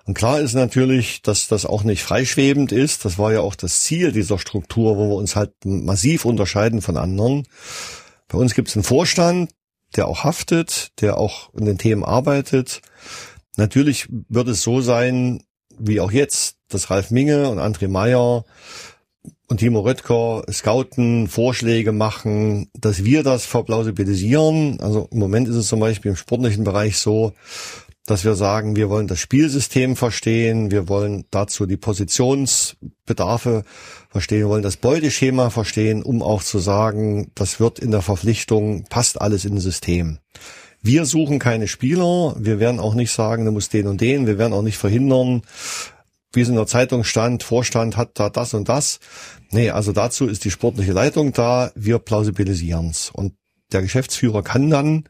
Und 0.05 0.13
klar 0.13 0.39
ist 0.39 0.53
natürlich, 0.53 1.21
dass 1.21 1.49
das 1.49 1.65
auch 1.65 1.83
nicht 1.83 2.03
freischwebend 2.03 2.71
ist. 2.71 3.03
Das 3.03 3.17
war 3.17 3.33
ja 3.33 3.41
auch 3.41 3.55
das 3.55 3.81
Ziel 3.81 4.13
dieser 4.13 4.39
Struktur, 4.39 4.95
wo 4.95 5.09
wir 5.09 5.15
uns 5.15 5.35
halt 5.35 5.51
massiv 5.65 6.23
unterscheiden 6.23 6.81
von 6.81 6.95
anderen. 6.95 7.45
Bei 8.29 8.37
uns 8.37 8.53
gibt 8.53 8.69
es 8.69 8.77
einen 8.77 8.83
Vorstand, 8.83 9.51
der 9.97 10.07
auch 10.07 10.23
haftet, 10.23 10.93
der 11.01 11.17
auch 11.17 11.53
in 11.55 11.65
den 11.65 11.77
Themen 11.77 12.05
arbeitet. 12.05 12.81
Natürlich 13.57 14.07
wird 14.29 14.47
es 14.47 14.61
so 14.61 14.79
sein, 14.79 15.43
wie 15.77 15.99
auch 15.99 16.13
jetzt, 16.13 16.55
dass 16.69 16.89
Ralf 16.89 17.11
Minge 17.11 17.49
und 17.49 17.59
André 17.59 17.89
Meyer 17.89 18.45
und 19.49 19.57
Timo 19.57 19.79
Röttger 19.79 20.43
scouten, 20.51 21.27
Vorschläge 21.27 21.91
machen, 21.91 22.69
dass 22.73 23.05
wir 23.05 23.23
das 23.23 23.45
verplausibilisieren. 23.45 24.79
Also 24.81 25.07
im 25.11 25.19
Moment 25.19 25.47
ist 25.47 25.55
es 25.55 25.67
zum 25.67 25.79
Beispiel 25.79 26.11
im 26.11 26.17
sportlichen 26.17 26.65
Bereich 26.65 26.97
so, 26.97 27.33
dass 28.05 28.23
wir 28.23 28.35
sagen, 28.35 28.75
wir 28.75 28.89
wollen 28.89 29.07
das 29.07 29.19
Spielsystem 29.19 29.95
verstehen, 29.95 30.71
wir 30.71 30.87
wollen 30.87 31.25
dazu 31.29 31.65
die 31.65 31.77
Positionsbedarfe 31.77 33.63
verstehen, 34.09 34.39
wir 34.39 34.49
wollen 34.49 34.63
das 34.63 34.77
Beuteschema 34.77 35.49
verstehen, 35.49 36.03
um 36.03 36.21
auch 36.21 36.41
zu 36.43 36.59
sagen, 36.59 37.31
das 37.35 37.59
wird 37.59 37.79
in 37.79 37.91
der 37.91 38.01
Verpflichtung, 38.01 38.85
passt 38.89 39.19
alles 39.21 39.43
in 39.43 39.55
ein 39.55 39.59
System. 39.59 40.19
Wir 40.81 41.05
suchen 41.05 41.39
keine 41.39 41.67
Spieler, 41.67 42.35
wir 42.39 42.59
werden 42.59 42.79
auch 42.79 42.95
nicht 42.95 43.11
sagen, 43.11 43.45
du 43.45 43.51
musst 43.51 43.73
den 43.73 43.87
und 43.87 43.99
den, 43.99 44.25
wir 44.25 44.37
werden 44.37 44.53
auch 44.53 44.61
nicht 44.61 44.77
verhindern, 44.77 45.41
wie 46.33 46.41
es 46.41 46.49
in 46.49 46.55
der 46.55 46.67
Zeitung 46.67 47.03
stand, 47.03 47.43
Vorstand 47.43 47.97
hat 47.97 48.11
da 48.19 48.29
das 48.29 48.53
und 48.53 48.69
das. 48.69 48.99
Nee, 49.51 49.69
also 49.69 49.91
dazu 49.91 50.27
ist 50.27 50.45
die 50.45 50.51
sportliche 50.51 50.93
Leitung 50.93 51.33
da, 51.33 51.71
wir 51.75 51.99
plausibilisieren's. 51.99 53.11
Und 53.13 53.33
der 53.71 53.81
Geschäftsführer 53.81 54.43
kann 54.43 54.69
dann 54.69 55.05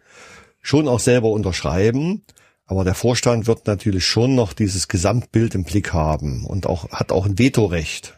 schon 0.61 0.87
auch 0.87 0.99
selber 0.99 1.29
unterschreiben, 1.29 2.23
aber 2.65 2.83
der 2.83 2.95
Vorstand 2.95 3.47
wird 3.47 3.65
natürlich 3.67 4.05
schon 4.05 4.35
noch 4.35 4.53
dieses 4.53 4.87
Gesamtbild 4.87 5.55
im 5.55 5.63
Blick 5.63 5.93
haben 5.93 6.45
und 6.45 6.67
auch 6.67 6.89
hat 6.91 7.11
auch 7.11 7.25
ein 7.25 7.39
Vetorecht. 7.39 8.16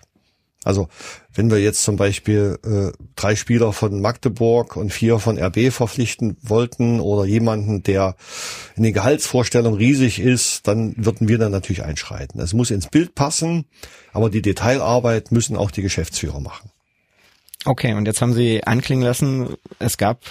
Also 0.65 0.89
wenn 1.34 1.50
wir 1.50 1.60
jetzt 1.60 1.84
zum 1.84 1.95
Beispiel 1.95 2.60
äh, 2.65 2.91
drei 3.15 3.36
Spieler 3.36 3.72
von 3.72 4.02
Magdeburg 4.02 4.76
und 4.76 4.91
vier 4.91 5.19
von 5.19 5.38
RB 5.38 5.72
verpflichten 5.72 6.36
wollten 6.41 7.00
oder 7.00 7.24
jemanden, 7.26 7.82
der 7.82 8.15
in 8.76 8.84
den 8.84 8.93
Gehaltsvorstellungen 8.93 9.78
riesig 9.78 10.19
ist, 10.19 10.67
dann 10.67 10.93
würden 10.98 11.30
wir 11.30 11.38
dann 11.38 11.54
natürlich 11.54 11.84
einschreiten. 11.84 12.41
Es 12.41 12.54
muss 12.54 12.72
ins 12.72 12.88
Bild 12.88 13.15
passen, 13.15 13.65
aber 14.12 14.30
die 14.30 14.41
Detailarbeit 14.41 15.32
müssen 15.32 15.56
auch 15.56 15.72
die 15.72 15.82
Geschäftsführer 15.82 16.41
machen. 16.41 16.72
Okay, 17.65 17.93
und 17.93 18.06
jetzt 18.06 18.22
haben 18.22 18.34
Sie 18.34 18.63
anklingen 18.63 19.04
lassen, 19.04 19.56
es 19.80 19.98
gab 19.98 20.24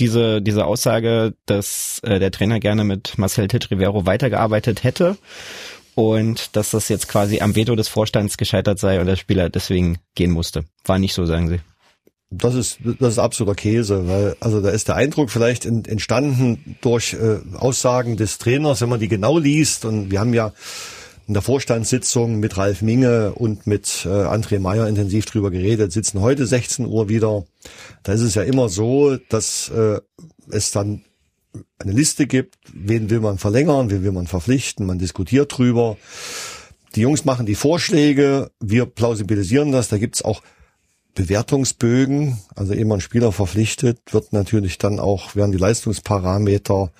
diese, 0.00 0.42
diese 0.42 0.64
Aussage, 0.64 1.34
dass 1.46 2.00
äh, 2.02 2.18
der 2.18 2.32
Trainer 2.32 2.58
gerne 2.58 2.82
mit 2.82 3.18
Marcel 3.18 3.46
Titrivero 3.46 4.04
weitergearbeitet 4.06 4.82
hätte 4.82 5.16
und 5.94 6.56
dass 6.56 6.70
das 6.70 6.88
jetzt 6.88 7.08
quasi 7.08 7.40
am 7.40 7.54
Veto 7.54 7.74
des 7.76 7.88
Vorstands 7.88 8.36
gescheitert 8.36 8.78
sei 8.78 9.00
und 9.00 9.06
der 9.06 9.16
Spieler 9.16 9.50
deswegen 9.50 9.98
gehen 10.14 10.30
musste. 10.30 10.64
War 10.84 10.98
nicht 10.98 11.14
so, 11.14 11.26
sagen 11.26 11.48
Sie. 11.48 11.60
Das 12.30 12.54
ist, 12.54 12.78
das 12.98 13.14
ist 13.14 13.18
absoluter 13.18 13.54
Käse, 13.54 14.08
weil, 14.08 14.36
also 14.40 14.62
da 14.62 14.70
ist 14.70 14.88
der 14.88 14.96
Eindruck 14.96 15.30
vielleicht 15.30 15.66
entstanden 15.66 16.76
durch 16.80 17.12
äh, 17.12 17.40
Aussagen 17.58 18.16
des 18.16 18.38
Trainers, 18.38 18.80
wenn 18.80 18.88
man 18.88 19.00
die 19.00 19.08
genau 19.08 19.38
liest 19.38 19.84
und 19.84 20.10
wir 20.10 20.20
haben 20.20 20.32
ja 20.32 20.52
in 21.28 21.34
der 21.34 21.42
Vorstandssitzung 21.42 22.40
mit 22.40 22.56
Ralf 22.56 22.82
Minge 22.82 23.32
und 23.34 23.66
mit 23.66 24.06
äh, 24.06 24.08
André 24.08 24.58
Meyer 24.60 24.88
intensiv 24.88 25.26
drüber 25.26 25.50
geredet, 25.50 25.92
sitzen 25.92 26.20
heute 26.20 26.46
16 26.46 26.86
Uhr 26.86 27.08
wieder. 27.08 27.44
Da 28.02 28.12
ist 28.12 28.22
es 28.22 28.34
ja 28.34 28.42
immer 28.42 28.68
so, 28.68 29.16
dass 29.28 29.68
äh, 29.68 30.00
es 30.50 30.72
dann 30.72 31.04
eine 31.82 31.92
Liste 31.92 32.26
gibt, 32.26 32.56
wen 32.72 33.10
will 33.10 33.20
man 33.20 33.38
verlängern, 33.38 33.90
wen 33.90 34.02
will 34.02 34.12
man 34.12 34.26
verpflichten, 34.26 34.86
man 34.86 34.98
diskutiert 34.98 35.56
drüber. 35.56 35.96
Die 36.94 37.00
Jungs 37.00 37.24
machen 37.24 37.46
die 37.46 37.54
Vorschläge, 37.54 38.50
wir 38.60 38.86
plausibilisieren 38.86 39.72
das, 39.72 39.88
da 39.88 39.98
gibt's 39.98 40.22
auch 40.22 40.42
Bewertungsbögen, 41.14 42.38
also 42.54 42.72
ehe 42.72 42.86
man 42.86 43.02
Spieler 43.02 43.32
verpflichtet, 43.32 43.98
wird 44.12 44.32
natürlich 44.32 44.78
dann 44.78 44.98
auch, 44.98 45.36
werden 45.36 45.52
die 45.52 45.58
Leistungsparameter, 45.58 46.90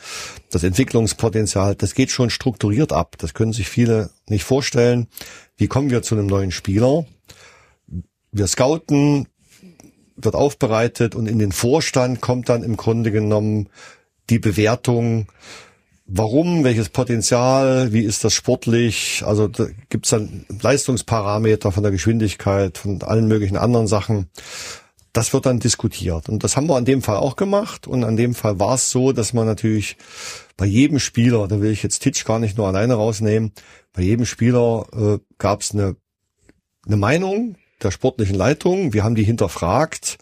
das 0.50 0.64
Entwicklungspotenzial, 0.64 1.74
das 1.74 1.94
geht 1.94 2.10
schon 2.10 2.28
strukturiert 2.28 2.92
ab. 2.92 3.16
Das 3.18 3.32
können 3.32 3.54
sich 3.54 3.68
viele 3.68 4.10
nicht 4.28 4.44
vorstellen. 4.44 5.08
Wie 5.56 5.66
kommen 5.66 5.90
wir 5.90 6.02
zu 6.02 6.14
einem 6.14 6.26
neuen 6.26 6.50
Spieler? 6.50 7.06
Wir 8.32 8.46
scouten, 8.46 9.28
wird 10.16 10.34
aufbereitet 10.34 11.14
und 11.14 11.26
in 11.26 11.38
den 11.38 11.52
Vorstand 11.52 12.20
kommt 12.20 12.50
dann 12.50 12.62
im 12.62 12.76
Grunde 12.76 13.12
genommen 13.12 13.68
die 14.30 14.38
Bewertung, 14.38 15.26
warum, 16.06 16.64
welches 16.64 16.88
Potenzial, 16.88 17.92
wie 17.92 18.02
ist 18.02 18.24
das 18.24 18.34
sportlich, 18.34 19.22
also 19.24 19.48
da 19.48 19.66
gibt 19.88 20.06
es 20.06 20.10
dann 20.10 20.44
Leistungsparameter 20.60 21.72
von 21.72 21.82
der 21.82 21.92
Geschwindigkeit, 21.92 22.78
von 22.78 23.02
allen 23.02 23.28
möglichen 23.28 23.56
anderen 23.56 23.86
Sachen. 23.86 24.28
Das 25.12 25.32
wird 25.34 25.44
dann 25.44 25.60
diskutiert. 25.60 26.28
Und 26.28 26.42
das 26.42 26.56
haben 26.56 26.68
wir 26.68 26.76
an 26.76 26.86
dem 26.86 27.02
Fall 27.02 27.16
auch 27.16 27.36
gemacht. 27.36 27.86
Und 27.86 28.02
an 28.02 28.16
dem 28.16 28.34
Fall 28.34 28.58
war 28.58 28.76
es 28.76 28.90
so, 28.90 29.12
dass 29.12 29.34
man 29.34 29.46
natürlich 29.46 29.98
bei 30.56 30.64
jedem 30.64 30.98
Spieler, 30.98 31.48
da 31.48 31.60
will 31.60 31.70
ich 31.70 31.82
jetzt 31.82 32.00
Titsch 32.00 32.24
gar 32.24 32.38
nicht 32.38 32.56
nur 32.56 32.66
alleine 32.66 32.94
rausnehmen, 32.94 33.52
bei 33.92 34.02
jedem 34.02 34.24
Spieler 34.24 34.86
äh, 34.92 35.18
gab 35.36 35.60
es 35.60 35.72
eine, 35.72 35.96
eine 36.86 36.96
Meinung 36.96 37.56
der 37.82 37.90
sportlichen 37.90 38.36
Leitung. 38.36 38.92
Wir 38.94 39.04
haben 39.04 39.14
die 39.14 39.24
hinterfragt. 39.24 40.18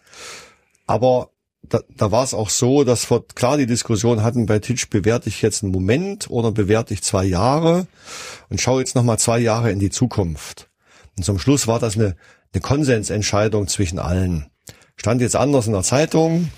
Aber 0.87 1.30
da, 1.71 1.81
da 1.95 2.11
war 2.11 2.23
es 2.23 2.33
auch 2.33 2.49
so, 2.49 2.83
dass 2.83 3.09
wir 3.09 3.23
klar 3.33 3.57
die 3.57 3.65
Diskussion 3.65 4.23
hatten 4.23 4.45
bei 4.45 4.59
Titch, 4.59 4.89
bewerte 4.89 5.29
ich 5.29 5.41
jetzt 5.41 5.63
einen 5.63 5.71
Moment 5.71 6.29
oder 6.29 6.51
bewerte 6.51 6.93
ich 6.93 7.01
zwei 7.01 7.23
Jahre 7.23 7.87
und 8.49 8.59
schaue 8.59 8.81
jetzt 8.81 8.93
nochmal 8.93 9.17
zwei 9.17 9.39
Jahre 9.39 9.71
in 9.71 9.79
die 9.79 9.89
Zukunft. 9.89 10.69
Und 11.17 11.23
zum 11.23 11.39
Schluss 11.39 11.67
war 11.67 11.79
das 11.79 11.95
eine, 11.95 12.15
eine 12.53 12.61
Konsensentscheidung 12.61 13.67
zwischen 13.67 13.99
allen. 13.99 14.47
Stand 14.97 15.21
jetzt 15.21 15.35
anders 15.35 15.67
in 15.67 15.73
der 15.73 15.83
Zeitung. 15.83 16.51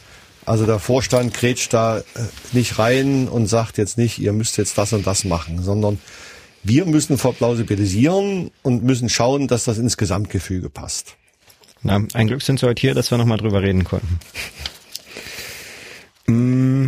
Also 0.45 0.65
der 0.65 0.79
Vorstand 0.79 1.33
grätscht 1.33 1.73
da 1.73 1.99
äh, 1.99 2.03
nicht 2.51 2.77
rein 2.79 3.29
und 3.29 3.47
sagt 3.47 3.77
jetzt 3.77 3.97
nicht, 3.97 4.19
ihr 4.19 4.33
müsst 4.33 4.57
jetzt 4.57 4.77
das 4.77 4.91
und 4.91 5.07
das 5.07 5.23
machen, 5.23 5.61
sondern 5.61 5.99
wir 6.63 6.85
müssen 6.85 7.17
verplausibilisieren 7.17 8.51
und 8.63 8.83
müssen 8.83 9.09
schauen, 9.09 9.47
dass 9.47 9.63
das 9.63 9.77
ins 9.77 9.95
Gesamtgefüge 9.95 10.69
passt. 10.69 11.15
Na, 11.83 12.01
ein 12.13 12.27
Glück 12.27 12.41
sind 12.41 12.59
Sie 12.59 12.65
heute 12.65 12.81
hier, 12.81 12.93
dass 12.93 13.11
wir 13.11 13.17
nochmal 13.17 13.37
drüber 13.37 13.61
reden 13.61 13.83
konnten. 13.83 14.19
Mm, 16.27 16.87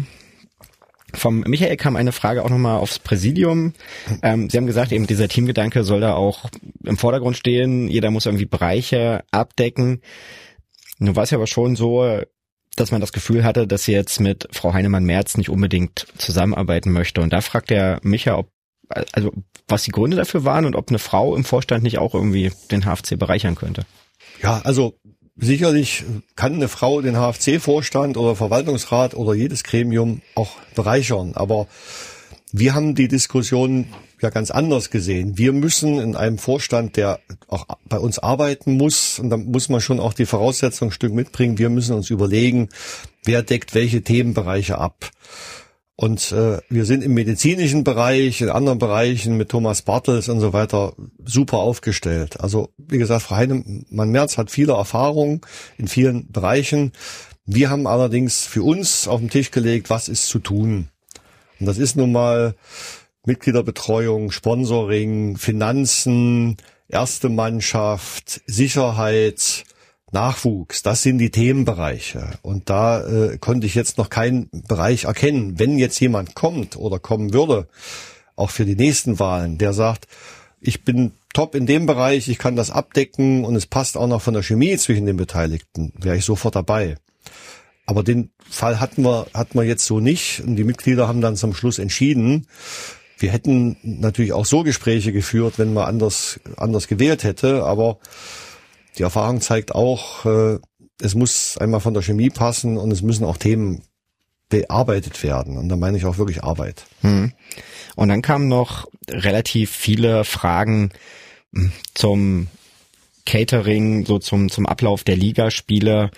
vom 1.13 1.41
Michael 1.41 1.78
kam 1.78 1.95
eine 1.95 2.12
Frage 2.12 2.43
auch 2.43 2.50
nochmal 2.50 2.78
aufs 2.78 3.00
Präsidium. 3.00 3.74
Ähm, 4.21 4.50
Sie 4.50 4.58
haben 4.58 4.67
gesagt, 4.67 4.91
eben 4.91 5.08
dieser 5.08 5.28
Teamgedanke 5.28 5.84
soll 5.84 6.02
da 6.02 6.13
auch 6.13 6.50
im 6.84 6.98
Vordergrund 6.98 7.38
stehen. 7.38 7.88
Jeder 7.88 8.12
muss 8.12 8.26
irgendwie 8.26 8.45
Bereiche 8.45 9.24
abdecken. 9.32 10.02
Nun 11.00 11.15
war 11.15 11.24
es 11.24 11.32
ja 11.32 11.38
aber 11.38 11.48
schon 11.48 11.76
so, 11.76 12.21
dass 12.76 12.91
man 12.91 13.02
das 13.02 13.13
Gefühl 13.13 13.43
hatte, 13.43 13.67
dass 13.67 13.84
sie 13.84 13.93
jetzt 13.93 14.19
mit 14.19 14.48
Frau 14.52 14.74
Heinemann-Merz 14.74 15.38
nicht 15.38 15.50
unbedingt 15.50 16.08
zusammenarbeiten 16.17 16.91
möchte. 16.91 17.21
Und 17.21 17.32
da 17.32 17.41
fragt 17.41 17.69
der 17.69 18.00
Micha, 18.04 18.38
ob, 18.38 18.50
also, 19.13 19.32
was 19.67 19.84
die 19.84 19.91
Gründe 19.91 20.17
dafür 20.17 20.43
waren 20.43 20.65
und 20.65 20.76
ob 20.76 20.89
eine 20.89 21.00
Frau 21.00 21.36
im 21.36 21.45
Vorstand 21.45 21.84
nicht 21.84 21.98
auch 21.98 22.13
irgendwie 22.13 22.52
den 22.71 22.84
HFC 22.84 23.17
bereichern 23.17 23.56
könnte. 23.56 23.86
Ja, 24.41 24.62
also 24.63 24.98
sicherlich 25.38 26.04
kann 26.36 26.56
eine 26.56 26.67
Frau 26.67 27.02
den 27.02 27.15
HFC-Vorstand 27.15 28.17
oder 28.17 28.36
Verwaltungsrat 28.36 29.15
oder 29.15 29.34
jedes 29.34 29.63
Gremium 29.63 30.21
auch 30.36 30.52
bereichern. 30.76 31.34
Aber 31.36 31.67
wir 32.52 32.74
haben 32.74 32.95
die 32.95 33.08
Diskussion 33.08 33.88
ja 34.21 34.30
ganz 34.30 34.50
anders 34.50 34.89
gesehen. 34.89 35.38
Wir 35.38 35.52
müssen 35.52 36.00
in 36.00 36.15
einem 36.15 36.38
Vorstand, 36.38 36.95
der 36.95 37.19
auch 37.48 37.65
bei 37.88 38.00
uns 38.00 38.17
arbeiten 38.19 38.78
muss, 38.78 39.19
und 39.19 39.30
da 39.30 39.38
muss 39.38 39.69
man 39.69 39.82
schon 39.82 40.00
auch 40.00 40.13
die 40.13 40.26
Voraussetzungen 40.26 40.89
ein 40.89 40.93
Stück 40.93 41.13
mitbringen, 41.13 41.58
wir 41.58 41.69
müssen 41.69 41.95
uns 41.95 42.10
überlegen, 42.10 42.69
wer 43.24 43.43
deckt 43.43 43.76
welche 43.76 44.04
Themenbereiche 44.04 44.78
ab. 44.78 45.12
Und 45.98 46.34
äh, 46.34 46.60
wir 46.70 46.84
sind 46.84 47.04
im 47.04 47.14
medizinischen 47.14 47.86
Bereich, 47.86 48.42
in 48.42 48.50
anderen 48.50 48.80
Bereichen 48.80 49.38
mit 49.38 49.50
Thomas 49.50 49.82
Bartels 49.82 50.28
und 50.28 50.42
so 50.42 50.52
weiter 50.52 50.94
super 51.24 51.60
aufgestellt. 51.60 52.41
Also 52.41 52.70
wie 52.78 52.98
gesagt, 52.98 53.24
Frau 53.24 53.38
Heinemann-Merz 53.38 54.38
hat 54.38 54.52
viele 54.52 54.74
Erfahrungen 54.74 55.39
in 55.78 55.88
vielen 55.88 56.32
Bereichen. 56.32 56.91
Wir 57.46 57.70
haben 57.70 57.88
allerdings 57.88 58.46
für 58.46 58.64
uns 58.64 59.08
auf 59.08 59.22
den 59.22 59.30
Tisch 59.30 59.52
gelegt, 59.52 59.89
was 59.89 60.10
ist 60.10 60.28
zu 60.28 60.39
tun. 60.39 60.89
Und 61.60 61.66
das 61.68 61.78
ist 61.78 61.96
nun 61.96 62.12
mal 62.12 62.56
Mitgliederbetreuung, 63.26 64.32
Sponsoring, 64.32 65.38
Finanzen, 65.38 66.58
erste 66.89 67.30
Mannschaft, 67.30 68.41
Sicherheit, 68.48 69.64
Nachwuchs, 70.16 70.82
das 70.82 71.03
sind 71.03 71.18
die 71.18 71.30
Themenbereiche. 71.30 72.32
Und 72.41 72.70
da 72.70 73.05
äh, 73.05 73.38
konnte 73.38 73.68
ich 73.68 73.76
jetzt 73.76 73.97
noch 73.97 74.09
keinen 74.09 74.49
Bereich 74.68 75.03
erkennen. 75.03 75.59
Wenn 75.59 75.78
jetzt 75.78 75.99
jemand 75.99 76.36
kommt 76.36 76.78
oder 76.78 76.99
kommen 76.99 77.34
würde, 77.34 77.68
auch 78.38 78.49
für 78.49 78.66
die 78.66 78.78
nächsten 78.78 79.20
Wahlen, 79.20 79.57
der 79.57 79.74
sagt, 79.74 80.07
ich 80.61 80.86
bin 80.86 81.11
top 81.34 81.53
in 81.53 81.66
dem 81.66 81.86
Bereich, 81.86 82.30
ich 82.30 82.38
kann 82.38 82.55
das 82.55 82.72
abdecken 82.72 83.43
und 83.43 83.55
es 83.55 83.66
passt 83.66 83.97
auch 83.97 84.07
noch 84.07 84.22
von 84.22 84.34
der 84.34 84.43
Chemie 84.43 84.78
zwischen 84.78 85.05
den 85.05 85.18
Beteiligten, 85.18 85.91
wäre 85.99 86.16
ich 86.16 86.26
sofort 86.26 86.55
dabei. 86.55 86.95
Aber 87.86 88.01
den 88.01 88.32
Fall 88.49 88.80
hatten 88.80 89.03
wir, 89.03 89.28
hatten 89.34 89.59
wir 89.59 89.66
jetzt 89.66 89.86
so 89.86 89.99
nicht 89.99 90.41
und 90.45 90.55
die 90.55 90.63
Mitglieder 90.63 91.09
haben 91.09 91.22
dann 91.22 91.36
zum 91.36 91.53
Schluss 91.53 91.78
entschieden, 91.78 92.47
wir 93.18 93.32
hätten 93.32 93.78
natürlich 93.84 94.34
auch 94.34 94.45
so 94.45 94.63
Gespräche 94.63 95.13
geführt, 95.13 95.53
wenn 95.57 95.74
man 95.74 95.86
anders, 95.86 96.39
anders 96.57 96.88
gewählt 96.88 97.24
hätte, 97.24 97.63
aber 97.63 97.99
die 98.98 99.04
Erfahrung 99.04 99.41
zeigt 99.41 99.74
auch, 99.74 100.26
äh, 100.26 100.60
es 101.02 101.16
muss 101.16 101.58
einmal 101.58 101.82
von 101.82 101.93
der 101.93 102.04
Chemie 102.04 102.30
passen 102.30 102.78
und 102.78 102.91
es 102.91 103.02
müssen 103.02 103.26
auch 103.26 103.38
Themen 103.38 103.84
bearbeitet 104.50 105.22
werden. 105.24 105.58
Und 105.58 105.70
da 105.70 105.76
meine 105.76 105.98
ich 105.98 106.06
auch 106.06 106.18
wirklich 106.18 106.43
Arbeit. 106.43 106.86
Hm. 107.02 107.34
Und 107.96 108.10
dann 108.10 108.22
kamen 108.22 108.48
noch 108.48 108.88
relativ 109.10 109.72
viele 109.72 110.24
Fragen 110.24 110.91
hm, 111.54 111.72
zum 111.93 112.48
Catering, 113.26 114.06
so 114.06 114.20
zum, 114.20 114.50
zum 114.50 114.66
Ablauf 114.66 115.04
der 115.04 115.18
Ligaspiele, 115.18 116.12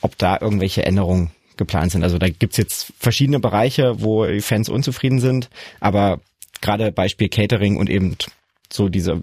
ob 0.00 0.18
da 0.18 0.38
irgendwelche 0.40 0.84
Änderungen 0.84 1.30
geplant 1.56 1.92
sind. 1.92 2.02
Also 2.02 2.18
da 2.18 2.28
gibt's 2.28 2.56
jetzt 2.56 2.92
verschiedene 2.98 3.38
Bereiche, 3.38 4.02
wo 4.02 4.26
Fans 4.40 4.68
unzufrieden 4.68 5.20
sind, 5.20 5.48
aber 5.80 6.20
gerade 6.60 6.90
Beispiel 6.90 7.28
Catering 7.28 7.76
und 7.76 7.88
eben 7.88 8.16
so 8.72 8.88
diese 8.88 9.22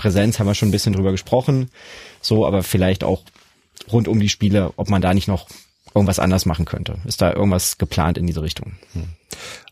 Präsenz 0.00 0.38
haben 0.38 0.46
wir 0.46 0.54
schon 0.54 0.68
ein 0.68 0.72
bisschen 0.72 0.94
drüber 0.94 1.10
gesprochen, 1.10 1.70
so, 2.22 2.46
aber 2.46 2.62
vielleicht 2.62 3.04
auch 3.04 3.22
rund 3.92 4.08
um 4.08 4.18
die 4.18 4.30
Spiele, 4.30 4.72
ob 4.76 4.88
man 4.88 5.02
da 5.02 5.12
nicht 5.12 5.28
noch 5.28 5.46
irgendwas 5.94 6.18
anders 6.18 6.46
machen 6.46 6.64
könnte. 6.64 6.96
Ist 7.04 7.20
da 7.20 7.32
irgendwas 7.34 7.76
geplant 7.76 8.16
in 8.16 8.26
diese 8.26 8.42
Richtung? 8.42 8.72
Hm. 8.94 9.08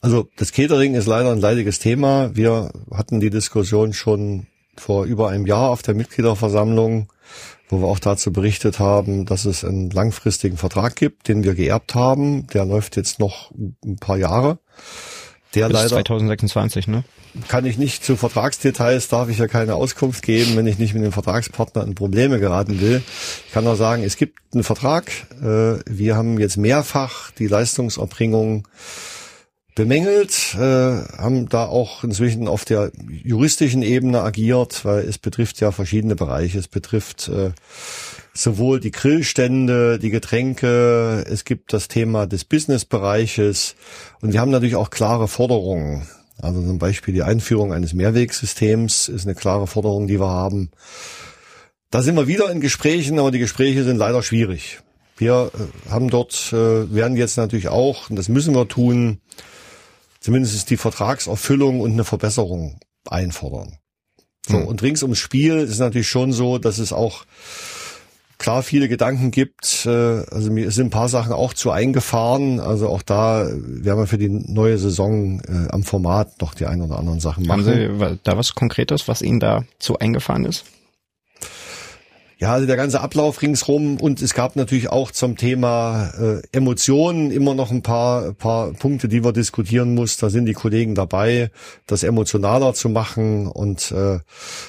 Also 0.03 0.29
das 0.37 0.53
Catering 0.53 0.95
ist 0.95 1.07
leider 1.07 1.33
ein 1.33 1.41
leidiges 1.41 1.79
Thema. 1.79 2.37
Wir 2.37 2.71
hatten 2.93 3.21
die 3.21 3.31
Diskussion 3.31 3.95
schon 3.95 4.47
vor 4.77 5.05
über 5.05 5.31
einem 5.31 5.47
Jahr 5.47 5.71
auf 5.71 5.83
der 5.83 5.95
Mitgliederversammlung, 5.95 7.09
wo 7.71 7.81
wir 7.81 7.87
auch 7.87 7.99
dazu 7.99 8.31
berichtet 8.31 8.79
haben, 8.79 9.25
dass 9.25 9.47
es 9.47 9.65
einen 9.65 9.91
langfristigen 9.91 10.59
Vertrag 10.59 10.95
gibt, 10.95 11.29
den 11.29 11.43
wir 11.43 11.55
geerbt 11.55 11.95
haben. 11.95 12.47
Der 12.49 12.67
läuft 12.67 12.97
jetzt 12.97 13.19
noch 13.19 13.51
ein 13.83 13.97
paar 13.97 14.19
Jahre. 14.19 14.59
Der 15.55 15.67
Bis 15.69 15.75
leider 15.75 15.89
2026, 15.89 16.89
ne? 16.89 17.05
Kann 17.47 17.65
ich 17.65 17.79
nicht 17.79 18.05
zu 18.05 18.17
Vertragsdetails, 18.17 19.09
darf 19.09 19.29
ich 19.29 19.39
ja 19.39 19.49
keine 19.49 19.75
Auskunft 19.75 20.23
geben, 20.23 20.57
wenn 20.57 20.67
ich 20.67 20.79
nicht 20.79 20.95
mit 20.95 21.03
dem 21.05 21.13
Vertragspartner 21.13 21.85
in 21.85 21.95
Probleme 21.95 22.39
geraten 22.39 22.81
will. 22.81 23.03
Ich 23.47 23.53
kann 23.53 23.65
nur 23.65 23.77
sagen, 23.77 24.03
es 24.03 24.17
gibt 24.17 24.39
einen 24.53 24.65
Vertrag. 24.65 25.11
Äh, 25.41 25.79
wir 25.87 26.17
haben 26.17 26.39
jetzt 26.39 26.57
mehrfach 26.57 27.31
die 27.33 27.47
Leistungserbringung 27.47 28.67
bemängelt, 29.75 30.57
äh, 30.57 30.59
haben 30.59 31.49
da 31.49 31.67
auch 31.67 32.03
inzwischen 32.03 32.49
auf 32.49 32.65
der 32.65 32.91
juristischen 33.09 33.83
Ebene 33.83 34.23
agiert, 34.23 34.85
weil 34.85 35.05
es 35.05 35.19
betrifft 35.19 35.61
ja 35.61 35.71
verschiedene 35.71 36.17
Bereiche. 36.17 36.59
Es 36.59 36.67
betrifft 36.67 37.29
äh, 37.29 37.53
sowohl 38.39 38.79
die 38.79 38.93
Grillstände, 38.93 39.99
die 39.99 40.11
Getränke, 40.11 41.25
es 41.29 41.45
gibt 41.45 41.73
das 41.73 41.89
Thema 41.89 42.27
des 42.27 42.45
Businessbereiches 42.45 43.75
und 44.21 44.33
wir 44.33 44.41
haben 44.41 44.53
natürlich 44.53 44.77
auch 44.77 44.91
klare 44.91 45.27
Forderungen. 45.27 46.07
Also 46.41 46.63
zum 46.63 46.79
Beispiel 46.79 47.13
die 47.15 47.25
Einführung 47.25 47.73
eines 47.73 47.95
Mehrwegsystems 47.95 49.09
ist 49.09 49.27
eine 49.27 49.35
klare 49.35 49.67
Forderung, 49.67 50.07
die 50.07 50.21
wir 50.21 50.29
haben. 50.29 50.71
Da 51.91 52.01
sind 52.01 52.15
wir 52.15 52.29
wieder 52.29 52.49
in 52.53 52.61
Gesprächen, 52.61 53.19
aber 53.19 53.33
die 53.33 53.41
Gespräche 53.41 53.83
sind 53.83 53.97
leider 53.97 54.23
schwierig. 54.23 54.81
Wir 55.17 55.51
äh, 55.53 55.91
haben 55.91 56.09
dort, 56.09 56.53
äh, 56.53 56.95
werden 56.95 57.17
jetzt 57.17 57.39
natürlich 57.39 57.69
auch, 57.69 58.09
und 58.09 58.15
das 58.15 58.29
müssen 58.29 58.55
wir 58.55 58.69
tun, 58.69 59.21
zumindest 60.21 60.71
die 60.71 60.77
Vertragserfüllung 60.77 61.81
und 61.81 61.93
eine 61.93 62.05
Verbesserung 62.05 62.79
einfordern. 63.11 63.79
So, 64.47 64.59
hm. 64.59 64.67
und 64.67 64.81
rings 64.83 65.03
ums 65.03 65.19
Spiel 65.19 65.57
ist 65.57 65.81
natürlich 65.81 66.09
schon 66.09 66.33
so, 66.33 66.59
dass 66.59 66.79
es 66.79 66.93
auch 66.93 67.25
klar 68.39 68.63
viele 68.63 68.89
Gedanken 68.89 69.31
gibt. 69.31 69.85
Äh, 69.87 69.91
also 69.91 70.51
mir 70.51 70.71
sind 70.71 70.87
ein 70.87 70.91
paar 70.91 71.09
Sachen 71.09 71.33
auch 71.33 71.53
zu 71.53 71.71
eingefahren. 71.71 72.61
Also 72.61 72.89
auch 72.89 73.03
da 73.03 73.47
werden 73.47 73.99
wir 73.99 74.07
für 74.07 74.19
die 74.19 74.29
neue 74.29 74.79
Saison 74.79 75.41
äh, 75.41 75.69
am 75.71 75.83
Format 75.83 76.41
noch 76.41 76.55
die 76.55 76.67
ein 76.67 76.81
oder 76.81 76.99
anderen 76.99 77.21
Sachen 77.21 77.47
machen. 77.47 77.67
Haben 77.67 77.99
Sie 77.99 78.19
da 78.23 78.37
was 78.37 78.55
Konkretes, 78.55 79.09
was 79.09 79.23
Ihnen 79.23 79.41
da 79.41 79.65
zu 79.79 79.99
eingefahren 79.99 80.45
ist? 80.45 80.65
Ja, 82.41 82.53
also 82.53 82.69
der 82.69 82.77
ganze 82.77 83.01
Ablauf 83.01 83.43
ringsrum 83.43 83.97
und 83.97 84.23
es 84.23 84.33
gab 84.33 84.55
natürlich 84.55 84.91
auch 84.91 85.11
zum 85.11 85.37
Thema 85.37 86.13
äh, 86.17 86.41
Emotionen 86.53 87.33
immer 87.33 87.53
noch 87.53 87.73
ein 87.73 87.83
paar, 87.83 88.33
paar 88.33 88.73
Punkte, 88.75 89.09
die 89.09 89.25
wir 89.25 89.33
diskutieren 89.33 89.97
muss. 89.97 90.19
Da 90.19 90.31
sind 90.31 90.47
die 90.47 90.53
Kollegen 90.53 90.95
dabei, 90.95 91.51
das 91.89 92.05
emotionaler 92.05 92.75
zu 92.75 92.91
machen 92.91 93.49
und 93.49 93.91
äh, 93.91 94.21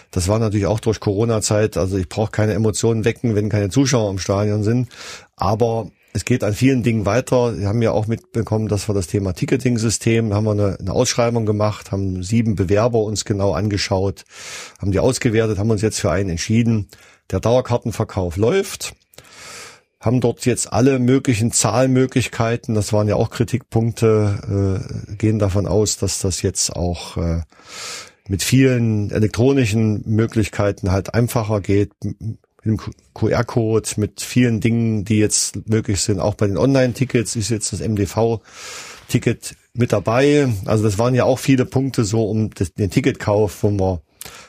das 0.09 0.27
war 0.27 0.39
natürlich 0.39 0.65
auch 0.65 0.79
durch 0.79 0.99
Corona-Zeit. 0.99 1.77
Also 1.77 1.97
ich 1.97 2.09
brauche 2.09 2.31
keine 2.31 2.53
Emotionen 2.53 3.05
wecken, 3.05 3.35
wenn 3.35 3.49
keine 3.49 3.69
Zuschauer 3.69 4.09
im 4.09 4.17
Stadion 4.17 4.63
sind. 4.63 4.89
Aber 5.35 5.91
es 6.11 6.25
geht 6.25 6.43
an 6.43 6.55
vielen 6.55 6.81
Dingen 6.81 7.05
weiter. 7.05 7.55
Wir 7.55 7.67
haben 7.67 7.83
ja 7.83 7.91
auch 7.91 8.07
mitbekommen, 8.07 8.67
dass 8.67 8.89
wir 8.89 8.95
das 8.95 9.05
Thema 9.05 9.33
Ticketing-System, 9.33 10.33
haben 10.33 10.45
wir 10.45 10.51
eine, 10.53 10.77
eine, 10.79 10.91
Ausschreibung 10.91 11.45
gemacht, 11.45 11.91
haben 11.91 12.23
sieben 12.23 12.55
Bewerber 12.55 13.03
uns 13.03 13.25
genau 13.25 13.53
angeschaut, 13.53 14.25
haben 14.79 14.91
die 14.91 14.99
ausgewertet, 14.99 15.59
haben 15.59 15.69
uns 15.69 15.83
jetzt 15.83 15.99
für 15.99 16.09
einen 16.09 16.31
entschieden. 16.31 16.87
Der 17.31 17.39
Dauerkartenverkauf 17.39 18.37
läuft, 18.37 18.95
haben 19.99 20.21
dort 20.21 20.45
jetzt 20.45 20.71
alle 20.71 20.97
möglichen 20.97 21.51
Zahlmöglichkeiten, 21.51 22.73
das 22.73 22.93
waren 22.93 23.07
ja 23.07 23.15
auch 23.15 23.29
Kritikpunkte, 23.29 24.81
äh, 25.09 25.15
gehen 25.15 25.39
davon 25.39 25.67
aus, 25.67 25.97
dass 25.97 26.19
das 26.19 26.41
jetzt 26.41 26.75
auch 26.75 27.17
äh, 27.17 27.41
mit 28.27 28.43
vielen 28.43 29.11
elektronischen 29.11 30.03
Möglichkeiten 30.05 30.91
halt 30.91 31.13
einfacher 31.13 31.61
geht, 31.61 31.91
mit 32.03 32.17
dem 32.63 32.79
QR-Code, 33.13 33.89
mit 33.97 34.21
vielen 34.21 34.61
Dingen, 34.61 35.03
die 35.03 35.17
jetzt 35.17 35.67
möglich 35.67 36.01
sind. 36.01 36.19
Auch 36.19 36.35
bei 36.35 36.47
den 36.47 36.57
Online-Tickets 36.57 37.35
ist 37.35 37.49
jetzt 37.49 37.73
das 37.73 37.79
MDV-Ticket 37.81 39.55
mit 39.73 39.91
dabei. 39.91 40.47
Also 40.65 40.83
das 40.83 40.97
waren 40.97 41.15
ja 41.15 41.23
auch 41.23 41.39
viele 41.39 41.65
Punkte 41.65 42.05
so 42.05 42.29
um 42.29 42.51
den 42.77 42.89
Ticketkauf, 42.89 43.63
wo 43.63 43.71
wir 43.71 44.01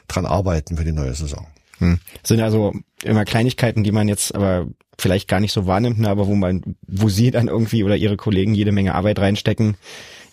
dran 0.08 0.26
arbeiten 0.26 0.76
für 0.76 0.84
die 0.84 0.92
neue 0.92 1.14
Saison. 1.14 1.46
Hm. 1.80 1.98
Sind 2.22 2.40
also 2.40 2.74
immer 3.02 3.24
Kleinigkeiten, 3.24 3.84
die 3.84 3.92
man 3.92 4.08
jetzt 4.08 4.34
aber 4.34 4.68
vielleicht 4.98 5.28
gar 5.28 5.40
nicht 5.40 5.52
so 5.52 5.66
wahrnimmt, 5.66 5.98
ne, 5.98 6.08
aber 6.08 6.26
wo 6.26 6.34
man, 6.34 6.76
wo 6.86 7.08
sie 7.08 7.30
dann 7.30 7.48
irgendwie 7.48 7.84
oder 7.84 7.96
ihre 7.96 8.16
Kollegen 8.16 8.54
jede 8.54 8.72
Menge 8.72 8.94
Arbeit 8.94 9.18
reinstecken, 9.18 9.76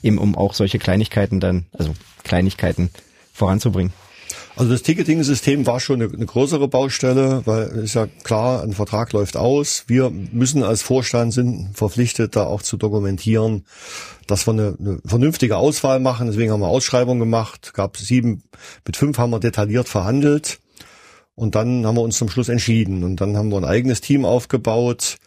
eben 0.04 0.18
um 0.18 0.36
auch 0.36 0.54
solche 0.54 0.78
Kleinigkeiten 0.78 1.40
dann, 1.40 1.66
also 1.74 1.94
Kleinigkeiten 2.24 2.90
voranzubringen. 3.34 3.94
Also 4.58 4.72
das 4.72 4.82
Ticketing-System 4.82 5.68
war 5.68 5.80
schon 5.80 6.02
eine, 6.02 6.12
eine, 6.12 6.26
größere 6.26 6.68
Baustelle, 6.68 7.44
weil 7.46 7.68
ist 7.68 7.94
ja 7.94 8.08
klar, 8.24 8.64
ein 8.64 8.74
Vertrag 8.74 9.14
läuft 9.14 9.38
aus. 9.38 9.84
Wir 9.86 10.10
müssen 10.10 10.64
als 10.64 10.82
Vorstand 10.82 11.32
sind 11.32 11.78
verpflichtet, 11.78 12.36
da 12.36 12.46
auch 12.46 12.64
zu 12.64 12.76
dokumentieren, 12.76 13.66
dass 14.26 14.48
wir 14.48 14.54
eine, 14.54 14.76
eine 14.80 15.00
vernünftige 15.06 15.58
Auswahl 15.58 16.00
machen. 16.00 16.28
Deswegen 16.28 16.52
haben 16.52 16.62
wir 16.62 16.70
Ausschreibungen 16.70 17.20
gemacht. 17.20 17.72
Gab 17.76 17.98
sieben, 17.98 18.44
mit 18.86 18.98
fünf 18.98 19.20
haben 19.20 19.30
wir 19.30 19.40
detailliert 19.40 19.88
verhandelt. 19.88 20.60
Und 21.38 21.54
dann 21.54 21.86
haben 21.86 21.96
wir 21.96 22.02
uns 22.02 22.18
zum 22.18 22.30
Schluss 22.30 22.50
entschieden. 22.50 23.04
Und 23.04 23.22
dann 23.22 23.38
haben 23.38 23.50
wir 23.50 23.58
ein 23.58 23.64
eigenes 23.64 24.02
Team 24.02 24.26
aufgebaut. 24.26 25.18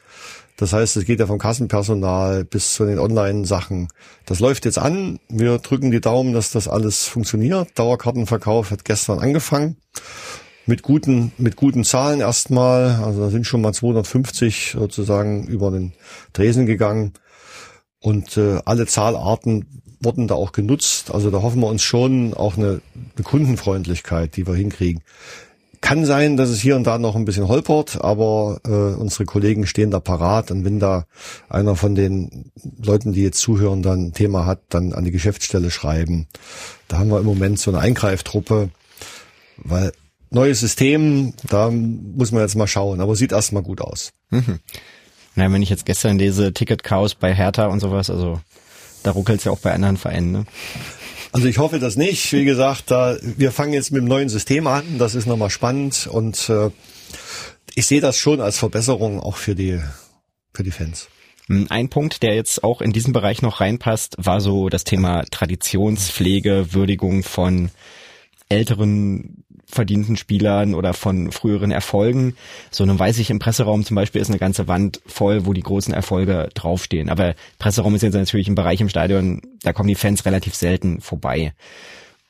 Das 0.56 0.72
heißt, 0.72 0.96
es 0.96 1.04
geht 1.04 1.20
ja 1.20 1.28
vom 1.28 1.38
Kassenpersonal 1.38 2.44
bis 2.44 2.74
zu 2.74 2.84
den 2.84 2.98
Online-Sachen. 2.98 3.86
Das 4.26 4.40
läuft 4.40 4.64
jetzt 4.64 4.78
an. 4.78 5.20
Wir 5.28 5.58
drücken 5.58 5.92
die 5.92 6.00
Daumen, 6.00 6.34
dass 6.34 6.50
das 6.50 6.66
alles 6.66 7.04
funktioniert. 7.04 7.78
Dauerkartenverkauf 7.78 8.72
hat 8.72 8.84
gestern 8.84 9.20
angefangen. 9.20 9.76
Mit 10.66 10.82
guten, 10.82 11.30
mit 11.38 11.54
guten 11.54 11.84
Zahlen 11.84 12.18
erstmal. 12.18 13.00
Also 13.04 13.20
da 13.20 13.30
sind 13.30 13.46
schon 13.46 13.61
mal 13.61 13.72
250 13.72 14.74
sozusagen 14.76 15.46
über 15.46 15.70
den 15.70 15.92
Dresen 16.32 16.66
gegangen. 16.66 17.12
Und 18.00 18.36
äh, 18.36 18.58
alle 18.64 18.86
Zahlarten 18.86 19.80
wurden 20.00 20.26
da 20.26 20.34
auch 20.34 20.50
genutzt. 20.50 21.14
Also 21.14 21.30
da 21.30 21.40
hoffen 21.40 21.61
wir 21.61 21.68
uns 21.68 21.84
schon 21.84 22.34
auch 22.34 22.56
eine, 22.56 22.80
eine 23.14 23.22
Kundenfreundlichkeit, 23.22 24.36
die 24.36 24.48
wir 24.48 24.54
hinkriegen. 24.54 25.04
Kann 25.81 26.05
sein, 26.05 26.37
dass 26.37 26.51
es 26.51 26.61
hier 26.61 26.76
und 26.76 26.87
da 26.87 26.99
noch 26.99 27.16
ein 27.16 27.24
bisschen 27.24 27.49
holpert, 27.49 28.03
aber 28.03 28.61
äh, 28.66 28.70
unsere 28.70 29.24
Kollegen 29.24 29.66
stehen 29.66 29.91
da 29.91 29.99
parat 29.99 30.51
und 30.51 30.64
wenn 30.64 30.78
da 30.78 31.07
einer 31.49 31.74
von 31.74 31.95
den 31.95 32.53
Leuten, 32.83 33.12
die 33.12 33.22
jetzt 33.22 33.41
zuhören, 33.41 33.83
dann 33.83 34.07
ein 34.07 34.12
Thema 34.12 34.45
hat, 34.45 34.61
dann 34.68 34.93
an 34.93 35.05
die 35.05 35.11
Geschäftsstelle 35.11 35.70
schreiben. 35.70 36.28
Da 36.89 36.99
haben 36.99 37.11
wir 37.11 37.18
im 37.18 37.24
Moment 37.24 37.59
so 37.59 37.70
eine 37.70 37.81
Eingreiftruppe, 37.81 38.68
weil 39.57 39.93
neues 40.31 40.61
System, 40.61 41.33
da 41.49 41.70
muss 41.70 42.31
man 42.31 42.43
jetzt 42.43 42.57
mal 42.57 42.66
schauen, 42.66 43.01
aber 43.01 43.16
sieht 43.16 43.33
erstmal 43.33 43.62
gut 43.62 43.81
aus. 43.81 44.12
Mhm. 44.31 44.61
Na, 45.35 45.51
wenn 45.51 45.62
ich 45.62 45.70
jetzt 45.70 45.87
gestern 45.87 46.18
lese 46.18 46.53
Ticket-Chaos 46.53 47.14
bei 47.14 47.35
Hertha 47.35 47.66
und 47.66 47.81
sowas, 47.81 48.11
also 48.11 48.41
da 49.03 49.12
ruckelt's 49.12 49.45
ja 49.45 49.53
auch 49.53 49.59
bei 49.61 49.72
anderen 49.72 49.97
Vereinen, 49.97 50.33
ne? 50.33 50.45
Also 51.33 51.47
ich 51.47 51.59
hoffe 51.59 51.78
das 51.78 51.97
nicht. 51.97 52.33
Wie 52.33 52.45
gesagt, 52.45 52.91
da, 52.91 53.16
wir 53.22 53.53
fangen 53.53 53.72
jetzt 53.72 53.93
mit 53.93 54.03
dem 54.03 54.09
neuen 54.09 54.28
System 54.28 54.66
an. 54.66 54.99
Das 54.99 55.14
ist 55.14 55.26
nochmal 55.26 55.51
spannend 55.51 56.09
und 56.11 56.49
äh, 56.49 56.70
ich 57.74 57.87
sehe 57.87 58.01
das 58.01 58.16
schon 58.16 58.41
als 58.41 58.59
Verbesserung 58.59 59.20
auch 59.20 59.37
für 59.37 59.55
die, 59.55 59.81
für 60.53 60.64
die 60.64 60.72
Fans. 60.72 61.09
Hm, 61.47 61.66
ein 61.70 61.89
Punkt, 61.89 62.22
der 62.22 62.35
jetzt 62.35 62.64
auch 62.64 62.81
in 62.81 62.93
diesen 62.93 63.12
Bereich 63.12 63.43
noch 63.43 63.61
reinpasst, 63.61 64.16
war 64.18 64.41
so 64.41 64.68
das 64.68 64.85
Thema 64.85 65.24
Traditionspflege, 65.31 66.72
Würdigung 66.72 67.22
von 67.22 67.70
älteren 68.49 69.45
verdienten 69.71 70.16
Spielern 70.16 70.75
oder 70.75 70.95
von 70.95 71.33
früheren 71.33 71.71
Erfolgen. 71.71 72.35
So, 72.71 72.85
nun 72.85 72.99
weiß 72.99 73.18
ich, 73.18 73.31
im 73.31 73.39
Presseraum 73.39 73.85
zum 73.85 73.95
Beispiel 73.95 74.21
ist 74.21 74.29
eine 74.29 74.39
ganze 74.39 74.68
Wand 74.68 75.01
voll, 75.07 75.47
wo 75.47 75.53
die 75.53 75.62
großen 75.62 75.95
Erfolge 75.95 76.49
draufstehen. 76.55 77.09
Aber 77.09 77.35
Presseraum 77.59 77.95
ist 77.95 78.03
jetzt 78.03 78.14
natürlich 78.14 78.49
ein 78.49 78.55
Bereich 78.55 78.81
im 78.81 78.89
Stadion, 78.89 79.43
da 79.62 79.73
kommen 79.73 79.89
die 79.89 79.95
Fans 79.95 80.25
relativ 80.25 80.55
selten 80.55 81.01
vorbei. 81.01 81.55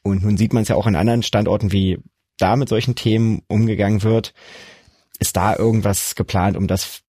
Und 0.03 0.23
nun 0.23 0.37
sieht 0.37 0.53
man 0.53 0.63
es 0.63 0.69
ja 0.69 0.77
auch 0.77 0.87
an 0.87 0.97
anderen 0.97 1.23
Standorten, 1.23 1.73
wie 1.73 1.99
da 2.39 2.57
mit 2.57 2.69
solchen 2.69 2.95
Themen 2.95 3.43
umgegangen 3.49 4.03
wird. 4.03 4.33
Ist 5.19 5.37
da 5.37 5.57
irgendwas 5.57 6.15
geplant, 6.15 6.57
um 6.57 6.67
das 6.67 7.03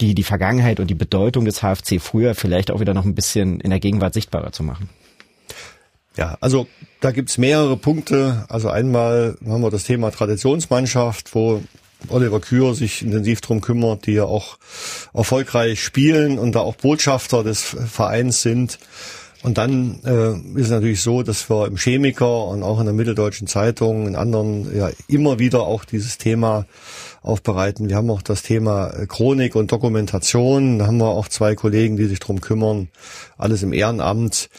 die, 0.00 0.14
die 0.14 0.22
Vergangenheit 0.22 0.80
und 0.80 0.88
die 0.88 0.94
Bedeutung 0.94 1.44
des 1.44 1.60
HFC 1.62 2.00
früher 2.00 2.34
vielleicht 2.34 2.70
auch 2.70 2.80
wieder 2.80 2.94
noch 2.94 3.04
ein 3.04 3.14
bisschen 3.14 3.60
in 3.60 3.70
der 3.70 3.80
Gegenwart 3.80 4.14
sichtbarer 4.14 4.52
zu 4.52 4.62
machen? 4.62 4.88
Ja, 6.16 6.36
also 6.40 6.66
da 7.00 7.12
gibt's 7.12 7.38
mehrere 7.38 7.76
Punkte. 7.76 8.44
Also 8.48 8.68
einmal 8.68 9.36
haben 9.46 9.62
wir 9.62 9.70
das 9.70 9.84
Thema 9.84 10.10
Traditionsmannschaft, 10.10 11.34
wo 11.34 11.62
Oliver 12.08 12.40
Kür 12.40 12.74
sich 12.74 13.02
intensiv 13.02 13.40
drum 13.40 13.60
kümmert, 13.60 14.06
die 14.06 14.12
ja 14.12 14.24
auch 14.24 14.58
erfolgreich 15.14 15.82
spielen 15.82 16.38
und 16.38 16.54
da 16.54 16.60
auch 16.60 16.76
Botschafter 16.76 17.44
des 17.44 17.62
Vereins 17.62 18.42
sind. 18.42 18.78
Und 19.42 19.56
dann 19.56 20.00
äh, 20.04 20.32
ist 20.58 20.66
es 20.66 20.70
natürlich 20.70 21.00
so, 21.00 21.22
dass 21.22 21.48
wir 21.48 21.66
im 21.66 21.76
Chemiker 21.76 22.44
und 22.46 22.62
auch 22.62 22.78
in 22.78 22.84
der 22.84 22.94
Mitteldeutschen 22.94 23.46
Zeitung, 23.46 24.06
in 24.06 24.14
anderen 24.14 24.76
ja 24.76 24.90
immer 25.08 25.38
wieder 25.38 25.62
auch 25.62 25.86
dieses 25.86 26.18
Thema 26.18 26.66
aufbereiten. 27.22 27.88
Wir 27.88 27.96
haben 27.96 28.10
auch 28.10 28.20
das 28.20 28.42
Thema 28.42 28.90
Chronik 29.08 29.56
und 29.56 29.72
Dokumentation. 29.72 30.78
Da 30.78 30.86
haben 30.86 30.98
wir 30.98 31.08
auch 31.08 31.28
zwei 31.28 31.54
Kollegen, 31.54 31.96
die 31.96 32.04
sich 32.04 32.18
drum 32.18 32.42
kümmern. 32.42 32.88
Alles 33.38 33.62
im 33.62 33.72
Ehrenamt. 33.72 34.50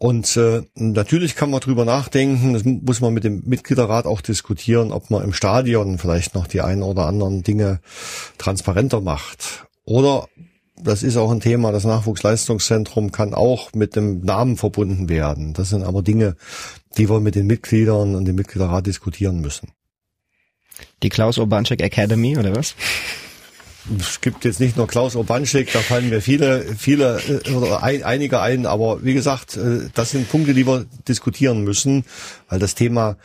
Und 0.00 0.36
äh, 0.36 0.62
natürlich 0.76 1.34
kann 1.34 1.50
man 1.50 1.58
drüber 1.58 1.84
nachdenken, 1.84 2.52
das 2.52 2.64
muss 2.64 3.00
man 3.00 3.12
mit 3.12 3.24
dem 3.24 3.42
Mitgliederrat 3.46 4.06
auch 4.06 4.20
diskutieren, 4.20 4.92
ob 4.92 5.10
man 5.10 5.24
im 5.24 5.32
Stadion 5.32 5.98
vielleicht 5.98 6.36
noch 6.36 6.46
die 6.46 6.60
ein 6.60 6.84
oder 6.84 7.06
anderen 7.06 7.42
Dinge 7.42 7.80
transparenter 8.38 9.00
macht. 9.00 9.66
Oder 9.84 10.28
das 10.76 11.02
ist 11.02 11.16
auch 11.16 11.32
ein 11.32 11.40
Thema, 11.40 11.72
das 11.72 11.82
Nachwuchsleistungszentrum 11.82 13.10
kann 13.10 13.34
auch 13.34 13.72
mit 13.72 13.96
dem 13.96 14.20
Namen 14.20 14.56
verbunden 14.56 15.08
werden. 15.08 15.52
Das 15.52 15.70
sind 15.70 15.82
aber 15.82 16.02
Dinge, 16.02 16.36
die 16.96 17.10
wir 17.10 17.18
mit 17.18 17.34
den 17.34 17.48
Mitgliedern 17.48 18.14
und 18.14 18.24
dem 18.24 18.36
Mitgliederrat 18.36 18.86
diskutieren 18.86 19.40
müssen. 19.40 19.70
Die 21.02 21.08
Klaus 21.08 21.38
Urbanczyk 21.38 21.82
Academy 21.82 22.38
oder 22.38 22.54
was? 22.54 22.76
Es 23.98 24.20
gibt 24.20 24.44
jetzt 24.44 24.60
nicht 24.60 24.76
nur 24.76 24.86
Klaus 24.86 25.14
Urbanschek, 25.14 25.72
da 25.72 25.80
fallen 25.80 26.08
mir 26.10 26.20
viele, 26.20 26.64
viele 26.76 27.20
äh, 27.44 27.50
oder 27.52 27.82
ein, 27.82 28.02
einige 28.02 28.40
ein, 28.40 28.66
aber 28.66 29.04
wie 29.04 29.14
gesagt, 29.14 29.56
äh, 29.56 29.88
das 29.94 30.10
sind 30.10 30.28
Punkte, 30.28 30.54
die 30.54 30.66
wir 30.66 30.86
diskutieren 31.06 31.64
müssen, 31.64 32.04
weil 32.48 32.58
das 32.58 32.74
Thema 32.74 33.16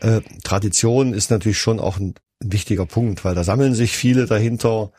äh, 0.00 0.20
Tradition 0.44 1.14
ist 1.14 1.30
natürlich 1.30 1.58
schon 1.58 1.80
auch 1.80 1.98
ein, 1.98 2.14
wichtiger 2.40 2.86
Punkt, 2.86 3.24
weil 3.24 3.34
da 3.34 3.44
sammeln 3.44 3.74
sich 3.74 3.92
viele 3.92 4.26
dahinter. 4.26 4.90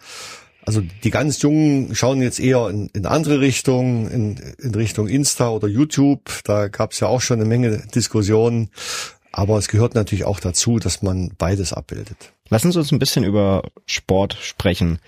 Also 0.66 0.82
die 1.04 1.12
ganz 1.12 1.42
Jungen 1.42 1.96
schauen 1.96 2.22
jetzt 2.22 2.40
eher 2.40 2.70
in, 2.70 2.88
in 2.88 3.06
andere 3.06 3.40
Richtungen, 3.40 4.10
in, 4.10 4.38
in 4.60 4.76
Richtung 4.76 5.08
Insta 5.08 5.50
oder 5.50 5.68
YouTube. 5.68 6.30
Da 6.44 6.68
gab 6.68 6.92
es 6.92 7.00
ja 7.00 7.08
auch 7.08 7.22
schon 7.22 7.40
eine 7.40 7.48
Menge 7.48 7.84
Diskussionen. 7.94 8.70
Aber 9.32 9.58
es 9.58 9.68
gehört 9.68 9.96
natürlich 9.96 10.26
auch 10.26 10.40
dazu, 10.40 10.80
dass 10.80 11.02
man 11.02 11.32
beides 11.38 11.72
abbildet. 11.72 12.34
Lassen 12.50 12.72
Sie 12.72 12.80
uns 12.80 12.92
ein 12.92 13.00
bisschen 13.00 13.24
über 13.24 13.64
Sport 13.86 14.38
sprechen. 14.42 15.00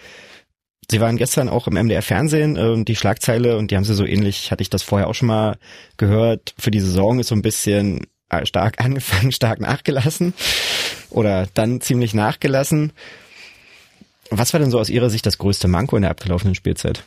Sie 0.92 1.00
waren 1.00 1.18
gestern 1.18 1.50
auch 1.50 1.68
im 1.68 1.76
MDR 1.76 2.02
Fernsehen 2.02 2.56
äh, 2.56 2.84
die 2.84 2.96
Schlagzeile 2.96 3.58
und 3.58 3.70
die 3.70 3.76
haben 3.76 3.84
Sie 3.84 3.94
so 3.94 4.06
ähnlich, 4.06 4.52
hatte 4.52 4.64
ich 4.64 4.70
das 4.70 4.82
vorher 4.82 5.08
auch 5.08 5.14
schon 5.14 5.28
mal 5.28 5.58
gehört, 5.98 6.56
für 6.58 6.72
die 6.72 6.80
Saison 6.80 7.20
ist 7.20 7.28
so 7.28 7.36
ein 7.36 7.44
bisschen 7.44 8.08
äh, 8.30 8.46
stark 8.46 8.84
angefangen, 8.84 9.32
stark 9.32 9.60
nachgelassen 9.60 10.34
oder 11.12 11.48
dann 11.54 11.82
ziemlich 11.82 12.14
nachgelassen. 12.14 12.92
Was 14.32 14.54
war 14.54 14.60
denn 14.60 14.72
so 14.72 14.80
aus 14.80 14.90
Ihrer 14.90 15.10
Sicht 15.10 15.26
das 15.26 15.38
größte 15.38 15.68
Manko 15.68 15.96
in 15.96 16.04
der 16.04 16.12
abgelaufenen 16.12 16.56
Spielzeit? 16.56 17.04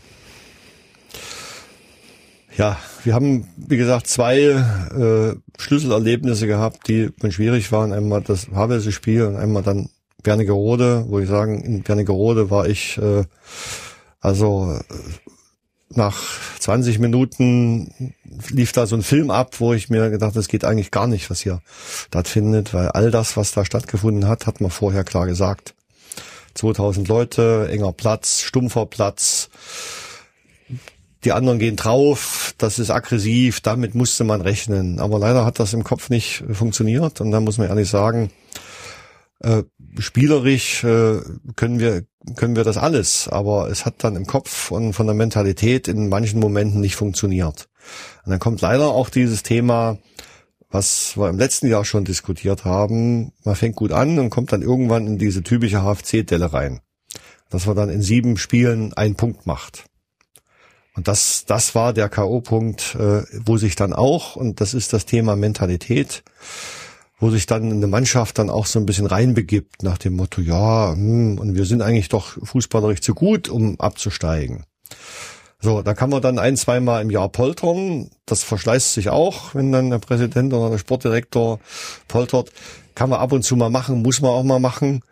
Ja, 2.57 2.79
wir 3.05 3.15
haben, 3.15 3.49
wie 3.57 3.79
gesagt, 3.79 4.07
zwei 4.07 4.39
äh, 4.41 5.35
Schlüsselerlebnisse 5.59 6.47
gehabt, 6.47 6.87
die 6.89 7.11
schwierig 7.31 7.73
waren. 7.73 7.93
Einmal 7.93 8.21
das 8.21 8.49
Havelse 8.55 8.93
Spiel 8.93 9.23
und 9.23 9.37
einmal 9.37 9.63
dann 9.63 9.89
Wernigerode, 10.25 11.05
wo 11.09 11.19
ich 11.19 11.29
sagen, 11.29 11.63
in 11.63 11.87
Wernigerode 11.87 12.51
war 12.51 12.67
ich 12.67 12.99
äh, 12.99 13.25
also 14.23 14.73
äh, 14.73 14.95
nach 15.95 16.23
20 16.59 16.99
Minuten 17.01 18.15
lief 18.49 18.73
da 18.73 18.87
so 18.87 18.97
ein 18.97 19.03
Film 19.03 19.31
ab, 19.31 19.61
wo 19.61 19.75
ich 19.75 19.91
mir 19.91 20.09
gedacht, 20.09 20.35
das 20.35 20.49
geht 20.49 20.65
eigentlich 20.65 20.91
gar 20.91 21.07
nicht, 21.07 21.29
was 21.29 21.41
hier 21.41 21.61
stattfindet, 22.09 22.73
weil 22.73 22.89
all 22.89 23.11
das, 23.11 23.37
was 23.37 23.53
da 23.53 23.65
stattgefunden 23.65 24.27
hat, 24.27 24.47
hat 24.47 24.61
man 24.61 24.71
vorher 24.71 25.05
klar 25.05 25.27
gesagt. 25.27 25.75
2000 26.55 27.09
Leute, 27.09 27.69
enger 27.71 27.93
Platz, 27.93 28.41
stumpfer 28.41 28.87
Platz, 28.87 29.51
die 31.25 31.33
anderen 31.33 31.59
gehen 31.59 31.77
drauf, 31.77 32.55
das 32.59 32.79
ist 32.79 32.91
aggressiv, 32.91 33.61
damit 33.61 33.95
musste 33.95 34.25
man 34.25 34.41
rechnen. 34.41 34.99
Aber 34.99 35.19
leider 35.19 35.45
hat 35.45 35.61
das 35.61 35.73
im 35.73 35.85
Kopf 35.85 36.11
nicht 36.11 36.43
funktioniert 36.53 37.21
und 37.21 37.31
da 37.31 37.41
muss 37.41 37.59
man 37.59 37.69
ehrlich 37.69 37.89
sagen, 37.89 38.31
äh, 39.43 39.65
spielerisch 39.99 40.85
äh, 40.85 41.21
können 41.57 41.79
wir 41.79 42.05
können 42.37 42.55
wir 42.55 42.65
das 42.65 42.77
alles, 42.77 43.29
aber 43.29 43.69
es 43.69 43.85
hat 43.85 44.05
dann 44.05 44.17
im 44.17 44.27
Kopf 44.27 44.71
und 44.71 44.93
von 44.93 45.07
der 45.07 45.15
Mentalität 45.15 45.89
in 45.89 46.09
manchen 46.09 46.39
Momenten 46.39 46.81
nicht 46.81 46.95
funktioniert. 46.95 47.69
Und 48.25 48.31
dann 48.31 48.39
kommt 48.39 48.61
leider 48.61 48.89
auch 48.91 49.11
dieses 49.11 49.43
Thema, 49.43 49.99
was 50.71 51.17
wir 51.17 51.29
im 51.29 51.39
letzten 51.39 51.67
Jahr 51.67 51.85
schon 51.85 52.05
diskutiert 52.05 52.65
haben. 52.65 53.33
Man 53.45 53.57
fängt 53.57 53.77
gut 53.77 53.93
an 53.93 54.19
und 54.19 54.31
kommt 54.31 54.53
dann 54.53 54.63
irgendwann 54.63 55.07
in 55.07 55.19
diese 55.19 55.43
typische 55.43 55.83
HFC-Delle 55.83 56.53
rein, 56.53 56.81
dass 57.51 57.67
man 57.67 57.77
dann 57.77 57.91
in 57.91 58.03
sieben 58.03 58.37
Spielen 58.37 58.93
einen 58.93 59.17
Punkt 59.17 59.47
macht. 59.47 59.85
Und 60.95 61.09
das, 61.09 61.45
das 61.47 61.75
war 61.75 61.93
der 61.93 62.09
K.O.-Punkt, 62.09 62.97
äh, 62.97 63.25
wo 63.45 63.57
sich 63.57 63.77
dann 63.77 63.95
auch, 63.95 64.37
und 64.37 64.61
das 64.61 64.75
ist 64.75 64.93
das 64.93 65.07
Thema 65.07 65.37
Mentalität, 65.37 66.23
wo 67.23 67.31
sich 67.31 67.47
dann 67.47 67.71
eine 67.71 67.87
Mannschaft 67.87 68.39
dann 68.39 68.51
auch 68.51 68.67
so 68.67 68.81
ein 68.81 68.85
bisschen 68.85 69.07
reinbegibt 69.07 69.85
nach 69.85 69.97
dem 69.97 70.17
Motto, 70.17 70.41
ja, 70.41 70.93
hm, 70.93 71.39
und 71.39 71.55
wir 71.55 71.67
sind 71.67 71.81
eigentlich 71.81 72.09
doch 72.09 72.37
fußballerisch 72.43 73.01
zu 73.01 73.15
gut, 73.15 73.49
um 73.49 73.79
abzusteigen. 73.79 74.65
So, 75.61 75.83
da 75.83 75.95
kann 75.95 76.11
man 76.11 76.21
dann 76.21 76.41
ein, 76.41 76.57
zweimal 76.57 77.01
im 77.01 77.11
Jahr 77.11 77.29
poltern. 77.29 78.11
Das 78.27 78.43
verschleißt 78.43 78.95
sich 78.95 79.11
auch, 79.11 79.55
wenn 79.55 79.71
dann 79.71 79.91
der 79.91 80.01
Präsident 80.01 80.53
oder 80.53 80.71
der 80.71 80.79
Sportdirektor 80.79 81.61
poltert. 82.09 82.51
Kann 82.97 83.09
man 83.09 83.21
ab 83.21 83.31
und 83.31 83.45
zu 83.45 83.55
mal 83.55 83.71
machen, 83.71 84.03
muss 84.03 84.21
man 84.21 84.33
auch 84.33 84.43
mal 84.43 84.59
machen. 84.59 85.03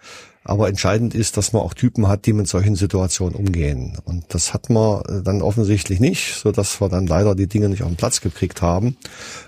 Aber 0.43 0.69
entscheidend 0.69 1.15
ist, 1.15 1.37
dass 1.37 1.53
man 1.53 1.63
auch 1.63 1.75
Typen 1.75 2.09
hat, 2.09 2.25
die 2.25 2.33
mit 2.33 2.49
solchen 2.49 2.75
Situationen 2.75 3.35
umgehen. 3.35 3.99
Und 4.05 4.25
das 4.29 4.55
hat 4.55 4.71
man 4.71 5.03
äh, 5.03 5.23
dann 5.23 5.43
offensichtlich 5.43 6.01
nicht, 6.01 6.35
so 6.35 6.51
dass 6.51 6.81
wir 6.81 6.89
dann 6.89 7.07
leider 7.07 7.35
die 7.35 7.47
Dinge 7.47 7.69
nicht 7.69 7.83
auf 7.83 7.89
den 7.89 7.97
Platz 7.97 8.21
gekriegt 8.21 8.63
haben 8.63 8.97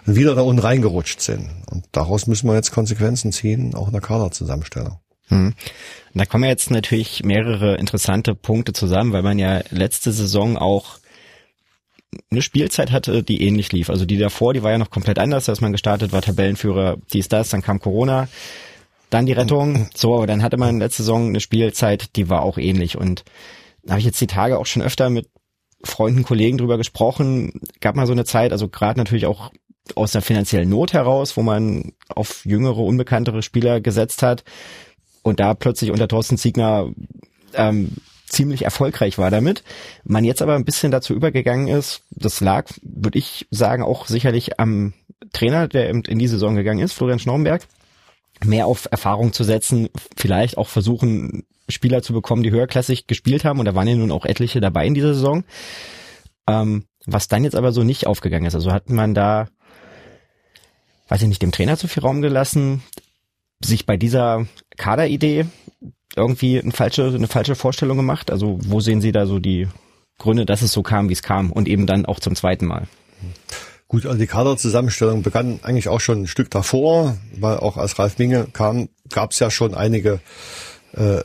und 0.06 0.16
wieder 0.16 0.34
da 0.34 0.42
unten 0.42 0.60
reingerutscht 0.60 1.20
sind. 1.20 1.48
Und 1.70 1.86
daraus 1.92 2.26
müssen 2.26 2.46
wir 2.46 2.54
jetzt 2.54 2.72
Konsequenzen 2.72 3.32
ziehen, 3.32 3.74
auch 3.74 3.86
in 3.86 3.92
der 3.92 4.02
Kaderzusammenstellung. 4.02 4.98
Hm. 5.28 5.54
Da 6.14 6.26
kommen 6.26 6.44
jetzt 6.44 6.70
natürlich 6.70 7.24
mehrere 7.24 7.76
interessante 7.76 8.34
Punkte 8.34 8.74
zusammen, 8.74 9.12
weil 9.12 9.22
man 9.22 9.38
ja 9.38 9.62
letzte 9.70 10.12
Saison 10.12 10.58
auch 10.58 10.98
eine 12.30 12.42
Spielzeit 12.42 12.92
hatte, 12.92 13.22
die 13.22 13.42
ähnlich 13.42 13.72
lief. 13.72 13.88
Also 13.88 14.04
die 14.04 14.18
davor, 14.18 14.52
die 14.52 14.62
war 14.62 14.72
ja 14.72 14.78
noch 14.78 14.90
komplett 14.90 15.18
anders, 15.18 15.48
als 15.48 15.62
man 15.62 15.72
gestartet 15.72 16.12
war, 16.12 16.20
Tabellenführer, 16.20 16.98
dies, 17.12 17.28
das, 17.28 17.48
dann 17.48 17.62
kam 17.62 17.80
Corona, 17.80 18.28
dann 19.12 19.26
die 19.26 19.32
Rettung. 19.32 19.88
So, 19.94 20.24
dann 20.26 20.42
hatte 20.42 20.56
man 20.56 20.78
letzte 20.78 21.02
Saison 21.02 21.28
eine 21.28 21.40
Spielzeit, 21.40 22.16
die 22.16 22.28
war 22.28 22.42
auch 22.42 22.58
ähnlich. 22.58 22.96
Und 22.96 23.24
da 23.82 23.92
habe 23.92 24.00
ich 24.00 24.06
jetzt 24.06 24.20
die 24.20 24.26
Tage 24.26 24.58
auch 24.58 24.66
schon 24.66 24.82
öfter 24.82 25.10
mit 25.10 25.28
Freunden, 25.84 26.24
Kollegen 26.24 26.58
drüber 26.58 26.78
gesprochen. 26.78 27.60
Gab 27.80 27.94
mal 27.94 28.06
so 28.06 28.12
eine 28.12 28.24
Zeit, 28.24 28.52
also 28.52 28.68
gerade 28.68 28.98
natürlich 28.98 29.26
auch 29.26 29.50
aus 29.96 30.12
der 30.12 30.22
finanziellen 30.22 30.68
Not 30.68 30.92
heraus, 30.92 31.36
wo 31.36 31.42
man 31.42 31.92
auf 32.08 32.44
jüngere, 32.46 32.78
unbekanntere 32.78 33.42
Spieler 33.42 33.80
gesetzt 33.80 34.22
hat 34.22 34.44
und 35.22 35.40
da 35.40 35.54
plötzlich 35.54 35.90
unter 35.90 36.08
Thorsten 36.08 36.38
Ziegner 36.38 36.90
ähm, 37.54 37.96
ziemlich 38.28 38.62
erfolgreich 38.62 39.18
war 39.18 39.30
damit. 39.30 39.62
Man 40.04 40.24
jetzt 40.24 40.40
aber 40.40 40.54
ein 40.54 40.64
bisschen 40.64 40.92
dazu 40.92 41.12
übergegangen 41.14 41.68
ist, 41.68 42.02
das 42.10 42.40
lag, 42.40 42.70
würde 42.82 43.18
ich 43.18 43.46
sagen, 43.50 43.82
auch 43.82 44.06
sicherlich 44.06 44.58
am 44.58 44.94
Trainer, 45.32 45.68
der 45.68 45.90
in 45.90 46.18
die 46.18 46.28
Saison 46.28 46.54
gegangen 46.54 46.80
ist, 46.80 46.92
Florian 46.92 47.18
Schnaumberg, 47.18 47.66
mehr 48.44 48.66
auf 48.66 48.88
Erfahrung 48.90 49.32
zu 49.32 49.44
setzen, 49.44 49.88
vielleicht 50.16 50.58
auch 50.58 50.68
versuchen, 50.68 51.44
Spieler 51.68 52.02
zu 52.02 52.12
bekommen, 52.12 52.42
die 52.42 52.50
höherklassig 52.50 53.06
gespielt 53.06 53.44
haben. 53.44 53.58
Und 53.58 53.66
da 53.66 53.74
waren 53.74 53.88
ja 53.88 53.94
nun 53.94 54.12
auch 54.12 54.24
etliche 54.24 54.60
dabei 54.60 54.86
in 54.86 54.94
dieser 54.94 55.14
Saison. 55.14 55.44
Ähm, 56.48 56.84
was 57.06 57.28
dann 57.28 57.44
jetzt 57.44 57.56
aber 57.56 57.72
so 57.72 57.82
nicht 57.82 58.06
aufgegangen 58.06 58.46
ist. 58.46 58.54
Also 58.54 58.72
hat 58.72 58.90
man 58.90 59.14
da, 59.14 59.48
weiß 61.08 61.22
ich 61.22 61.28
nicht, 61.28 61.42
dem 61.42 61.52
Trainer 61.52 61.76
zu 61.76 61.88
viel 61.88 62.02
Raum 62.02 62.22
gelassen, 62.22 62.82
sich 63.64 63.86
bei 63.86 63.96
dieser 63.96 64.46
Kaderidee, 64.76 65.46
irgendwie 66.14 66.60
eine 66.60 66.72
falsche, 66.72 67.06
eine 67.06 67.28
falsche 67.28 67.54
Vorstellung 67.54 67.96
gemacht? 67.96 68.30
Also 68.30 68.58
wo 68.62 68.80
sehen 68.80 69.00
Sie 69.00 69.12
da 69.12 69.26
so 69.26 69.38
die 69.38 69.68
Gründe, 70.18 70.46
dass 70.46 70.62
es 70.62 70.72
so 70.72 70.82
kam, 70.82 71.08
wie 71.08 71.14
es 71.14 71.22
kam 71.22 71.50
und 71.50 71.68
eben 71.68 71.86
dann 71.86 72.06
auch 72.06 72.20
zum 72.20 72.34
zweiten 72.34 72.66
Mal? 72.66 72.86
Gut, 73.92 74.06
also 74.06 74.18
die 74.18 74.26
Kaderzusammenstellung 74.26 75.20
begann 75.20 75.60
eigentlich 75.62 75.88
auch 75.88 76.00
schon 76.00 76.22
ein 76.22 76.26
Stück 76.26 76.50
davor, 76.50 77.18
weil 77.38 77.58
auch 77.58 77.76
als 77.76 77.98
Ralf 77.98 78.18
Minge 78.18 78.46
kam, 78.50 78.88
gab 79.10 79.32
es 79.32 79.38
ja 79.38 79.50
schon 79.50 79.74
einige 79.74 80.20
äh, 80.94 81.20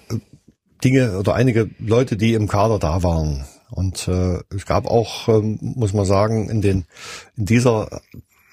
Dinge 0.84 1.18
oder 1.18 1.34
einige 1.34 1.70
Leute, 1.80 2.18
die 2.18 2.34
im 2.34 2.50
Kader 2.50 2.78
da 2.78 3.04
waren. 3.04 3.46
Und 3.72 4.10
äh, 4.10 4.40
es 4.54 4.66
gab 4.66 4.86
auch, 4.86 5.30
ähm, 5.30 5.58
muss 5.62 5.94
man 5.94 6.04
sagen, 6.04 6.50
in 6.50 6.62
den 6.62 6.84
in 7.38 7.46
dieser 7.46 8.02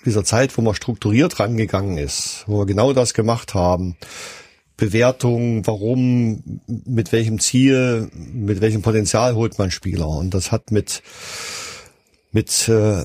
dieser 0.05 0.23
Zeit, 0.23 0.57
wo 0.57 0.62
man 0.62 0.77
strukturiert 0.77 1.41
rangegangen 1.41 1.99
ist, 1.99 2.45
wo 2.47 2.61
wir 2.61 2.67
genau 2.67 2.93
das 2.93 3.15
gemacht 3.15 3.55
haben, 3.55 3.97
Bewertung, 4.77 5.67
warum, 5.67 6.61
mit 6.69 7.11
welchem 7.11 7.41
Ziel, 7.41 8.11
mit 8.15 8.61
welchem 8.61 8.83
Potenzial 8.83 9.35
holt 9.35 9.59
man 9.59 9.73
Spieler. 9.73 10.07
Und 10.07 10.35
das 10.35 10.53
hat 10.53 10.71
mit 10.71 11.03
mit 12.31 12.69
äh, 12.69 13.05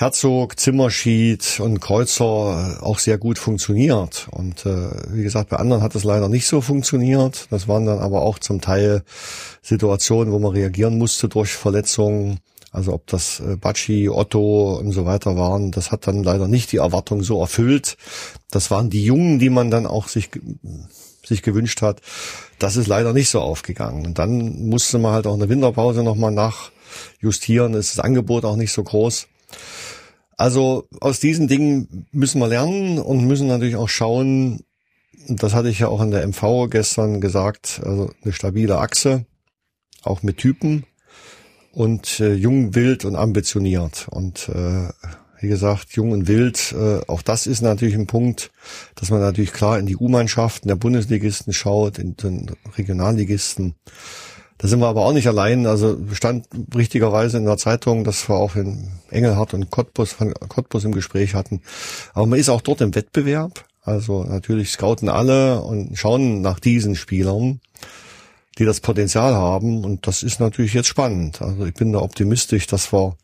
Herzog, 0.00 0.60
Zimmerschied 0.60 1.58
und 1.58 1.80
Kreuzer 1.80 2.78
auch 2.82 3.00
sehr 3.00 3.18
gut 3.18 3.36
funktioniert. 3.36 4.28
Und 4.30 4.64
äh, 4.64 4.90
wie 5.10 5.24
gesagt, 5.24 5.48
bei 5.48 5.56
anderen 5.56 5.82
hat 5.82 5.96
es 5.96 6.04
leider 6.04 6.28
nicht 6.28 6.46
so 6.46 6.60
funktioniert. 6.60 7.48
Das 7.50 7.66
waren 7.66 7.84
dann 7.84 7.98
aber 7.98 8.22
auch 8.22 8.38
zum 8.38 8.60
Teil 8.60 9.02
Situationen, 9.60 10.32
wo 10.32 10.38
man 10.38 10.52
reagieren 10.52 10.98
musste 10.98 11.28
durch 11.28 11.50
Verletzungen. 11.50 12.38
Also 12.70 12.92
ob 12.92 13.08
das 13.08 13.40
äh, 13.40 13.56
Batschi, 13.56 14.08
Otto 14.08 14.76
und 14.76 14.92
so 14.92 15.04
weiter 15.04 15.36
waren, 15.36 15.72
das 15.72 15.90
hat 15.90 16.06
dann 16.06 16.22
leider 16.22 16.46
nicht 16.46 16.70
die 16.70 16.76
Erwartung 16.76 17.24
so 17.24 17.40
erfüllt. 17.40 17.96
Das 18.52 18.70
waren 18.70 18.90
die 18.90 19.04
Jungen, 19.04 19.40
die 19.40 19.50
man 19.50 19.72
dann 19.72 19.84
auch 19.84 20.06
sich 20.06 20.30
sich 21.26 21.42
gewünscht 21.42 21.82
hat. 21.82 22.02
Das 22.60 22.76
ist 22.76 22.86
leider 22.86 23.12
nicht 23.12 23.30
so 23.30 23.40
aufgegangen. 23.40 24.06
Und 24.06 24.20
dann 24.20 24.68
musste 24.68 25.00
man 25.00 25.12
halt 25.12 25.26
auch 25.26 25.34
in 25.34 25.40
der 25.40 25.48
Winterpause 25.48 26.04
nochmal 26.04 26.30
nachjustieren. 26.30 27.74
Ist 27.74 27.98
das 27.98 28.04
Angebot 28.04 28.44
auch 28.44 28.54
nicht 28.54 28.70
so 28.70 28.84
groß. 28.84 29.26
Also 30.36 30.86
aus 31.00 31.18
diesen 31.18 31.48
Dingen 31.48 32.06
müssen 32.12 32.40
wir 32.40 32.48
lernen 32.48 32.98
und 32.98 33.26
müssen 33.26 33.48
natürlich 33.48 33.76
auch 33.76 33.88
schauen, 33.88 34.60
das 35.28 35.52
hatte 35.52 35.68
ich 35.68 35.80
ja 35.80 35.88
auch 35.88 36.00
in 36.00 36.12
der 36.12 36.26
MV 36.26 36.68
gestern 36.70 37.20
gesagt, 37.20 37.80
also 37.84 38.10
eine 38.22 38.32
stabile 38.32 38.78
Achse, 38.78 39.26
auch 40.02 40.22
mit 40.22 40.38
Typen 40.38 40.84
und 41.72 42.20
äh, 42.20 42.34
jung, 42.34 42.74
wild 42.74 43.04
und 43.04 43.16
ambitioniert. 43.16 44.06
Und 44.10 44.48
äh, 44.48 44.88
wie 45.40 45.48
gesagt, 45.48 45.92
jung 45.92 46.12
und 46.12 46.28
wild, 46.28 46.72
äh, 46.72 47.00
auch 47.06 47.22
das 47.22 47.46
ist 47.46 47.60
natürlich 47.60 47.94
ein 47.94 48.06
Punkt, 48.06 48.50
dass 48.94 49.10
man 49.10 49.20
natürlich 49.20 49.52
klar 49.52 49.78
in 49.78 49.86
die 49.86 49.96
U-Mannschaften 49.96 50.68
der 50.68 50.76
Bundesligisten 50.76 51.52
schaut, 51.52 51.98
in 51.98 52.16
den 52.16 52.50
Regionalligisten. 52.76 53.74
Da 54.58 54.66
sind 54.66 54.80
wir 54.80 54.88
aber 54.88 55.06
auch 55.06 55.12
nicht 55.12 55.28
allein. 55.28 55.66
Also 55.66 55.96
stand 56.12 56.46
richtigerweise 56.74 57.38
in 57.38 57.44
der 57.44 57.56
Zeitung, 57.56 58.02
dass 58.02 58.28
wir 58.28 58.34
auch 58.34 58.56
in 58.56 58.88
Engelhardt 59.10 59.54
und 59.54 59.70
Cottbus, 59.70 60.12
von 60.12 60.34
Cottbus 60.34 60.84
im 60.84 60.92
Gespräch 60.92 61.34
hatten. 61.34 61.62
Aber 62.12 62.26
man 62.26 62.38
ist 62.38 62.48
auch 62.48 62.60
dort 62.60 62.80
im 62.80 62.94
Wettbewerb. 62.94 63.64
Also 63.84 64.24
natürlich 64.24 64.70
scouten 64.70 65.08
alle 65.08 65.62
und 65.62 65.96
schauen 65.96 66.42
nach 66.42 66.58
diesen 66.58 66.96
Spielern, 66.96 67.60
die 68.58 68.64
das 68.64 68.80
Potenzial 68.80 69.34
haben. 69.34 69.84
Und 69.84 70.08
das 70.08 70.24
ist 70.24 70.40
natürlich 70.40 70.74
jetzt 70.74 70.88
spannend. 70.88 71.40
Also 71.40 71.64
ich 71.64 71.74
bin 71.74 71.92
da 71.92 72.00
optimistisch, 72.00 72.66
dass 72.66 72.92
wir, 72.92 73.16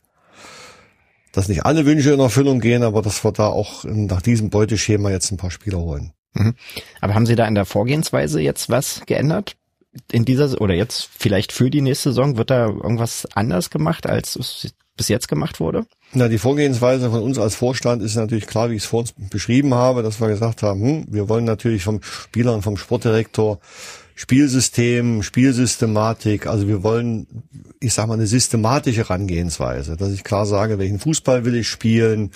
dass 1.33 1.49
nicht 1.49 1.67
alle 1.67 1.85
Wünsche 1.85 2.13
in 2.13 2.21
Erfüllung 2.21 2.61
gehen, 2.61 2.85
aber 2.85 3.03
dass 3.03 3.25
wir 3.25 3.33
da 3.33 3.49
auch 3.49 3.85
nach 3.85 4.23
diesem 4.23 4.51
Beuteschema 4.51 5.11
jetzt 5.11 5.33
ein 5.33 5.37
paar 5.37 5.51
Spieler 5.51 5.79
holen. 5.79 6.13
Mhm. 6.35 6.55
Aber 7.01 7.15
haben 7.15 7.27
Sie 7.27 7.35
da 7.35 7.47
in 7.47 7.57
der 7.57 7.65
Vorgehensweise 7.65 8.41
jetzt 8.41 8.71
was 8.71 9.03
geändert? 9.07 9.57
In 10.11 10.25
dieser 10.25 10.61
oder 10.61 10.75
jetzt 10.75 11.09
vielleicht 11.19 11.53
für 11.53 11.71
die 11.71 11.81
nächste 11.81 12.11
Saison 12.11 12.37
wird 12.37 12.51
da 12.51 12.67
irgendwas 12.67 13.27
anders 13.35 13.71
gemacht, 13.71 14.07
als 14.07 14.37
es 14.37 14.75
bis 14.97 15.09
jetzt 15.09 15.29
gemacht 15.29 15.61
wurde? 15.61 15.87
Na, 16.13 16.29
die 16.29 16.39
Vorgehensweise 16.39 17.11
von 17.11 17.23
uns 17.23 17.39
als 17.39 17.57
Vorstand 17.57 18.03
ist 18.03 18.15
natürlich 18.15 18.47
klar, 18.47 18.71
wie 18.71 18.77
ich 18.77 18.83
es 18.83 18.89
vor 18.89 19.01
uns 19.01 19.15
beschrieben 19.31 19.75
habe, 19.75 20.03
dass 20.03 20.21
wir 20.21 20.29
gesagt 20.29 20.63
haben, 20.63 20.81
hm, 20.81 21.07
wir 21.09 21.29
wollen 21.29 21.45
natürlich 21.45 21.85
vom 21.85 22.01
Spieler 22.03 22.55
und 22.55 22.63
vom 22.63 22.77
Sportdirektor 22.77 23.59
Spielsystem, 24.17 25.25
Spielsystematik, 25.25 26.47
also 26.47 26.69
wir 26.69 26.85
wollen, 26.85 27.27
ich 27.81 27.95
sag 27.95 28.07
mal, 28.07 28.15
eine 28.15 28.29
systematische 28.29 29.01
Herangehensweise, 29.01 29.97
dass 29.97 30.13
ich 30.13 30.23
klar 30.23 30.47
sage, 30.47 30.79
welchen 30.79 31.01
Fußball 31.01 31.45
will 31.45 31.57
ich 31.57 31.69
spielen, 31.69 32.31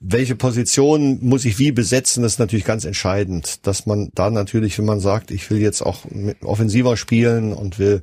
welche 0.00 0.36
Position 0.36 1.18
muss 1.20 1.44
ich 1.44 1.58
wie 1.58 1.72
besetzen, 1.72 2.22
das 2.22 2.32
ist 2.32 2.38
natürlich 2.38 2.64
ganz 2.64 2.84
entscheidend, 2.84 3.66
dass 3.66 3.86
man 3.86 4.10
da 4.14 4.30
natürlich, 4.30 4.78
wenn 4.78 4.84
man 4.84 5.00
sagt, 5.00 5.30
ich 5.30 5.50
will 5.50 5.58
jetzt 5.58 5.82
auch 5.82 6.04
offensiver 6.42 6.96
spielen 6.96 7.52
und 7.52 7.78
will 7.78 8.02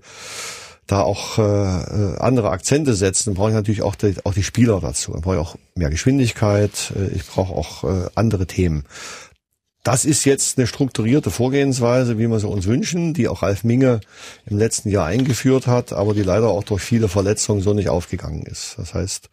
da 0.88 1.02
auch 1.02 1.38
äh, 1.38 1.42
äh 1.42 2.18
andere 2.18 2.50
Akzente 2.50 2.96
setzen, 2.96 3.36
brauche 3.36 3.50
ich 3.50 3.56
natürlich 3.56 3.82
auch 3.84 3.96
die, 3.96 4.16
auch 4.24 4.34
die 4.34 4.44
Spieler 4.44 4.80
dazu. 4.82 5.12
Dann 5.12 5.22
brauche 5.22 5.36
ich 5.36 5.42
auch 5.42 5.56
mehr 5.76 5.90
Geschwindigkeit, 5.90 6.94
äh, 6.96 7.16
ich 7.16 7.26
brauche 7.26 7.54
auch 7.54 7.84
äh, 7.84 8.10
andere 8.16 8.48
Themen. 8.48 8.86
Das 9.84 10.04
ist 10.04 10.26
jetzt 10.26 10.58
eine 10.58 10.68
strukturierte 10.68 11.32
Vorgehensweise, 11.32 12.20
wie 12.20 12.28
wir 12.28 12.40
sie 12.40 12.48
uns 12.48 12.66
wünschen, 12.66 13.14
die 13.14 13.30
auch 13.30 13.44
Ralf 13.44 13.64
Minge 13.64 14.02
im 14.46 14.58
letzten 14.58 14.90
Jahr 14.90 15.06
eingeführt 15.06 15.68
hat, 15.68 15.94
aber 15.94 16.14
die 16.14 16.24
leider 16.24 16.50
auch 16.50 16.64
durch 16.64 16.82
viele 16.82 17.08
Verletzungen 17.08 17.62
so 17.62 17.74
nicht 17.74 17.90
aufgegangen 17.90 18.44
ist. 18.44 18.76
Das 18.78 18.94
heißt, 18.94 19.30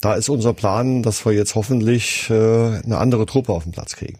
da 0.00 0.14
ist 0.14 0.28
unser 0.28 0.54
Plan, 0.54 1.02
dass 1.02 1.24
wir 1.24 1.32
jetzt 1.32 1.54
hoffentlich 1.54 2.30
äh, 2.30 2.34
eine 2.34 2.98
andere 2.98 3.26
Truppe 3.26 3.52
auf 3.52 3.64
den 3.64 3.72
Platz 3.72 3.96
kriegen. 3.96 4.18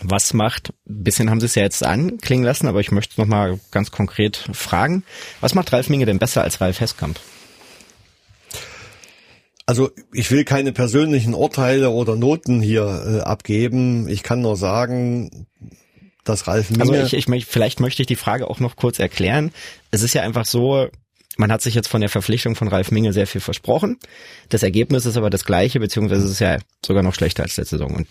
Was 0.00 0.34
macht, 0.34 0.72
bisschen 0.84 1.30
haben 1.30 1.40
Sie 1.40 1.46
es 1.46 1.54
ja 1.54 1.62
jetzt 1.62 1.84
anklingen 1.84 2.44
lassen, 2.44 2.66
aber 2.66 2.80
ich 2.80 2.90
möchte 2.90 3.20
noch 3.20 3.28
mal 3.28 3.60
ganz 3.70 3.90
konkret 3.90 4.48
fragen, 4.52 5.04
was 5.40 5.54
macht 5.54 5.72
Ralf 5.72 5.88
Minge 5.88 6.06
denn 6.06 6.18
besser 6.18 6.42
als 6.42 6.60
Ralf 6.60 6.80
Heskamp? 6.80 7.20
Also 9.66 9.90
ich 10.12 10.30
will 10.30 10.44
keine 10.44 10.72
persönlichen 10.72 11.34
Urteile 11.34 11.90
oder 11.90 12.16
Noten 12.16 12.60
hier 12.60 13.04
äh, 13.06 13.20
abgeben. 13.20 14.08
Ich 14.08 14.22
kann 14.22 14.40
nur 14.40 14.56
sagen, 14.56 15.46
dass 16.24 16.48
Ralf 16.48 16.70
Minge... 16.70 16.82
Also 16.82 17.16
ich, 17.16 17.28
ich, 17.28 17.46
vielleicht 17.46 17.78
möchte 17.78 18.02
ich 18.02 18.06
die 18.06 18.16
Frage 18.16 18.50
auch 18.50 18.60
noch 18.60 18.76
kurz 18.76 18.98
erklären. 18.98 19.52
Es 19.90 20.02
ist 20.02 20.14
ja 20.14 20.22
einfach 20.22 20.46
so, 20.46 20.88
man 21.36 21.52
hat 21.52 21.62
sich 21.62 21.74
jetzt 21.74 21.88
von 21.88 22.00
der 22.00 22.10
Verpflichtung 22.10 22.54
von 22.54 22.68
Ralf 22.68 22.90
Minge 22.90 23.12
sehr 23.12 23.26
viel 23.26 23.40
versprochen. 23.40 23.98
Das 24.48 24.62
Ergebnis 24.62 25.06
ist 25.06 25.16
aber 25.16 25.30
das 25.30 25.44
gleiche, 25.44 25.80
beziehungsweise 25.80 26.24
es 26.24 26.32
ist 26.32 26.40
ja 26.40 26.58
sogar 26.84 27.02
noch 27.02 27.14
schlechter 27.14 27.42
als 27.42 27.56
letzte 27.56 27.76
Saison. 27.78 27.94
Und 27.94 28.08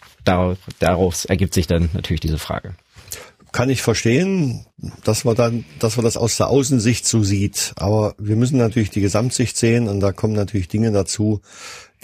daraus 0.79 1.25
ergibt 1.25 1.53
sich 1.53 1.67
dann 1.67 1.89
natürlich 1.93 2.21
diese 2.21 2.37
Frage. 2.37 2.75
Kann 3.51 3.69
ich 3.69 3.81
verstehen, 3.81 4.65
dass 5.03 5.25
man 5.25 5.35
dann, 5.35 5.65
dass 5.79 5.97
man 5.97 6.05
das 6.05 6.15
aus 6.15 6.37
der 6.37 6.47
Außensicht 6.47 7.05
so 7.05 7.21
sieht. 7.21 7.73
Aber 7.75 8.15
wir 8.17 8.37
müssen 8.37 8.57
natürlich 8.57 8.91
die 8.91 9.01
Gesamtsicht 9.01 9.57
sehen 9.57 9.89
und 9.89 9.99
da 9.99 10.13
kommen 10.13 10.33
natürlich 10.33 10.69
Dinge 10.69 10.91
dazu, 10.91 11.41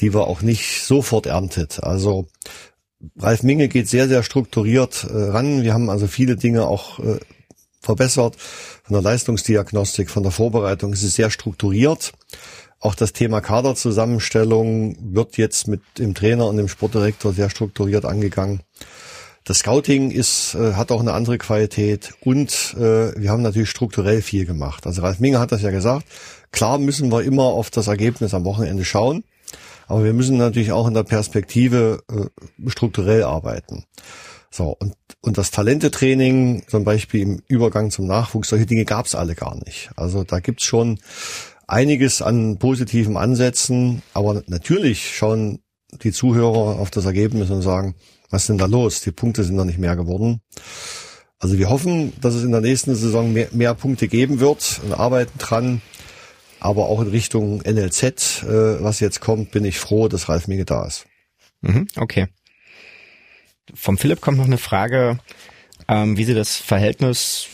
die 0.01 0.13
wir 0.13 0.27
auch 0.27 0.41
nicht 0.41 0.83
sofort 0.83 1.25
erntet. 1.25 1.81
Also 1.81 2.27
Ralf 3.17 3.43
Minge 3.43 3.67
geht 3.69 3.87
sehr, 3.87 4.07
sehr 4.07 4.23
strukturiert 4.23 5.05
äh, 5.09 5.13
ran. 5.15 5.63
Wir 5.63 5.73
haben 5.73 5.89
also 5.89 6.07
viele 6.07 6.35
Dinge 6.35 6.67
auch 6.67 6.99
äh, 6.99 7.19
verbessert. 7.81 8.35
Von 8.87 8.93
der 8.93 9.01
Leistungsdiagnostik, 9.01 10.09
von 10.09 10.23
der 10.23 10.31
Vorbereitung 10.31 10.93
ist 10.93 11.03
es 11.03 11.15
sehr 11.15 11.29
strukturiert. 11.29 12.13
Auch 12.79 12.95
das 12.95 13.11
Thema 13.11 13.41
Kaderzusammenstellung 13.41 14.95
wird 15.13 15.35
jetzt 15.35 15.67
mit 15.67 15.81
dem 15.97 16.15
Trainer 16.15 16.47
und 16.47 16.55
dem 16.55 16.69
Sportdirektor 16.69 17.33
sehr 17.33 17.49
strukturiert 17.49 18.05
angegangen. 18.05 18.61
Das 19.43 19.59
Scouting 19.59 20.11
ist, 20.11 20.55
äh, 20.55 20.75
hat 20.75 20.93
auch 20.93 21.01
eine 21.01 21.11
andere 21.11 21.37
Qualität 21.37 22.13
und 22.21 22.75
äh, 22.75 23.13
wir 23.19 23.29
haben 23.29 23.41
natürlich 23.41 23.69
strukturell 23.69 24.21
viel 24.21 24.45
gemacht. 24.45 24.87
Also 24.87 25.01
Ralf 25.01 25.19
Minge 25.19 25.39
hat 25.39 25.51
das 25.51 25.63
ja 25.63 25.71
gesagt. 25.71 26.05
Klar 26.53 26.77
müssen 26.77 27.11
wir 27.11 27.23
immer 27.23 27.43
auf 27.43 27.69
das 27.69 27.87
Ergebnis 27.87 28.33
am 28.33 28.45
Wochenende 28.45 28.85
schauen, 28.85 29.25
aber 29.87 30.05
wir 30.05 30.13
müssen 30.13 30.37
natürlich 30.37 30.71
auch 30.71 30.87
in 30.87 30.93
der 30.93 31.03
Perspektive 31.03 32.03
äh, 32.09 32.69
strukturell 32.69 33.23
arbeiten. 33.23 33.83
So, 34.49 34.75
und, 34.79 34.95
und 35.21 35.37
das 35.37 35.51
Talentetraining, 35.51 36.63
zum 36.67 36.83
Beispiel 36.83 37.21
im 37.21 37.41
Übergang 37.47 37.91
zum 37.91 38.07
Nachwuchs, 38.07 38.49
solche 38.49 38.65
Dinge 38.65 38.85
gab 38.85 39.05
es 39.05 39.15
alle 39.15 39.35
gar 39.35 39.55
nicht. 39.65 39.89
Also 39.95 40.23
da 40.23 40.39
gibt's 40.39 40.63
schon 40.63 40.99
einiges 41.67 42.21
an 42.21 42.57
positiven 42.57 43.17
Ansätzen, 43.17 44.01
aber 44.13 44.43
natürlich 44.47 45.15
schauen 45.15 45.59
die 46.01 46.11
Zuhörer 46.11 46.79
auf 46.79 46.91
das 46.91 47.05
Ergebnis 47.05 47.49
und 47.49 47.61
sagen, 47.61 47.95
was 48.29 48.43
ist 48.43 48.49
denn 48.49 48.57
da 48.57 48.65
los? 48.65 49.01
Die 49.01 49.11
Punkte 49.11 49.43
sind 49.43 49.55
noch 49.55 49.65
nicht 49.65 49.79
mehr 49.79 49.95
geworden. 49.95 50.41
Also 51.39 51.57
wir 51.57 51.69
hoffen, 51.69 52.13
dass 52.21 52.33
es 52.33 52.43
in 52.43 52.51
der 52.51 52.61
nächsten 52.61 52.95
Saison 52.95 53.31
mehr, 53.31 53.47
mehr 53.51 53.73
Punkte 53.73 54.07
geben 54.07 54.39
wird 54.39 54.81
und 54.83 54.93
arbeiten 54.93 55.37
dran. 55.37 55.81
Aber 56.59 56.87
auch 56.87 57.01
in 57.01 57.09
Richtung 57.09 57.61
NLZ, 57.61 58.43
äh, 58.43 58.83
was 58.83 58.99
jetzt 58.99 59.21
kommt, 59.21 59.51
bin 59.51 59.63
ich 59.63 59.77
froh, 59.77 60.07
dass 60.07 60.27
Ralf 60.27 60.47
Minge 60.47 60.65
da 60.65 60.85
ist. 60.85 61.05
Mhm, 61.61 61.87
okay 61.95 62.27
vom 63.73 63.97
Philipp 63.97 64.21
kommt 64.21 64.37
noch 64.37 64.45
eine 64.45 64.57
Frage, 64.57 65.19
ähm, 65.87 66.17
wie 66.17 66.23
sie 66.23 66.33
das 66.33 66.57
Verhältnis, 66.57 67.47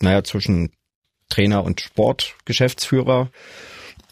naja, 0.00 0.24
zwischen 0.24 0.70
Trainer 1.28 1.64
und 1.64 1.80
Sportgeschäftsführer 1.80 3.30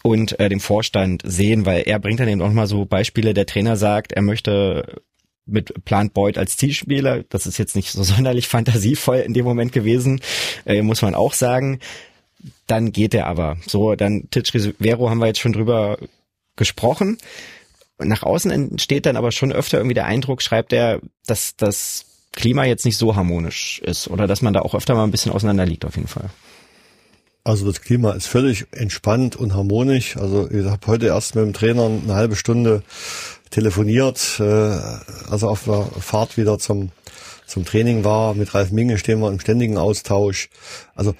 und 0.02 0.38
äh, 0.40 0.48
dem 0.48 0.60
Vorstand 0.60 1.22
sehen, 1.24 1.66
weil 1.66 1.82
er 1.82 1.98
bringt 1.98 2.20
dann 2.20 2.28
eben 2.28 2.42
auch 2.42 2.50
mal 2.50 2.66
so 2.66 2.84
Beispiele, 2.84 3.34
der 3.34 3.46
Trainer 3.46 3.76
sagt, 3.76 4.12
er 4.12 4.22
möchte 4.22 5.02
mit 5.46 5.84
Plant 5.84 6.14
Boyd 6.14 6.38
als 6.38 6.56
Zielspieler. 6.56 7.24
Das 7.28 7.46
ist 7.46 7.58
jetzt 7.58 7.76
nicht 7.76 7.90
so 7.92 8.02
sonderlich 8.02 8.48
fantasievoll 8.48 9.18
in 9.18 9.34
dem 9.34 9.44
Moment 9.44 9.72
gewesen, 9.72 10.20
äh, 10.64 10.82
muss 10.82 11.02
man 11.02 11.14
auch 11.14 11.32
sagen. 11.32 11.80
Dann 12.66 12.90
geht 12.90 13.14
er 13.14 13.26
aber. 13.26 13.56
So, 13.66 13.94
dann 13.94 14.28
Titch 14.30 14.52
Vero 14.80 15.08
haben 15.08 15.18
wir 15.18 15.28
jetzt 15.28 15.40
schon 15.40 15.52
drüber 15.52 15.98
gesprochen. 16.56 17.18
Nach 17.98 18.22
außen 18.22 18.50
entsteht 18.50 19.06
dann 19.06 19.16
aber 19.16 19.32
schon 19.32 19.52
öfter 19.52 19.78
irgendwie 19.78 19.94
der 19.94 20.06
Eindruck, 20.06 20.42
schreibt 20.42 20.72
er, 20.72 21.00
dass 21.26 21.56
das 21.56 22.06
Klima 22.32 22.64
jetzt 22.64 22.84
nicht 22.84 22.96
so 22.96 23.14
harmonisch 23.14 23.80
ist 23.84 24.08
oder 24.08 24.26
dass 24.26 24.42
man 24.42 24.54
da 24.54 24.60
auch 24.60 24.74
öfter 24.74 24.94
mal 24.94 25.04
ein 25.04 25.10
bisschen 25.10 25.32
auseinander 25.32 25.66
liegt 25.66 25.84
auf 25.84 25.96
jeden 25.96 26.08
Fall. 26.08 26.30
Also 27.44 27.66
das 27.66 27.80
Klima 27.80 28.12
ist 28.12 28.26
völlig 28.26 28.66
entspannt 28.70 29.34
und 29.34 29.54
harmonisch. 29.54 30.16
Also 30.16 30.48
ich 30.50 30.64
habe 30.64 30.86
heute 30.86 31.06
erst 31.06 31.34
mit 31.34 31.44
dem 31.44 31.52
Trainer 31.52 31.86
eine 31.86 32.14
halbe 32.14 32.36
Stunde 32.36 32.82
telefoniert, 33.50 34.38
äh, 34.38 34.78
also 35.28 35.48
auf 35.48 35.64
der 35.64 35.84
Fahrt 36.00 36.36
wieder 36.36 36.58
zum, 36.58 36.90
zum 37.46 37.64
Training 37.64 38.04
war. 38.04 38.34
Mit 38.34 38.54
Ralf 38.54 38.70
Minge 38.70 38.96
stehen 38.96 39.20
wir 39.20 39.28
im 39.28 39.40
ständigen 39.40 39.76
Austausch. 39.76 40.50
Also 40.94 41.14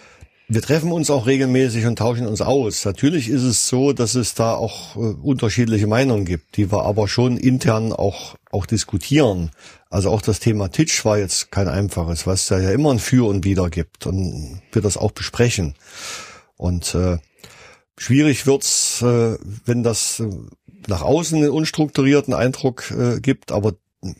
wir 0.55 0.61
treffen 0.61 0.93
uns 0.93 1.09
auch 1.09 1.27
regelmäßig 1.27 1.87
und 1.87 1.99
tauschen 1.99 2.27
uns 2.27 2.43
aus. 2.43 2.85
Natürlich 2.85 3.31
ist 3.31 3.43
es 3.43 3.69
so, 3.69 3.95
dass 3.95 4.15
es 4.15 4.35
da 4.35 4.55
auch 4.55 4.97
äh, 4.97 4.99
unterschiedliche 4.99 5.87
Meinungen 5.87 6.27
gibt, 6.27 6.59
die 6.59 6.71
wir 6.71 6.85
aber 6.85 7.09
schon 7.09 7.39
intern 7.39 7.93
auch, 7.93 8.37
auch 8.51 8.67
diskutieren. 8.67 9.51
Also 9.89 10.11
auch 10.11 10.21
das 10.21 10.41
Thema 10.41 10.69
Titch 10.69 11.05
war 11.07 11.19
jetzt 11.19 11.51
kein 11.51 11.69
einfaches, 11.69 12.27
was 12.27 12.47
da 12.47 12.59
ja 12.59 12.71
immer 12.71 12.93
ein 12.93 12.99
Für 12.99 13.27
und 13.29 13.45
Wider 13.45 13.71
gibt 13.71 14.07
und 14.07 14.61
wir 14.73 14.83
das 14.83 14.99
auch 14.99 15.13
besprechen. 15.13 15.75
Und 16.59 16.95
äh, 16.95 17.17
schwierig 17.97 18.47
wird's, 18.47 19.01
äh, 19.01 19.39
wenn 19.65 19.83
das 19.83 20.21
äh, 20.21 20.29
nach 20.87 21.01
außen 21.01 21.39
einen 21.39 21.51
unstrukturierten 21.51 22.35
Eindruck 22.35 22.91
äh, 22.91 23.21
gibt, 23.21 23.53
aber 23.53 23.75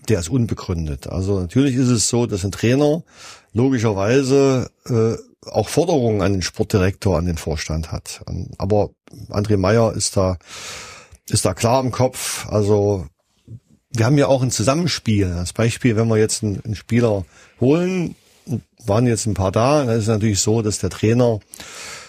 der 0.09 0.21
ist 0.21 0.31
unbegründet. 0.31 1.09
Also 1.09 1.41
natürlich 1.41 1.75
ist 1.75 1.89
es 1.89 2.09
so, 2.09 2.25
dass 2.25 2.45
ein 2.45 2.53
Trainer 2.53 3.03
logischerweise 3.53 4.71
äh, 4.87 5.32
auch 5.47 5.69
Forderungen 5.69 6.23
an 6.23 6.33
den 6.33 6.43
Sportdirektor, 6.43 7.19
an 7.19 7.27
den 7.27 7.37
Vorstand 7.37 7.93
hat. 7.93 8.23
Aber 8.59 8.91
André 9.31 9.57
Meyer 9.57 9.93
ist 9.93 10.17
da, 10.17 10.39
ist 11.29 11.45
da 11.45 11.55
klar 11.55 11.83
im 11.83 11.91
Kopf. 11.91 12.47
Also 12.49 13.07
wir 13.91 14.07
haben 14.07 14.19
ja 14.19 14.27
auch 14.27 14.43
ein 14.43 14.51
Zusammenspiel. 14.51 15.33
Als 15.33 15.53
Beispiel, 15.53 15.97
wenn 15.97 16.09
wir 16.09 16.17
jetzt 16.17 16.43
einen, 16.43 16.61
einen 16.65 16.75
Spieler 16.75 17.25
holen, 17.61 18.15
waren 18.85 19.07
jetzt 19.07 19.27
ein 19.27 19.35
paar 19.35 19.53
da, 19.53 19.85
dann 19.85 19.97
ist 19.97 20.03
es 20.03 20.09
natürlich 20.09 20.41
so, 20.41 20.63
dass 20.63 20.79
der 20.79 20.91
Trainer 20.91 21.41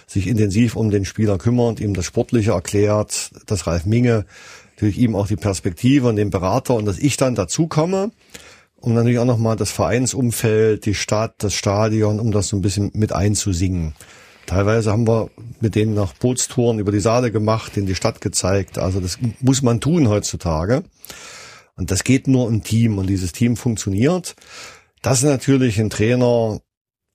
sich 0.08 0.28
intensiv 0.28 0.76
um 0.76 0.92
den 0.92 1.06
Spieler 1.06 1.38
kümmert, 1.38 1.80
ihm 1.80 1.94
das 1.94 2.06
Sportliche 2.06 2.52
erklärt, 2.52 3.32
dass 3.48 3.68
Ralf 3.68 3.86
Minge 3.86 4.26
natürlich 4.76 4.98
ihm 4.98 5.16
auch 5.16 5.28
die 5.28 5.36
Perspektive 5.36 6.08
und 6.08 6.16
den 6.16 6.30
Berater 6.30 6.76
und 6.76 6.86
dass 6.86 7.00
ich 7.00 7.18
dann 7.18 7.36
dazu 7.36 7.68
komme 7.68 8.12
um 8.84 8.94
natürlich 8.94 9.20
auch 9.20 9.26
nochmal 9.26 9.56
das 9.56 9.72
Vereinsumfeld, 9.72 10.86
die 10.86 10.94
Stadt, 10.94 11.36
das 11.38 11.54
Stadion, 11.54 12.20
um 12.20 12.34
das 12.34 12.50
so 12.50 12.58
ein 12.58 12.62
bisschen 12.62 12.92
mit 12.94 13.14
einzusingen. 13.14 13.94
Teilweise 14.46 14.92
haben 14.92 15.08
wir 15.08 15.30
mit 15.62 15.76
denen 15.76 15.94
nach 15.94 16.12
Bootstouren 16.16 16.80
über 16.80 16.92
die 16.92 17.00
Saale 17.00 17.32
gemacht, 17.32 17.78
in 17.78 17.86
die 17.86 17.96
Stadt 17.96 18.20
gezeigt. 18.20 18.78
Also 18.78 19.00
das 19.00 19.20
muss 19.40 19.62
man 19.62 19.80
tun 19.80 20.10
heutzutage. 20.10 20.84
Und 21.78 21.92
das 21.92 22.04
geht 22.04 22.28
nur 22.28 22.50
im 22.50 22.62
Team 22.62 22.98
und 22.98 23.08
dieses 23.08 23.32
Team 23.32 23.56
funktioniert. 23.56 24.36
Dass 25.02 25.24
natürlich 25.24 25.80
ein 25.80 25.90
Trainer 25.90 26.60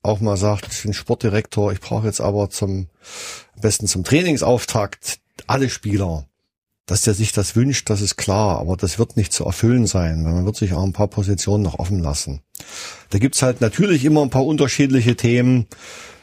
auch 0.02 0.20
mal 0.20 0.38
sagt, 0.38 0.72
ich 0.72 0.82
bin 0.84 0.94
Sportdirektor, 0.94 1.70
ich 1.70 1.80
brauche 1.80 2.06
jetzt 2.06 2.22
aber 2.22 2.48
zum 2.48 2.88
am 3.54 3.60
besten 3.60 3.86
zum 3.86 4.04
Trainingsauftakt 4.04 5.20
alle 5.46 5.68
Spieler 5.68 6.27
dass 6.88 7.02
der 7.02 7.12
sich 7.12 7.32
das 7.32 7.54
wünscht, 7.54 7.90
das 7.90 8.00
ist 8.00 8.16
klar, 8.16 8.58
aber 8.58 8.74
das 8.74 8.98
wird 8.98 9.18
nicht 9.18 9.30
zu 9.30 9.44
erfüllen 9.44 9.86
sein. 9.86 10.22
Man 10.22 10.46
wird 10.46 10.56
sich 10.56 10.72
auch 10.72 10.82
ein 10.82 10.94
paar 10.94 11.08
Positionen 11.08 11.62
noch 11.62 11.78
offen 11.78 11.98
lassen. 12.00 12.40
Da 13.10 13.18
gibt's 13.18 13.42
halt 13.42 13.60
natürlich 13.60 14.06
immer 14.06 14.22
ein 14.22 14.30
paar 14.30 14.46
unterschiedliche 14.46 15.14
Themen, 15.14 15.66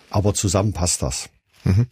aber 0.10 0.34
zusammen 0.34 0.74
passt 0.74 1.04
das. 1.04 1.30
Mhm. 1.66 1.86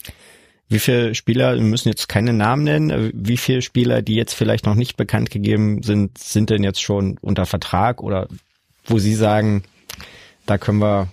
Wie 0.69 0.79
viele 0.79 1.13
Spieler, 1.13 1.53
wir 1.53 1.61
müssen 1.61 1.89
jetzt 1.89 2.09
keine 2.09 2.33
Namen 2.33 2.63
nennen, 2.63 3.11
wie 3.13 3.37
viele 3.37 3.61
Spieler, 3.61 4.01
die 4.01 4.15
jetzt 4.15 4.33
vielleicht 4.33 4.65
noch 4.65 4.73
nicht 4.73 4.97
bekannt 4.97 5.29
gegeben 5.29 5.83
sind, 5.83 6.17
sind 6.17 6.49
denn 6.49 6.63
jetzt 6.63 6.81
schon 6.81 7.19
unter 7.21 7.45
Vertrag 7.45 8.01
oder 8.01 8.27
wo 8.85 8.97
Sie 8.97 9.13
sagen, 9.13 9.63
da 10.47 10.57
können 10.57 10.79
wir 10.79 11.09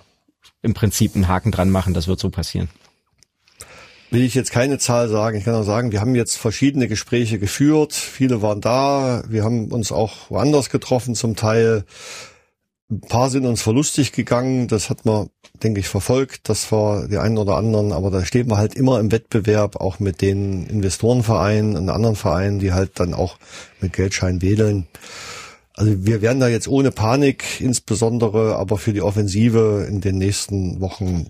im 0.62 0.72
Prinzip 0.72 1.14
einen 1.14 1.28
Haken 1.28 1.52
dran 1.52 1.70
machen, 1.70 1.92
das 1.92 2.08
wird 2.08 2.20
so 2.20 2.30
passieren? 2.30 2.70
Will 4.10 4.22
ich 4.22 4.34
jetzt 4.34 4.50
keine 4.50 4.78
Zahl 4.78 5.08
sagen. 5.08 5.38
Ich 5.38 5.44
kann 5.44 5.54
auch 5.54 5.64
sagen, 5.64 5.92
wir 5.92 6.00
haben 6.00 6.14
jetzt 6.14 6.36
verschiedene 6.36 6.88
Gespräche 6.88 7.38
geführt. 7.38 7.94
Viele 7.94 8.42
waren 8.42 8.60
da. 8.60 9.22
Wir 9.28 9.44
haben 9.44 9.68
uns 9.72 9.92
auch 9.92 10.30
woanders 10.30 10.70
getroffen 10.70 11.14
zum 11.14 11.36
Teil. 11.36 11.84
Ein 12.90 13.02
paar 13.02 13.30
sind 13.30 13.46
uns 13.46 13.62
verlustig 13.62 14.12
gegangen. 14.12 14.66
Das 14.66 14.90
hat 14.90 15.04
man, 15.04 15.30
denke 15.62 15.80
ich, 15.80 15.88
verfolgt. 15.88 16.48
Das 16.48 16.72
war 16.72 17.06
die 17.06 17.18
einen 17.18 17.38
oder 17.38 17.56
anderen. 17.56 17.92
Aber 17.92 18.10
da 18.10 18.24
stehen 18.24 18.50
wir 18.50 18.56
halt 18.56 18.74
immer 18.74 18.98
im 18.98 19.12
Wettbewerb, 19.12 19.76
auch 19.76 20.00
mit 20.00 20.22
den 20.22 20.66
Investorenvereinen 20.66 21.76
und 21.76 21.88
anderen 21.88 22.16
Vereinen, 22.16 22.58
die 22.58 22.72
halt 22.72 22.98
dann 22.98 23.14
auch 23.14 23.38
mit 23.80 23.92
Geldschein 23.92 24.42
wählen. 24.42 24.88
Also 25.74 26.04
wir 26.04 26.20
werden 26.20 26.40
da 26.40 26.48
jetzt 26.48 26.68
ohne 26.68 26.90
Panik 26.90 27.60
insbesondere, 27.60 28.56
aber 28.56 28.76
für 28.76 28.92
die 28.92 29.02
Offensive 29.02 29.86
in 29.88 30.00
den 30.00 30.18
nächsten 30.18 30.80
Wochen 30.80 31.28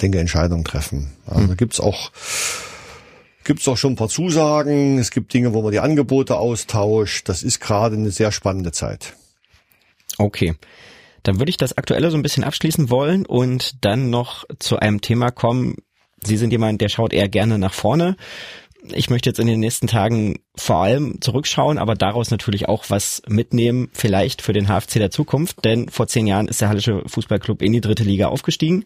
denke, 0.00 0.18
Entscheidungen 0.18 0.64
treffen. 0.64 1.12
Also 1.26 1.48
mhm. 1.48 1.56
gibt's 1.56 1.80
auch 1.80 2.10
gibt's 3.44 3.66
auch 3.66 3.78
schon 3.78 3.94
ein 3.94 3.96
paar 3.96 4.10
Zusagen. 4.10 4.98
Es 4.98 5.10
gibt 5.10 5.32
Dinge, 5.32 5.54
wo 5.54 5.62
man 5.62 5.72
die 5.72 5.80
Angebote 5.80 6.36
austauscht. 6.36 7.28
Das 7.28 7.42
ist 7.42 7.60
gerade 7.60 7.96
eine 7.96 8.10
sehr 8.10 8.30
spannende 8.30 8.72
Zeit. 8.72 9.14
Okay. 10.18 10.54
Dann 11.22 11.38
würde 11.38 11.50
ich 11.50 11.56
das 11.56 11.76
Aktuelle 11.76 12.10
so 12.10 12.16
ein 12.16 12.22
bisschen 12.22 12.44
abschließen 12.44 12.90
wollen 12.90 13.26
und 13.26 13.84
dann 13.84 14.10
noch 14.10 14.44
zu 14.58 14.78
einem 14.78 15.00
Thema 15.00 15.30
kommen. 15.30 15.76
Sie 16.22 16.36
sind 16.36 16.50
jemand, 16.50 16.80
der 16.80 16.88
schaut 16.88 17.12
eher 17.12 17.28
gerne 17.28 17.58
nach 17.58 17.72
vorne. 17.72 18.16
Ich 18.92 19.10
möchte 19.10 19.30
jetzt 19.30 19.40
in 19.40 19.46
den 19.46 19.60
nächsten 19.60 19.86
Tagen 19.86 20.40
vor 20.54 20.76
allem 20.76 21.20
zurückschauen, 21.20 21.78
aber 21.78 21.94
daraus 21.94 22.30
natürlich 22.30 22.68
auch 22.68 22.84
was 22.88 23.22
mitnehmen, 23.26 23.90
vielleicht 23.92 24.40
für 24.40 24.52
den 24.52 24.68
HFC 24.68 24.94
der 24.94 25.10
Zukunft, 25.10 25.64
denn 25.64 25.88
vor 25.88 26.06
zehn 26.06 26.26
Jahren 26.26 26.48
ist 26.48 26.60
der 26.60 26.68
Hallische 26.68 27.02
Fußballclub 27.06 27.62
in 27.62 27.72
die 27.72 27.80
dritte 27.80 28.04
Liga 28.04 28.28
aufgestiegen. 28.28 28.84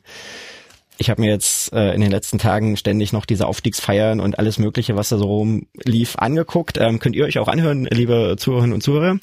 Ich 0.98 1.10
habe 1.10 1.22
mir 1.22 1.30
jetzt 1.30 1.72
äh, 1.72 1.94
in 1.94 2.00
den 2.00 2.10
letzten 2.10 2.38
Tagen 2.38 2.76
ständig 2.76 3.12
noch 3.12 3.24
diese 3.24 3.46
Aufstiegsfeiern 3.46 4.20
und 4.20 4.38
alles 4.38 4.58
Mögliche, 4.58 4.96
was 4.96 5.08
da 5.08 5.18
so 5.18 5.24
rumlief, 5.24 6.16
angeguckt. 6.16 6.78
Ähm, 6.78 6.98
könnt 6.98 7.16
ihr 7.16 7.24
euch 7.24 7.38
auch 7.38 7.48
anhören, 7.48 7.86
liebe 7.90 8.36
Zuhörerinnen 8.38 8.74
und 8.74 8.82
Zuhörer. 8.82 9.18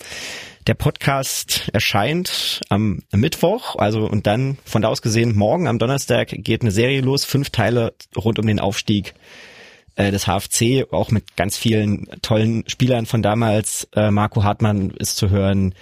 Der 0.67 0.73
Podcast 0.73 1.69
erscheint 1.73 2.61
am 2.69 3.01
Mittwoch, 3.11 3.75
also 3.77 4.01
und 4.01 4.27
dann 4.27 4.57
von 4.65 4.81
da 4.81 4.89
aus 4.89 5.01
gesehen 5.01 5.35
morgen 5.35 5.67
am 5.67 5.79
Donnerstag 5.79 6.27
geht 6.29 6.61
eine 6.61 6.71
Serie 6.71 7.01
los, 7.01 7.23
fünf 7.23 7.49
Teile 7.49 7.93
rund 8.15 8.39
um 8.39 8.45
den 8.45 8.59
Aufstieg 8.59 9.13
äh, 9.95 10.11
des 10.11 10.27
HFC, 10.27 10.85
auch 10.91 11.11
mit 11.11 11.35
ganz 11.35 11.57
vielen 11.57 12.07
tollen 12.21 12.63
Spielern 12.67 13.05
von 13.05 13.21
damals. 13.21 13.87
Äh, 13.95 14.11
Marco 14.11 14.43
Hartmann 14.43 14.91
ist 14.91 15.17
zu 15.17 15.29
hören, 15.29 15.73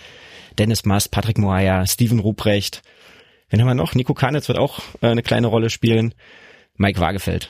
Dennis 0.57 0.85
Mast, 0.85 1.11
Patrick 1.11 1.37
Moaya, 1.37 1.85
Steven 1.85 2.19
Ruprecht 2.19 2.81
Wen 3.49 3.61
haben 3.61 3.67
wir 3.67 3.75
noch? 3.75 3.95
Nico 3.95 4.13
Kanitz 4.13 4.47
wird 4.47 4.57
auch 4.57 4.79
äh, 5.01 5.07
eine 5.07 5.23
kleine 5.23 5.47
Rolle 5.47 5.69
spielen. 5.69 6.13
Mike 6.75 6.99
Wagefeld. 6.99 7.49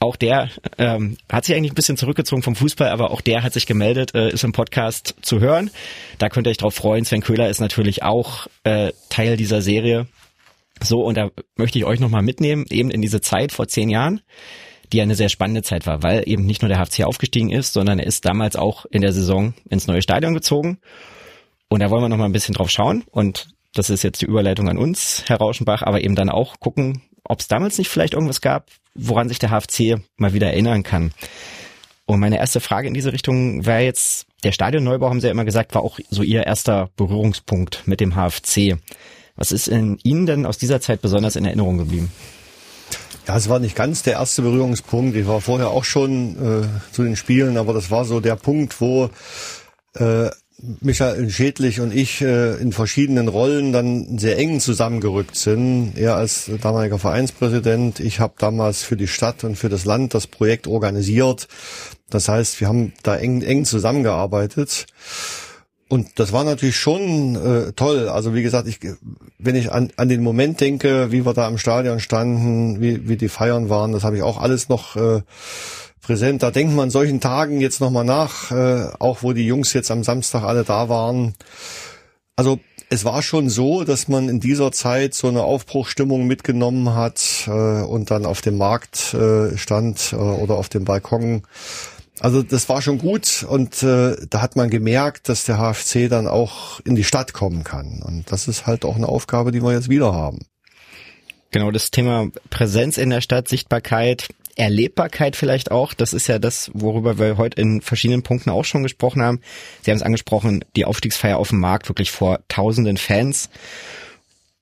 Auch 0.00 0.14
der 0.14 0.48
ähm, 0.78 1.16
hat 1.30 1.44
sich 1.44 1.56
eigentlich 1.56 1.72
ein 1.72 1.76
bisschen 1.76 1.96
zurückgezogen 1.96 2.42
vom 2.42 2.54
Fußball, 2.54 2.88
aber 2.88 3.10
auch 3.10 3.20
der 3.20 3.42
hat 3.42 3.52
sich 3.52 3.66
gemeldet, 3.66 4.14
äh, 4.14 4.30
ist 4.30 4.44
im 4.44 4.52
Podcast 4.52 5.16
zu 5.22 5.40
hören. 5.40 5.70
Da 6.18 6.28
könnt 6.28 6.46
ihr 6.46 6.50
euch 6.50 6.56
drauf 6.56 6.74
freuen. 6.74 7.04
Sven 7.04 7.20
Köhler 7.20 7.48
ist 7.48 7.60
natürlich 7.60 8.04
auch 8.04 8.46
äh, 8.62 8.92
Teil 9.08 9.36
dieser 9.36 9.60
Serie. 9.60 10.06
So, 10.80 10.98
und 11.00 11.16
da 11.16 11.30
möchte 11.56 11.78
ich 11.78 11.84
euch 11.84 11.98
nochmal 11.98 12.22
mitnehmen, 12.22 12.64
eben 12.70 12.92
in 12.92 13.02
diese 13.02 13.20
Zeit 13.20 13.50
vor 13.50 13.66
zehn 13.66 13.90
Jahren, 13.90 14.20
die 14.92 15.02
eine 15.02 15.16
sehr 15.16 15.28
spannende 15.28 15.62
Zeit 15.62 15.86
war, 15.88 16.04
weil 16.04 16.22
eben 16.26 16.46
nicht 16.46 16.62
nur 16.62 16.68
der 16.68 16.78
HFC 16.78 17.02
aufgestiegen 17.02 17.50
ist, 17.50 17.72
sondern 17.72 17.98
er 17.98 18.06
ist 18.06 18.24
damals 18.24 18.54
auch 18.54 18.86
in 18.86 19.02
der 19.02 19.12
Saison 19.12 19.54
ins 19.68 19.88
neue 19.88 20.02
Stadion 20.02 20.32
gezogen. 20.32 20.78
Und 21.68 21.80
da 21.80 21.90
wollen 21.90 22.04
wir 22.04 22.08
nochmal 22.08 22.28
ein 22.28 22.32
bisschen 22.32 22.54
drauf 22.54 22.70
schauen. 22.70 23.04
Und 23.10 23.48
das 23.74 23.90
ist 23.90 24.02
jetzt 24.02 24.22
die 24.22 24.26
Überleitung 24.26 24.68
an 24.68 24.78
uns, 24.78 25.24
Herr 25.26 25.38
Rauschenbach, 25.38 25.82
aber 25.82 26.02
eben 26.02 26.14
dann 26.14 26.30
auch 26.30 26.60
gucken, 26.60 27.02
ob 27.24 27.40
es 27.40 27.48
damals 27.48 27.78
nicht 27.78 27.88
vielleicht 27.88 28.14
irgendwas 28.14 28.40
gab, 28.40 28.68
woran 28.94 29.28
sich 29.28 29.38
der 29.38 29.50
HFC 29.50 30.00
mal 30.16 30.32
wieder 30.32 30.48
erinnern 30.48 30.82
kann. 30.82 31.12
Und 32.06 32.20
meine 32.20 32.38
erste 32.38 32.60
Frage 32.60 32.88
in 32.88 32.94
diese 32.94 33.12
Richtung 33.12 33.66
wäre 33.66 33.82
jetzt, 33.82 34.26
der 34.42 34.52
Stadionneubau, 34.52 35.10
haben 35.10 35.20
Sie 35.20 35.26
ja 35.26 35.32
immer 35.32 35.44
gesagt, 35.44 35.74
war 35.74 35.82
auch 35.82 35.98
so 36.08 36.22
Ihr 36.22 36.46
erster 36.46 36.90
Berührungspunkt 36.96 37.86
mit 37.86 38.00
dem 38.00 38.14
HFC. 38.14 38.78
Was 39.36 39.52
ist 39.52 39.68
in 39.68 39.98
Ihnen 40.02 40.24
denn 40.24 40.46
aus 40.46 40.58
dieser 40.58 40.80
Zeit 40.80 41.02
besonders 41.02 41.36
in 41.36 41.44
Erinnerung 41.44 41.78
geblieben? 41.78 42.10
Ja, 43.26 43.36
es 43.36 43.50
war 43.50 43.58
nicht 43.58 43.76
ganz 43.76 44.02
der 44.02 44.14
erste 44.14 44.40
Berührungspunkt. 44.40 45.14
Ich 45.16 45.26
war 45.26 45.42
vorher 45.42 45.68
auch 45.68 45.84
schon 45.84 46.62
äh, 46.62 46.92
zu 46.92 47.02
den 47.02 47.14
Spielen, 47.14 47.58
aber 47.58 47.74
das 47.74 47.90
war 47.90 48.06
so 48.06 48.20
der 48.20 48.36
Punkt, 48.36 48.80
wo 48.80 49.10
äh, 49.94 50.30
Michael 50.80 51.30
Schädlich 51.30 51.80
und 51.80 51.94
ich 51.94 52.20
äh, 52.20 52.54
in 52.54 52.72
verschiedenen 52.72 53.28
Rollen 53.28 53.72
dann 53.72 54.18
sehr 54.18 54.38
eng 54.38 54.58
zusammengerückt 54.58 55.36
sind. 55.36 55.92
Er 55.96 56.16
als 56.16 56.50
damaliger 56.60 56.98
Vereinspräsident, 56.98 58.00
ich 58.00 58.18
habe 58.18 58.34
damals 58.38 58.82
für 58.82 58.96
die 58.96 59.06
Stadt 59.06 59.44
und 59.44 59.56
für 59.56 59.68
das 59.68 59.84
Land 59.84 60.14
das 60.14 60.26
Projekt 60.26 60.66
organisiert. 60.66 61.46
Das 62.10 62.28
heißt, 62.28 62.60
wir 62.60 62.66
haben 62.66 62.92
da 63.04 63.16
eng, 63.16 63.42
eng 63.42 63.64
zusammengearbeitet. 63.64 64.86
und 65.88 66.18
das 66.18 66.32
war 66.32 66.42
natürlich 66.42 66.76
schon 66.76 67.36
äh, 67.36 67.72
toll. 67.72 68.08
Also 68.08 68.34
wie 68.34 68.42
gesagt, 68.42 68.66
ich, 68.66 68.80
wenn 69.38 69.54
ich 69.54 69.70
an, 69.70 69.92
an 69.96 70.08
den 70.08 70.24
Moment 70.24 70.60
denke, 70.60 71.12
wie 71.12 71.24
wir 71.24 71.34
da 71.34 71.46
im 71.46 71.58
Stadion 71.58 72.00
standen, 72.00 72.80
wie, 72.80 73.08
wie 73.08 73.16
die 73.16 73.28
Feiern 73.28 73.68
waren, 73.68 73.92
das 73.92 74.02
habe 74.02 74.16
ich 74.16 74.22
auch 74.22 74.40
alles 74.40 74.68
noch 74.68 74.96
äh, 74.96 75.22
präsent. 76.08 76.42
Da 76.42 76.50
denkt 76.50 76.74
man 76.74 76.84
an 76.84 76.90
solchen 76.90 77.20
Tagen 77.20 77.60
jetzt 77.60 77.82
nochmal 77.82 78.04
nach, 78.04 78.50
äh, 78.50 78.88
auch 78.98 79.22
wo 79.22 79.34
die 79.34 79.46
Jungs 79.46 79.74
jetzt 79.74 79.90
am 79.90 80.02
Samstag 80.02 80.42
alle 80.42 80.64
da 80.64 80.88
waren. 80.88 81.34
Also 82.34 82.58
es 82.88 83.04
war 83.04 83.20
schon 83.20 83.50
so, 83.50 83.84
dass 83.84 84.08
man 84.08 84.30
in 84.30 84.40
dieser 84.40 84.72
Zeit 84.72 85.12
so 85.12 85.28
eine 85.28 85.42
Aufbruchstimmung 85.42 86.26
mitgenommen 86.26 86.94
hat 86.94 87.44
äh, 87.46 87.50
und 87.50 88.10
dann 88.10 88.24
auf 88.24 88.40
dem 88.40 88.56
Markt 88.56 89.12
äh, 89.12 89.58
stand 89.58 90.14
äh, 90.14 90.16
oder 90.16 90.54
auf 90.54 90.70
dem 90.70 90.84
Balkon 90.84 91.42
also 92.20 92.42
das 92.42 92.68
war 92.68 92.82
schon 92.82 92.98
gut 92.98 93.46
und 93.48 93.80
äh, 93.84 94.16
da 94.28 94.42
hat 94.42 94.56
man 94.56 94.70
gemerkt, 94.70 95.28
dass 95.28 95.44
der 95.44 95.58
HFC 95.58 96.08
dann 96.08 96.26
auch 96.26 96.80
in 96.80 96.96
die 96.96 97.04
Stadt 97.04 97.32
kommen 97.32 97.62
kann. 97.62 98.02
Und 98.02 98.32
das 98.32 98.48
ist 98.48 98.66
halt 98.66 98.84
auch 98.84 98.96
eine 98.96 99.08
Aufgabe, 99.08 99.52
die 99.52 99.62
wir 99.62 99.70
jetzt 99.70 99.88
wieder 99.88 100.12
haben. 100.12 100.40
Genau, 101.50 101.70
das 101.70 101.92
Thema 101.92 102.28
Präsenz 102.50 102.98
in 102.98 103.10
der 103.10 103.20
Stadt, 103.20 103.46
Sichtbarkeit, 103.46 104.28
Erlebbarkeit 104.58 105.36
vielleicht 105.36 105.70
auch. 105.70 105.94
Das 105.94 106.12
ist 106.12 106.26
ja 106.26 106.38
das, 106.38 106.70
worüber 106.74 107.18
wir 107.18 107.36
heute 107.36 107.60
in 107.60 107.80
verschiedenen 107.80 108.22
Punkten 108.22 108.50
auch 108.50 108.64
schon 108.64 108.82
gesprochen 108.82 109.22
haben. 109.22 109.40
Sie 109.82 109.90
haben 109.90 109.96
es 109.96 110.02
angesprochen, 110.02 110.64
die 110.76 110.84
Aufstiegsfeier 110.84 111.38
auf 111.38 111.50
dem 111.50 111.60
Markt 111.60 111.88
wirklich 111.88 112.10
vor 112.10 112.40
tausenden 112.48 112.96
Fans. 112.96 113.48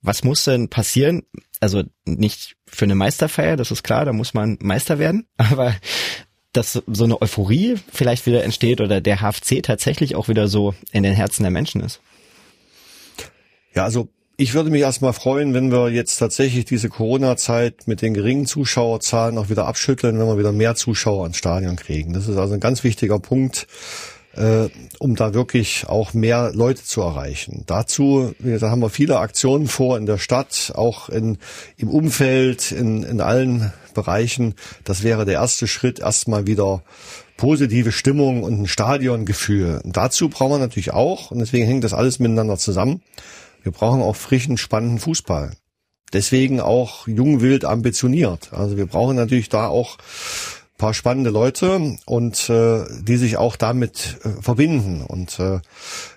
Was 0.03 0.22
muss 0.22 0.44
denn 0.44 0.68
passieren? 0.68 1.22
Also 1.61 1.82
nicht 2.05 2.57
für 2.66 2.84
eine 2.84 2.94
Meisterfeier, 2.94 3.57
das 3.57 3.70
ist 3.70 3.82
klar, 3.82 4.05
da 4.05 4.12
muss 4.12 4.34
man 4.34 4.59
Meister 4.61 4.99
werden. 4.99 5.26
Aber 5.38 5.74
dass 6.53 6.82
so 6.86 7.05
eine 7.05 7.20
Euphorie 7.20 7.76
vielleicht 7.92 8.26
wieder 8.26 8.44
entsteht 8.44 8.80
oder 8.80 9.01
der 9.01 9.20
HFC 9.20 9.62
tatsächlich 9.62 10.14
auch 10.14 10.28
wieder 10.28 10.49
so 10.49 10.74
in 10.92 11.03
den 11.03 11.14
Herzen 11.14 11.42
der 11.42 11.51
Menschen 11.51 11.80
ist? 11.80 12.01
Ja, 13.74 13.84
also 13.84 14.09
ich 14.39 14.53
würde 14.55 14.70
mich 14.70 14.82
erstmal 14.82 15.14
freuen, 15.14 15.55
wenn 15.55 15.72
wir 15.72 15.89
jetzt 15.89 16.16
tatsächlich 16.18 16.66
diese 16.66 16.89
Corona-Zeit 16.89 17.87
mit 17.87 18.03
den 18.03 18.12
geringen 18.12 18.47
Zuschauerzahlen 18.47 19.39
auch 19.39 19.49
wieder 19.49 19.66
abschütteln, 19.66 20.18
wenn 20.18 20.26
wir 20.26 20.39
wieder 20.39 20.53
mehr 20.53 20.74
Zuschauer 20.74 21.22
ans 21.22 21.39
Stadion 21.39 21.76
kriegen. 21.76 22.12
Das 22.12 22.28
ist 22.28 22.37
also 22.37 22.55
ein 22.55 22.61
ganz 22.61 22.84
wichtiger 22.84 23.18
Punkt, 23.18 23.66
äh, 24.34 24.68
um 24.99 25.16
da 25.16 25.32
wirklich 25.32 25.89
auch 25.89 26.12
mehr 26.12 26.53
Leute 26.53 26.84
zu 26.84 27.01
erreichen. 27.01 27.64
Dazu, 27.66 28.34
da 28.39 28.70
haben 28.70 28.82
wir 28.82 28.91
viele 28.91 29.18
Aktionen 29.20 29.68
vor 29.68 29.97
in 29.97 30.05
der 30.05 30.18
Stadt, 30.18 30.72
auch 30.74 31.09
in, 31.09 31.39
im 31.78 31.89
Umfeld, 31.89 32.72
in, 32.72 33.05
in 33.05 33.22
allen 33.22 33.72
Bereichen. 33.95 34.55
Das 34.84 35.03
wäre 35.03 35.24
der 35.24 35.34
erste 35.34 35.66
Schritt, 35.66 36.01
erstmal 36.01 36.47
wieder 36.47 36.82
positive 37.39 37.91
Stimmung 37.91 38.43
und 38.43 38.61
ein 38.61 38.66
Stadiongefühl. 38.66 39.80
Und 39.82 39.97
dazu 39.97 40.28
brauchen 40.28 40.53
wir 40.53 40.59
natürlich 40.59 40.93
auch, 40.93 41.30
und 41.30 41.39
deswegen 41.39 41.66
hängt 41.66 41.84
das 41.84 41.95
alles 41.95 42.18
miteinander 42.18 42.59
zusammen, 42.59 43.01
wir 43.67 43.73
brauchen 43.73 44.01
auch 44.01 44.14
frischen, 44.14 44.57
spannenden 44.57 45.01
Fußball. 45.01 45.51
Deswegen 46.12 46.61
auch 46.61 47.09
jung, 47.09 47.41
wild, 47.41 47.64
ambitioniert. 47.64 48.53
Also 48.53 48.77
wir 48.77 48.87
brauchen 48.87 49.17
natürlich 49.17 49.49
da 49.49 49.67
auch 49.67 49.99
paar 50.79 50.95
spannende 50.95 51.31
Leute 51.31 51.97
und 52.05 52.49
äh, 52.49 52.85
die 53.03 53.17
sich 53.17 53.39
auch 53.39 53.57
damit 53.57 54.19
äh, 54.23 54.41
verbinden. 54.41 55.03
Und 55.03 55.41
äh, 55.41 55.59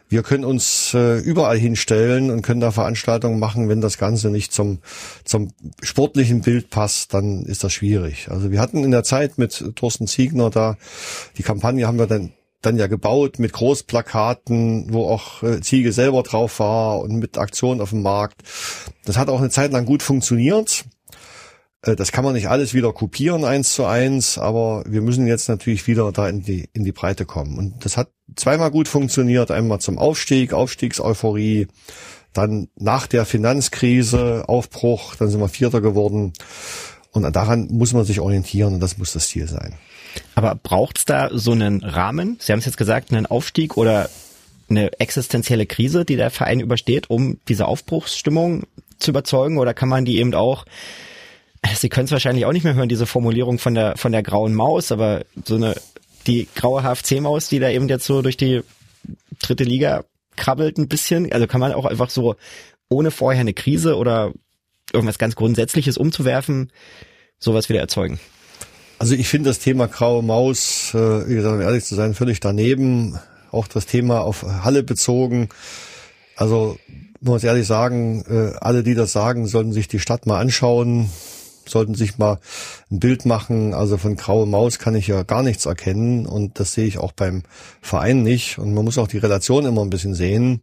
wir 0.09 0.21
können 0.21 0.43
uns 0.43 0.93
äh, 0.93 1.17
überall 1.17 1.57
hinstellen 1.57 2.29
und 2.29 2.43
können 2.43 2.59
da 2.59 2.69
Veranstaltungen 2.69 3.39
machen. 3.39 3.67
Wenn 3.67 3.81
das 3.81 3.97
Ganze 3.97 4.29
nicht 4.29 4.53
zum, 4.53 4.79
zum 5.23 5.53
sportlichen 5.81 6.41
Bild 6.41 6.69
passt, 6.69 7.13
dann 7.15 7.45
ist 7.45 7.63
das 7.63 7.73
schwierig. 7.73 8.29
Also 8.29 8.51
wir 8.51 8.59
hatten 8.59 8.83
in 8.83 8.91
der 8.91 9.03
Zeit 9.03 9.39
mit 9.39 9.75
Thorsten 9.75 10.05
Ziegner 10.05 10.51
da, 10.51 10.77
die 11.37 11.43
Kampagne 11.43 11.87
haben 11.87 11.97
wir 11.97 12.07
dann 12.07 12.31
dann 12.61 12.77
ja 12.77 12.87
gebaut 12.87 13.39
mit 13.39 13.53
Großplakaten, 13.53 14.93
wo 14.93 15.07
auch 15.07 15.43
äh, 15.43 15.61
Ziege 15.61 15.93
selber 15.93 16.23
drauf 16.23 16.59
war 16.59 16.99
und 16.99 17.15
mit 17.15 17.37
Aktionen 17.37 17.81
auf 17.81 17.91
dem 17.91 18.01
Markt. 18.01 18.41
Das 19.05 19.17
hat 19.17 19.29
auch 19.29 19.39
eine 19.39 19.49
Zeit 19.49 19.71
lang 19.71 19.85
gut 19.85 20.03
funktioniert. 20.03 20.85
Äh, 21.83 21.95
das 21.95 22.11
kann 22.11 22.23
man 22.23 22.33
nicht 22.33 22.49
alles 22.49 22.73
wieder 22.73 22.91
kopieren 22.91 23.45
eins 23.45 23.73
zu 23.73 23.85
eins, 23.85 24.37
aber 24.37 24.83
wir 24.87 25.01
müssen 25.01 25.27
jetzt 25.27 25.47
natürlich 25.47 25.87
wieder 25.87 26.11
da 26.11 26.27
in 26.27 26.43
die, 26.43 26.69
in 26.73 26.83
die 26.83 26.91
Breite 26.91 27.25
kommen. 27.25 27.57
Und 27.57 27.85
das 27.85 27.97
hat 27.97 28.09
zweimal 28.35 28.71
gut 28.71 28.87
funktioniert. 28.87 29.51
Einmal 29.51 29.79
zum 29.79 29.97
Aufstieg, 29.97 30.53
Aufstiegseuphorie, 30.53 31.67
dann 32.33 32.67
nach 32.75 33.07
der 33.07 33.25
Finanzkrise, 33.25 34.43
Aufbruch, 34.47 35.15
dann 35.15 35.29
sind 35.29 35.39
wir 35.39 35.49
Vierter 35.49 35.81
geworden. 35.81 36.33
Und 37.11 37.35
daran 37.35 37.69
muss 37.71 37.93
man 37.93 38.05
sich 38.05 38.19
orientieren 38.19 38.75
und 38.75 38.79
das 38.81 38.97
muss 38.97 39.13
das 39.13 39.29
Ziel 39.29 39.47
sein. 39.47 39.73
Aber 40.35 40.55
braucht's 40.55 41.05
da 41.05 41.29
so 41.31 41.51
einen 41.51 41.83
Rahmen? 41.83 42.37
Sie 42.39 42.51
haben 42.51 42.59
es 42.59 42.65
jetzt 42.65 42.77
gesagt, 42.77 43.11
einen 43.11 43.25
Aufstieg 43.25 43.77
oder 43.77 44.09
eine 44.69 44.99
existenzielle 44.99 45.65
Krise, 45.65 46.05
die 46.05 46.15
der 46.15 46.29
Verein 46.29 46.59
übersteht, 46.59 47.09
um 47.09 47.39
diese 47.47 47.67
Aufbruchsstimmung 47.67 48.63
zu 48.99 49.11
überzeugen? 49.11 49.57
Oder 49.57 49.73
kann 49.73 49.89
man 49.89 50.05
die 50.05 50.19
eben 50.19 50.33
auch 50.33 50.65
Sie 51.75 51.89
können 51.89 52.05
es 52.05 52.11
wahrscheinlich 52.11 52.45
auch 52.45 52.53
nicht 52.53 52.63
mehr 52.63 52.75
hören, 52.75 52.89
diese 52.89 53.05
Formulierung 53.05 53.59
von 53.59 53.73
der, 53.73 53.97
von 53.97 54.11
der 54.11 54.23
grauen 54.23 54.53
Maus, 54.53 54.91
aber 54.91 55.25
so 55.45 55.55
eine, 55.55 55.75
die 56.25 56.47
graue 56.55 56.83
HFC-Maus, 56.83 57.49
die 57.49 57.59
da 57.59 57.69
eben 57.69 57.89
jetzt 57.89 58.05
so 58.05 58.21
durch 58.21 58.37
die 58.37 58.61
dritte 59.39 59.63
Liga 59.63 60.05
krabbelt 60.35 60.77
ein 60.77 60.87
bisschen. 60.87 61.31
Also 61.31 61.47
kann 61.47 61.59
man 61.59 61.73
auch 61.73 61.85
einfach 61.85 62.09
so, 62.09 62.35
ohne 62.87 63.11
vorher 63.11 63.41
eine 63.41 63.53
Krise 63.53 63.97
oder 63.97 64.31
irgendwas 64.93 65.19
ganz 65.19 65.35
Grundsätzliches 65.35 65.97
umzuwerfen, 65.97 66.71
sowas 67.39 67.69
wieder 67.69 67.81
erzeugen. 67.81 68.19
Also 68.99 69.15
ich 69.15 69.29
finde 69.29 69.49
das 69.49 69.59
Thema 69.59 69.87
graue 69.87 70.21
Maus, 70.21 70.93
äh, 70.93 71.27
wie 71.27 71.35
gesagt, 71.35 71.55
um 71.55 71.61
ehrlich 71.61 71.85
zu 71.85 71.95
sein, 71.95 72.13
völlig 72.13 72.41
daneben. 72.41 73.17
Auch 73.51 73.67
das 73.67 73.85
Thema 73.85 74.21
auf 74.21 74.43
Halle 74.43 74.83
bezogen. 74.83 75.49
Also 76.35 76.77
muss 77.21 77.43
ehrlich 77.43 77.65
sagen, 77.65 78.23
äh, 78.29 78.57
alle, 78.59 78.83
die 78.83 78.95
das 78.95 79.11
sagen, 79.11 79.47
sollten 79.47 79.73
sich 79.73 79.87
die 79.87 79.99
Stadt 79.99 80.25
mal 80.25 80.39
anschauen 80.39 81.09
sollten 81.69 81.95
sich 81.95 82.17
mal 82.17 82.39
ein 82.91 82.99
Bild 82.99 83.25
machen. 83.25 83.73
Also 83.73 83.97
von 83.97 84.15
graue 84.15 84.45
Maus 84.45 84.79
kann 84.79 84.95
ich 84.95 85.07
ja 85.07 85.23
gar 85.23 85.43
nichts 85.43 85.65
erkennen 85.65 86.25
und 86.25 86.59
das 86.59 86.73
sehe 86.73 86.87
ich 86.87 86.97
auch 86.97 87.11
beim 87.11 87.43
Verein 87.81 88.23
nicht. 88.23 88.57
Und 88.57 88.73
man 88.73 88.85
muss 88.85 88.97
auch 88.97 89.07
die 89.07 89.17
Relation 89.17 89.65
immer 89.65 89.81
ein 89.81 89.89
bisschen 89.89 90.15
sehen. 90.15 90.61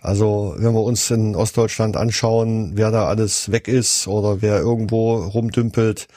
Also 0.00 0.54
wenn 0.56 0.72
wir 0.72 0.82
uns 0.82 1.10
in 1.10 1.36
Ostdeutschland 1.36 1.96
anschauen, 1.96 2.72
wer 2.74 2.90
da 2.90 3.06
alles 3.06 3.52
weg 3.52 3.68
ist 3.68 4.08
oder 4.08 4.40
wer 4.40 4.58
irgendwo 4.58 5.16
rumdümpelt, 5.16 6.08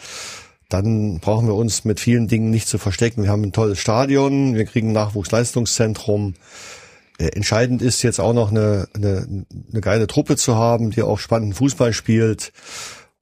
dann 0.73 1.19
brauchen 1.19 1.47
wir 1.47 1.53
uns 1.53 1.85
mit 1.85 1.99
vielen 1.99 2.27
Dingen 2.27 2.49
nicht 2.49 2.67
zu 2.67 2.79
verstecken. 2.79 3.21
Wir 3.21 3.29
haben 3.29 3.43
ein 3.43 3.51
tolles 3.51 3.77
Stadion, 3.77 4.55
wir 4.55 4.65
kriegen 4.65 4.89
ein 4.89 4.93
Nachwuchsleistungszentrum. 4.93 6.33
Äh, 7.19 7.27
entscheidend 7.27 7.83
ist 7.83 8.01
jetzt 8.01 8.19
auch 8.19 8.33
noch 8.33 8.49
eine, 8.49 8.87
eine, 8.95 9.45
eine 9.71 9.81
geile 9.81 10.07
Truppe 10.07 10.35
zu 10.35 10.55
haben, 10.55 10.89
die 10.89 11.03
auch 11.03 11.19
spannenden 11.19 11.53
Fußball 11.53 11.93
spielt. 11.93 12.51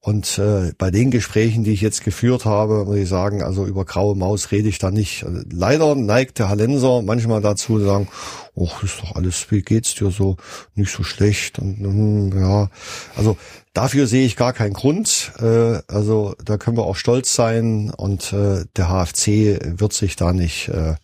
Und 0.04 0.36
äh, 0.38 0.72
bei 0.78 0.90
den 0.90 1.12
Gesprächen, 1.12 1.62
die 1.62 1.70
ich 1.70 1.80
jetzt 1.80 2.02
geführt 2.02 2.44
habe, 2.44 2.84
muss 2.84 2.96
ich 2.96 3.08
sagen, 3.08 3.40
also 3.40 3.64
über 3.64 3.84
graue 3.84 4.16
Maus 4.16 4.50
rede 4.50 4.68
ich 4.68 4.80
da 4.80 4.90
nicht. 4.90 5.24
Also, 5.24 5.42
leider 5.48 5.94
neigt 5.94 6.40
der 6.40 6.48
Hallenser 6.48 7.02
manchmal 7.02 7.40
dazu 7.40 7.78
zu 7.78 7.84
sagen, 7.84 8.08
oh, 8.56 8.68
ist 8.82 9.00
doch 9.00 9.14
alles, 9.14 9.46
wie 9.50 9.62
geht's 9.62 9.94
dir 9.94 10.10
so, 10.10 10.38
nicht 10.74 10.90
so 10.90 11.04
schlecht. 11.04 11.60
Und 11.60 11.78
hm, 11.78 12.36
ja, 12.36 12.68
also 13.14 13.36
dafür 13.74 14.08
sehe 14.08 14.26
ich 14.26 14.34
gar 14.34 14.52
keinen 14.52 14.72
Grund. 14.72 15.34
Äh, 15.38 15.78
also 15.86 16.34
da 16.44 16.56
können 16.56 16.76
wir 16.76 16.84
auch 16.84 16.96
stolz 16.96 17.32
sein 17.32 17.92
und 17.96 18.32
äh, 18.32 18.64
der 18.76 18.88
HFC 18.88 19.78
wird 19.78 19.92
sich 19.92 20.16
da 20.16 20.32
nicht 20.32 20.66
äh, 20.66 20.96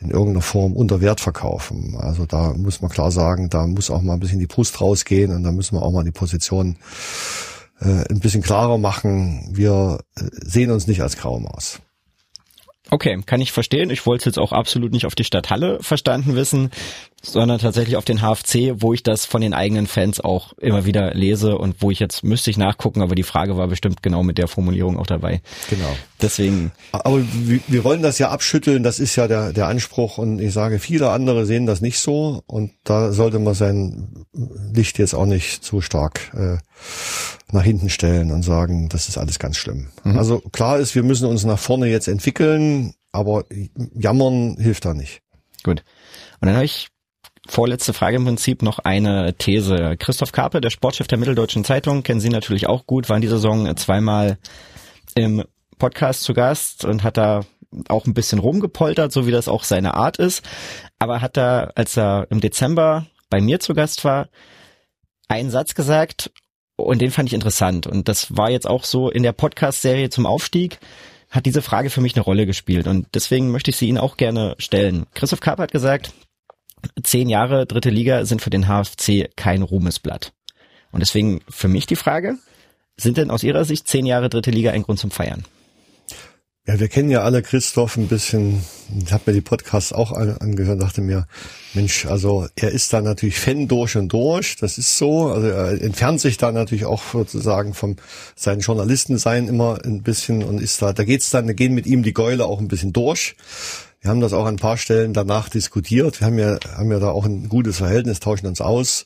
in 0.00 0.10
irgendeiner 0.10 0.42
Form 0.42 0.72
unter 0.72 1.00
Wert 1.00 1.20
verkaufen. 1.20 1.96
Also 2.00 2.26
da 2.26 2.52
muss 2.54 2.82
man 2.82 2.90
klar 2.90 3.12
sagen, 3.12 3.48
da 3.48 3.64
muss 3.68 3.90
auch 3.90 4.02
mal 4.02 4.14
ein 4.14 4.20
bisschen 4.20 4.40
die 4.40 4.48
Brust 4.48 4.80
rausgehen 4.80 5.32
und 5.32 5.44
da 5.44 5.52
müssen 5.52 5.76
wir 5.76 5.82
auch 5.82 5.92
mal 5.92 6.02
die 6.02 6.10
Position 6.10 6.74
äh, 7.80 8.04
ein 8.10 8.20
bisschen 8.20 8.42
klarer 8.42 8.78
machen. 8.78 9.48
Wir 9.52 10.00
äh, 10.16 10.22
sehen 10.42 10.70
uns 10.70 10.86
nicht 10.86 11.02
als 11.02 11.16
graue 11.16 11.40
Maus. 11.40 11.80
Okay, 12.90 13.18
kann 13.24 13.40
ich 13.40 13.50
verstehen. 13.50 13.88
Ich 13.90 14.04
wollte 14.04 14.22
es 14.22 14.24
jetzt 14.26 14.38
auch 14.38 14.52
absolut 14.52 14.92
nicht 14.92 15.06
auf 15.06 15.14
die 15.14 15.24
Stadthalle 15.24 15.78
verstanden 15.80 16.36
wissen, 16.36 16.70
sondern 17.22 17.58
tatsächlich 17.58 17.96
auf 17.96 18.04
den 18.04 18.20
HFC, 18.20 18.74
wo 18.76 18.92
ich 18.92 19.02
das 19.02 19.24
von 19.24 19.40
den 19.40 19.54
eigenen 19.54 19.86
Fans 19.86 20.20
auch 20.20 20.52
immer 20.58 20.84
wieder 20.84 21.14
lese 21.14 21.56
und 21.56 21.76
wo 21.80 21.90
ich 21.90 21.98
jetzt 21.98 22.22
müsste 22.22 22.50
ich 22.50 22.58
nachgucken, 22.58 23.00
aber 23.00 23.14
die 23.14 23.22
Frage 23.22 23.56
war 23.56 23.68
bestimmt 23.68 24.02
genau 24.02 24.22
mit 24.22 24.36
der 24.36 24.48
Formulierung 24.48 24.98
auch 24.98 25.06
dabei. 25.06 25.40
Genau. 25.70 25.88
Deswegen. 26.20 26.72
Aber 26.92 27.20
wir, 27.32 27.60
wir 27.66 27.84
wollen 27.84 28.02
das 28.02 28.18
ja 28.18 28.28
abschütteln, 28.28 28.82
das 28.82 29.00
ist 29.00 29.16
ja 29.16 29.28
der, 29.28 29.54
der 29.54 29.66
Anspruch 29.68 30.18
und 30.18 30.38
ich 30.38 30.52
sage, 30.52 30.78
viele 30.78 31.08
andere 31.10 31.46
sehen 31.46 31.64
das 31.64 31.80
nicht 31.80 31.98
so 31.98 32.42
und 32.46 32.72
da 32.84 33.12
sollte 33.12 33.38
man 33.38 33.54
sein 33.54 34.26
Licht 34.72 34.98
jetzt 34.98 35.14
auch 35.14 35.26
nicht 35.26 35.64
zu 35.64 35.80
stark 35.80 36.32
äh, 36.34 36.58
nach 37.54 37.64
hinten 37.64 37.88
stellen 37.88 38.30
und 38.30 38.42
sagen, 38.42 38.88
das 38.88 39.08
ist 39.08 39.16
alles 39.16 39.38
ganz 39.38 39.56
schlimm. 39.56 39.88
Mhm. 40.04 40.18
Also 40.18 40.40
klar 40.52 40.78
ist, 40.78 40.94
wir 40.94 41.02
müssen 41.02 41.26
uns 41.26 41.44
nach 41.44 41.58
vorne 41.58 41.86
jetzt 41.86 42.08
entwickeln, 42.08 42.94
aber 43.12 43.44
jammern 43.94 44.56
hilft 44.58 44.84
da 44.84 44.92
nicht. 44.92 45.22
Gut. 45.62 45.82
Und 46.40 46.48
dann 46.48 46.56
habe 46.56 46.66
ich 46.66 46.88
vorletzte 47.46 47.92
Frage 47.92 48.16
im 48.16 48.24
Prinzip 48.24 48.62
noch 48.62 48.80
eine 48.80 49.34
These. 49.34 49.96
Christoph 49.98 50.32
Karpe, 50.32 50.60
der 50.60 50.70
Sportchef 50.70 51.06
der 51.06 51.18
Mitteldeutschen 51.18 51.64
Zeitung, 51.64 52.02
kennen 52.02 52.20
Sie 52.20 52.28
natürlich 52.28 52.66
auch 52.66 52.86
gut, 52.86 53.08
war 53.08 53.16
in 53.16 53.22
dieser 53.22 53.36
Saison 53.36 53.76
zweimal 53.76 54.38
im 55.14 55.44
Podcast 55.78 56.22
zu 56.22 56.34
Gast 56.34 56.84
und 56.84 57.02
hat 57.02 57.16
da 57.16 57.44
auch 57.88 58.06
ein 58.06 58.14
bisschen 58.14 58.38
rumgepoltert, 58.38 59.12
so 59.12 59.26
wie 59.26 59.32
das 59.32 59.48
auch 59.48 59.64
seine 59.64 59.94
Art 59.94 60.18
ist. 60.18 60.44
Aber 60.98 61.20
hat 61.20 61.36
da, 61.36 61.70
als 61.74 61.96
er 61.96 62.26
im 62.30 62.40
Dezember 62.40 63.06
bei 63.30 63.40
mir 63.40 63.60
zu 63.60 63.74
Gast 63.74 64.04
war, 64.04 64.28
einen 65.28 65.50
Satz 65.50 65.74
gesagt 65.74 66.30
und 66.76 67.00
den 67.00 67.10
fand 67.10 67.28
ich 67.28 67.34
interessant. 67.34 67.86
Und 67.86 68.08
das 68.08 68.36
war 68.36 68.50
jetzt 68.50 68.66
auch 68.68 68.84
so 68.84 69.10
in 69.10 69.22
der 69.22 69.32
Podcast-Serie 69.32 70.10
zum 70.10 70.26
Aufstieg 70.26 70.78
hat 71.30 71.46
diese 71.46 71.62
Frage 71.62 71.90
für 71.90 72.00
mich 72.00 72.14
eine 72.14 72.22
Rolle 72.22 72.46
gespielt 72.46 72.86
und 72.86 73.08
deswegen 73.12 73.50
möchte 73.50 73.70
ich 73.70 73.76
sie 73.76 73.88
Ihnen 73.88 73.98
auch 73.98 74.16
gerne 74.16 74.54
stellen. 74.58 75.06
Christoph 75.14 75.40
Karp 75.40 75.58
hat 75.58 75.72
gesagt, 75.72 76.12
zehn 77.02 77.28
Jahre 77.28 77.66
dritte 77.66 77.90
Liga 77.90 78.24
sind 78.24 78.40
für 78.40 78.50
den 78.50 78.68
HFC 78.68 79.30
kein 79.36 79.62
Ruhmesblatt. 79.62 80.32
Und 80.92 81.00
deswegen 81.00 81.40
für 81.48 81.66
mich 81.66 81.86
die 81.86 81.96
Frage, 81.96 82.38
sind 82.96 83.16
denn 83.16 83.32
aus 83.32 83.42
Ihrer 83.42 83.64
Sicht 83.64 83.88
zehn 83.88 84.06
Jahre 84.06 84.28
dritte 84.28 84.52
Liga 84.52 84.70
ein 84.70 84.84
Grund 84.84 85.00
zum 85.00 85.10
Feiern? 85.10 85.44
Ja, 86.66 86.80
wir 86.80 86.88
kennen 86.88 87.10
ja 87.10 87.20
alle 87.20 87.42
Christoph 87.42 87.98
ein 87.98 88.08
bisschen. 88.08 88.64
Ich 89.04 89.12
habe 89.12 89.24
mir 89.26 89.32
die 89.34 89.42
Podcasts 89.42 89.92
auch 89.92 90.12
angehört, 90.12 90.80
dachte 90.80 91.02
mir, 91.02 91.26
Mensch, 91.74 92.06
also 92.06 92.46
er 92.56 92.70
ist 92.70 92.90
da 92.94 93.02
natürlich 93.02 93.38
Fan 93.38 93.68
durch 93.68 93.98
und 93.98 94.10
durch. 94.10 94.56
Das 94.56 94.78
ist 94.78 94.96
so. 94.96 95.28
Also 95.28 95.46
er 95.48 95.82
entfernt 95.82 96.22
sich 96.22 96.38
da 96.38 96.52
natürlich 96.52 96.86
auch 96.86 97.02
sozusagen 97.12 97.74
vom 97.74 97.96
seinen 98.34 98.60
Journalistensein 98.60 99.46
immer 99.46 99.84
ein 99.84 100.02
bisschen 100.02 100.42
und 100.42 100.58
ist 100.58 100.80
da. 100.80 100.94
Da 100.94 101.04
geht's 101.04 101.28
dann, 101.28 101.46
da 101.46 101.52
gehen 101.52 101.74
mit 101.74 101.84
ihm 101.84 102.02
die 102.02 102.14
Gäule 102.14 102.46
auch 102.46 102.60
ein 102.60 102.68
bisschen 102.68 102.94
durch. 102.94 103.36
Wir 104.00 104.10
haben 104.10 104.22
das 104.22 104.32
auch 104.32 104.46
an 104.46 104.54
ein 104.54 104.58
paar 104.58 104.78
Stellen 104.78 105.12
danach 105.12 105.50
diskutiert. 105.50 106.20
Wir 106.20 106.26
haben 106.26 106.38
ja 106.38 106.58
haben 106.78 106.90
ja 106.90 106.98
da 106.98 107.10
auch 107.10 107.26
ein 107.26 107.50
gutes 107.50 107.76
Verhältnis, 107.76 108.20
tauschen 108.20 108.46
uns 108.46 108.62
aus. 108.62 109.04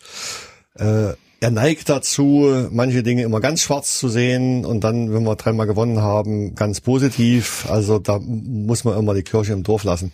Äh, 0.75 1.15
er 1.41 1.51
neigt 1.51 1.89
dazu, 1.89 2.69
manche 2.71 3.03
Dinge 3.03 3.23
immer 3.23 3.41
ganz 3.41 3.63
schwarz 3.63 3.99
zu 3.99 4.09
sehen 4.09 4.65
und 4.65 4.83
dann, 4.83 5.13
wenn 5.13 5.23
wir 5.23 5.37
dreimal 5.37 5.67
gewonnen 5.67 6.03
haben, 6.03 6.55
ganz 6.55 6.81
positiv. 6.81 7.67
Also 7.71 7.99
da 7.99 8.19
muss 8.19 8.85
man 8.85 8.99
immer 8.99 9.15
die 9.15 9.23
Kirche 9.23 9.53
im 9.53 9.63
Dorf 9.63 9.85
lassen. 9.85 10.13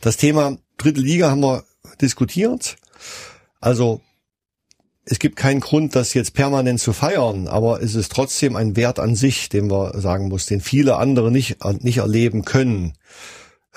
Das 0.00 0.16
Thema 0.16 0.58
dritte 0.78 1.00
Liga 1.00 1.30
haben 1.30 1.40
wir 1.40 1.64
diskutiert. 2.00 2.76
Also 3.60 4.00
es 5.04 5.18
gibt 5.18 5.34
keinen 5.36 5.60
Grund, 5.60 5.96
das 5.96 6.14
jetzt 6.14 6.34
permanent 6.34 6.78
zu 6.78 6.92
feiern, 6.92 7.48
aber 7.48 7.82
es 7.82 7.96
ist 7.96 8.12
trotzdem 8.12 8.54
ein 8.54 8.76
Wert 8.76 9.00
an 9.00 9.16
sich, 9.16 9.48
den 9.48 9.70
wir 9.70 9.98
sagen 9.98 10.28
muss, 10.28 10.46
den 10.46 10.60
viele 10.60 10.96
andere 10.98 11.32
nicht, 11.32 11.64
nicht 11.82 11.98
erleben 11.98 12.44
können 12.44 12.92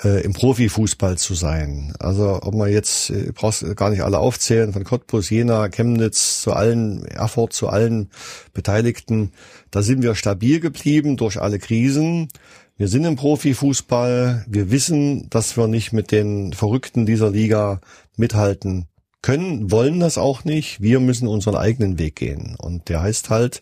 äh, 0.02 0.22
im 0.24 0.32
Profifußball 0.32 1.18
zu 1.18 1.34
sein. 1.34 1.94
Also 1.98 2.40
ob 2.42 2.54
man 2.54 2.70
jetzt, 2.70 3.10
äh, 3.10 3.32
brauchst 3.32 3.64
gar 3.76 3.90
nicht 3.90 4.02
alle 4.02 4.18
aufzählen, 4.18 4.72
von 4.72 4.84
Cottbus, 4.84 5.30
Jena, 5.30 5.68
Chemnitz 5.68 6.42
zu 6.42 6.52
allen, 6.52 7.04
Erfurt 7.04 7.52
zu 7.52 7.68
allen 7.68 8.10
Beteiligten, 8.52 9.32
da 9.70 9.82
sind 9.82 10.02
wir 10.02 10.14
stabil 10.14 10.60
geblieben 10.60 11.16
durch 11.16 11.40
alle 11.40 11.58
Krisen. 11.58 12.28
Wir 12.76 12.88
sind 12.88 13.04
im 13.04 13.16
Profifußball. 13.16 14.44
Wir 14.48 14.70
wissen, 14.70 15.30
dass 15.30 15.56
wir 15.56 15.68
nicht 15.68 15.92
mit 15.92 16.10
den 16.10 16.52
Verrückten 16.52 17.06
dieser 17.06 17.30
Liga 17.30 17.80
mithalten 18.16 18.86
können, 19.22 19.70
wollen 19.70 20.00
das 20.00 20.18
auch 20.18 20.44
nicht. 20.44 20.82
Wir 20.82 21.00
müssen 21.00 21.28
unseren 21.28 21.56
eigenen 21.56 21.98
Weg 21.98 22.16
gehen. 22.16 22.56
Und 22.58 22.88
der 22.88 23.00
heißt 23.00 23.30
halt 23.30 23.60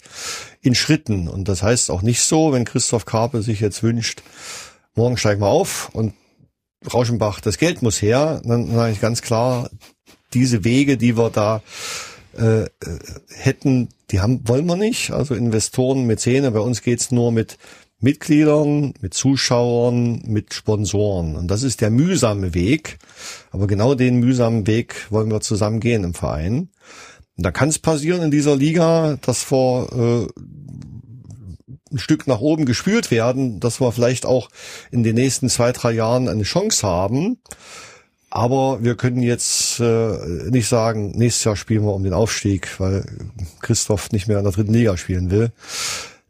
in 0.61 0.75
Schritten. 0.75 1.29
Und 1.29 1.49
das 1.49 1.63
heißt 1.63 1.91
auch 1.91 2.03
nicht 2.03 2.23
so, 2.23 2.53
wenn 2.53 2.65
Christoph 2.65 3.05
Karpe 3.05 3.43
sich 3.43 3.61
jetzt 3.61 3.83
wünscht, 3.83 4.23
morgen 4.95 5.17
steigen 5.17 5.41
wir 5.41 5.49
auf 5.49 5.91
und 5.93 6.15
Rauschenbach, 6.93 7.41
das 7.41 7.59
Geld 7.59 7.83
muss 7.83 8.01
her, 8.03 8.41
dann 8.45 8.73
sage 8.73 8.93
ich 8.93 9.01
ganz 9.01 9.23
klar, 9.23 9.71
diese 10.35 10.65
Wege, 10.65 10.97
die 10.97 11.17
wir 11.17 11.31
da 11.31 11.63
äh, 12.37 12.65
hätten, 13.29 13.89
die 14.11 14.21
haben, 14.21 14.47
wollen 14.47 14.67
wir 14.67 14.77
nicht. 14.77 15.11
Also 15.11 15.35
Investoren, 15.35 16.07
Mäzene, 16.07 16.51
bei 16.51 16.61
uns 16.61 16.83
geht's 16.83 17.11
nur 17.11 17.33
mit 17.33 17.59
Mitgliedern, 18.01 18.95
mit 19.01 19.15
Zuschauern, 19.15 20.23
mit 20.27 20.55
Sponsoren. 20.55 21.37
Und 21.37 21.49
das 21.49 21.63
ist 21.63 21.81
der 21.81 21.91
mühsame 21.91 22.53
Weg. 22.53 22.99
Aber 23.51 23.67
genau 23.67 23.95
den 23.95 24.17
mühsamen 24.17 24.67
Weg 24.67 25.07
wollen 25.11 25.31
wir 25.31 25.41
zusammen 25.41 25.81
gehen 25.81 26.05
im 26.05 26.15
Verein. 26.15 26.69
Und 27.37 27.47
da 27.47 27.53
kann 27.53 27.69
es 27.69 27.79
passieren 27.79 28.23
in 28.23 28.31
dieser 28.31 28.57
Liga, 28.57 29.19
dass 29.23 29.43
vor 29.43 29.93
äh, 29.93 30.27
ein 31.93 31.99
Stück 31.99 32.27
nach 32.27 32.41
oben 32.41 32.65
gespült 32.65 33.11
werden, 33.11 33.61
dass 33.61 33.81
wir 33.81 33.93
vielleicht 33.93 34.27
auch 34.27 34.49
in 34.91 35.03
den 35.03 35.15
nächsten 35.15 35.49
zwei, 35.49 35.73
drei 35.73 35.93
Jahren 35.93 36.29
eine 36.29 36.43
Chance 36.45 36.87
haben. 36.87 37.39
Aber 38.31 38.83
wir 38.83 38.95
können 38.97 39.23
jetzt 39.23 39.79
äh, 39.79 40.17
nicht 40.51 40.67
sagen, 40.67 41.11
nächstes 41.11 41.45
Jahr 41.45 41.57
spielen 41.57 41.85
wir 41.85 41.93
um 41.93 42.03
den 42.03 42.15
Aufstieg, 42.15 42.81
weil 42.81 43.05
Christoph 43.61 44.11
nicht 44.11 44.27
mehr 44.27 44.39
in 44.39 44.45
der 44.45 44.55
dritten 44.55 44.73
Liga 44.73 44.97
spielen 44.97 45.31
will. 45.31 45.53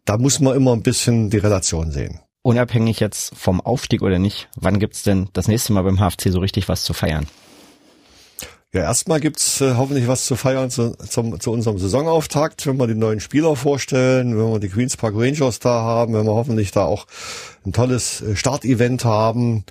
Da 0.04 0.18
muss 0.18 0.40
man 0.40 0.56
immer 0.56 0.72
ein 0.72 0.82
bisschen 0.82 1.30
die 1.30 1.38
Relation 1.38 1.92
sehen. 1.92 2.18
Unabhängig 2.42 2.98
jetzt 2.98 3.36
vom 3.36 3.60
Aufstieg 3.60 4.02
oder 4.02 4.18
nicht, 4.18 4.48
wann 4.56 4.80
gibt's 4.80 5.04
denn 5.04 5.28
das 5.32 5.46
nächste 5.46 5.72
Mal 5.72 5.82
beim 5.82 6.00
HFC 6.00 6.30
so 6.30 6.40
richtig 6.40 6.68
was 6.68 6.82
zu 6.82 6.92
feiern? 6.92 7.28
Ja, 8.74 8.84
erstmal 8.84 9.20
gibt's 9.20 9.60
äh, 9.60 9.74
hoffentlich 9.76 10.08
was 10.08 10.24
zu 10.24 10.34
feiern 10.34 10.70
zu, 10.70 10.96
zum, 10.96 11.38
zu 11.38 11.52
unserem 11.52 11.76
Saisonauftakt, 11.76 12.66
wenn 12.66 12.78
wir 12.78 12.86
die 12.86 12.94
neuen 12.94 13.20
Spieler 13.20 13.54
vorstellen, 13.54 14.38
wenn 14.38 14.50
wir 14.50 14.60
die 14.60 14.70
Queens 14.70 14.96
Park 14.96 15.14
Rangers 15.14 15.58
da 15.58 15.82
haben, 15.82 16.14
wenn 16.14 16.24
wir 16.24 16.32
hoffentlich 16.32 16.70
da 16.70 16.86
auch 16.86 17.06
ein 17.66 17.74
tolles 17.74 18.22
äh, 18.22 18.34
Startevent 18.34 19.04
haben. 19.04 19.64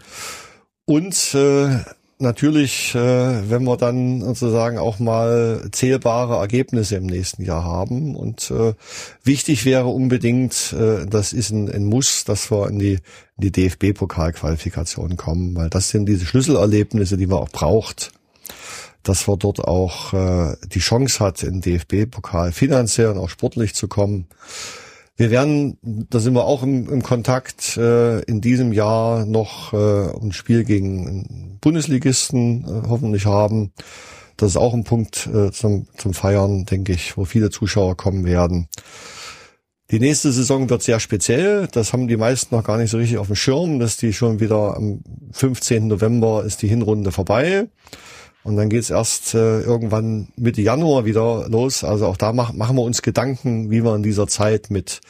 Und 0.86 1.34
äh, 1.34 1.80
natürlich, 2.20 2.93
äh, 2.93 3.49
wenn 3.49 3.64
wir 3.64 3.76
dann 3.76 4.22
sozusagen 4.22 4.78
auch 4.78 4.99
mal 4.99 5.68
zählbare 5.72 6.36
Ergebnisse 6.36 6.97
im 6.97 7.08
nächsten 7.08 7.43
Jahr 7.43 7.64
haben. 7.64 8.16
Und 8.16 8.52
äh, 8.52 8.76
wichtig 9.24 9.66
wäre 9.66 9.88
unbedingt, 9.88 10.76
äh, 10.80 11.08
das 11.08 11.34
ist 11.34 11.49
ein, 11.49 11.72
ein 11.72 11.86
Muss, 11.86 12.24
dass 12.24 12.52
wir 12.52 12.68
in 12.68 12.78
die, 12.78 12.93
in 12.93 13.02
die 13.39 13.52
DFB-Pokalqualifikation 13.52 15.18
kommen, 15.18 15.56
weil 15.56 15.72
das 15.72 15.89
sind 15.89 16.06
diese 16.06 16.28
Schlüsselerlebnisse, 16.28 17.18
die 17.18 17.26
man 17.26 17.39
auch 17.39 17.49
braucht 17.49 18.12
dass 19.04 19.28
wir 19.28 19.38
dort 19.38 19.60
auch 19.60 20.14
äh, 20.14 20.56
die 20.68 20.80
Chance 20.80 21.20
hat, 21.20 21.43
in 21.43 21.62
DFB-Pokal 21.62 22.52
finanziell 22.52 23.10
und 23.10 23.18
auch 23.18 23.30
sportlich 23.30 23.74
zu 23.74 23.88
kommen. 23.88 24.28
Wir 25.18 25.30
werden, 25.30 25.78
da 25.82 26.20
sind 26.20 26.34
wir 26.34 26.45
auch 26.45 26.64
im, 26.64 26.89
im 26.89 27.04
Kontakt, 27.04 27.78
äh, 27.78 28.22
in 28.22 28.41
diesem 28.41 28.74
Jahr 28.74 29.26
noch 29.26 29.74
äh, 29.74 30.10
ein 30.20 30.32
Spiel 30.32 30.64
gegen 30.64 31.60
Bundesligisten 31.62 32.64
äh, 32.64 32.88
hoffentlich 32.88 33.26
haben. 33.26 33.72
Das 34.38 34.52
ist 34.52 34.58
auch 34.58 34.74
ein 34.74 34.84
Punkt 34.84 35.30
äh, 35.32 35.52
zum, 35.52 35.88
zum 35.97 36.14
Feiern, 36.14 36.66
denke 36.66 36.93
ich, 36.93 37.18
wo 37.18 37.26
viele 37.26 37.52
Zuschauer 37.52 37.95
kommen 37.97 38.26
werden. 38.26 38.68
Die 39.91 39.99
nächste 39.99 40.32
Saison 40.32 40.70
wird 40.70 40.82
sehr 40.82 41.02
speziell. 41.02 41.68
Das 41.72 41.91
haben 41.91 42.08
die 42.08 42.18
meisten 42.18 42.56
noch 42.56 42.64
gar 42.64 42.78
nicht 42.78 42.89
so 42.89 42.97
richtig 42.97 43.18
auf 43.18 43.28
dem 43.28 43.36
Schirm, 43.36 43.78
dass 43.80 43.97
die 43.97 44.14
schon 44.14 44.39
wieder 44.39 44.78
am 44.78 45.02
15. 45.34 45.86
November 45.86 46.45
ist 46.45 46.62
die 46.62 46.70
Hinrunde 46.70 47.12
vorbei. 47.12 47.68
Und 48.44 48.56
dann 48.56 48.70
geht's 48.70 48.89
erst 48.89 49.36
äh, 49.36 49.62
irgendwann 49.62 50.30
Mitte 50.36 50.62
Januar 50.62 51.06
wieder 51.06 51.48
los. 51.48 51.84
Also 51.84 52.08
auch 52.08 52.18
da 52.18 52.34
mach, 52.34 52.54
machen 52.54 52.76
wir 52.76 52.84
uns 52.84 53.02
Gedanken, 53.02 53.70
wie 53.70 53.84
wir 53.84 53.96
in 53.96 54.04
dieser 54.04 54.28
Zeit 54.28 54.72
mit, 54.72 55.02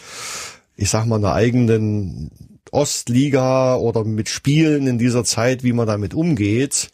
ich 0.75 0.89
sag 0.89 1.05
mal, 1.05 1.15
einer 1.15 1.33
eigenen 1.33 2.31
Ostliga 2.71 3.75
oder 3.75 4.03
mit 4.03 4.29
Spielen 4.29 4.87
in 4.87 4.97
dieser 4.97 5.23
Zeit, 5.23 5.63
wie 5.63 5.73
man 5.73 5.87
damit 5.87 6.13
umgeht. 6.13 6.91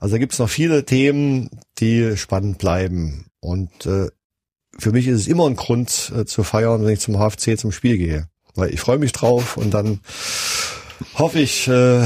Also 0.00 0.14
da 0.14 0.18
gibt's 0.18 0.38
noch 0.38 0.48
viele 0.48 0.84
Themen, 0.84 1.50
die 1.78 2.16
spannend 2.16 2.58
bleiben. 2.58 3.26
Und 3.40 3.86
äh, 3.86 4.08
für 4.78 4.92
mich 4.92 5.06
ist 5.06 5.20
es 5.20 5.26
immer 5.28 5.46
ein 5.46 5.56
Grund 5.56 6.12
äh, 6.16 6.24
zu 6.24 6.44
feiern, 6.44 6.84
wenn 6.84 6.92
ich 6.92 7.00
zum 7.00 7.18
HFC 7.18 7.58
zum 7.58 7.72
Spiel 7.72 7.98
gehe. 7.98 8.28
Weil 8.54 8.72
ich 8.72 8.80
freue 8.80 8.98
mich 8.98 9.12
drauf 9.12 9.56
und 9.56 9.74
dann 9.74 10.00
hoffe 11.14 11.40
ich, 11.40 11.68
äh, 11.68 12.02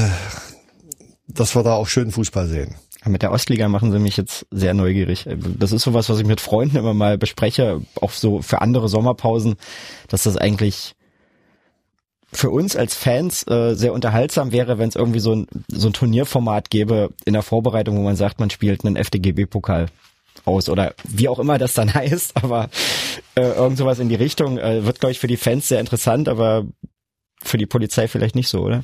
dass 1.27 1.55
wir 1.55 1.63
da 1.63 1.73
auch 1.73 1.87
schönen 1.87 2.11
Fußball 2.11 2.47
sehen. 2.47 2.75
Mit 3.05 3.21
der 3.21 3.31
Ostliga 3.31 3.67
machen 3.67 3.91
sie 3.91 3.99
mich 3.99 4.17
jetzt 4.17 4.45
sehr 4.51 4.73
neugierig. 4.73 5.27
Das 5.27 5.71
ist 5.71 5.83
sowas, 5.83 6.09
was 6.09 6.19
ich 6.19 6.25
mit 6.25 6.41
Freunden 6.41 6.77
immer 6.77 6.93
mal 6.93 7.17
bespreche, 7.17 7.81
auch 7.99 8.11
so 8.11 8.41
für 8.41 8.61
andere 8.61 8.87
Sommerpausen, 8.87 9.55
dass 10.07 10.23
das 10.23 10.37
eigentlich 10.37 10.95
für 12.31 12.49
uns 12.49 12.75
als 12.75 12.95
Fans 12.95 13.45
äh, 13.47 13.75
sehr 13.75 13.93
unterhaltsam 13.93 14.51
wäre, 14.51 14.77
wenn 14.77 14.89
es 14.89 14.95
irgendwie 14.95 15.19
so 15.19 15.35
ein, 15.35 15.47
so 15.67 15.87
ein 15.87 15.93
Turnierformat 15.93 16.69
gäbe 16.69 17.09
in 17.25 17.33
der 17.33 17.43
Vorbereitung, 17.43 17.97
wo 17.97 18.01
man 18.01 18.15
sagt, 18.15 18.39
man 18.39 18.49
spielt 18.49 18.85
einen 18.85 18.95
FDGB-Pokal 18.95 19.87
aus 20.45 20.67
oder 20.69 20.93
wie 21.03 21.29
auch 21.29 21.39
immer 21.39 21.57
das 21.57 21.73
dann 21.73 21.93
heißt, 21.93 22.43
aber 22.43 22.69
äh, 23.35 23.41
irgend 23.41 23.77
sowas 23.77 23.99
in 23.99 24.09
die 24.09 24.15
Richtung 24.15 24.57
äh, 24.57 24.85
wird, 24.85 24.99
glaube 24.99 25.11
ich, 25.11 25.19
für 25.19 25.27
die 25.27 25.37
Fans 25.37 25.67
sehr 25.67 25.79
interessant, 25.79 26.27
aber 26.27 26.65
für 27.43 27.57
die 27.57 27.65
Polizei 27.65 28.07
vielleicht 28.07 28.35
nicht 28.35 28.49
so, 28.49 28.61
oder? 28.61 28.83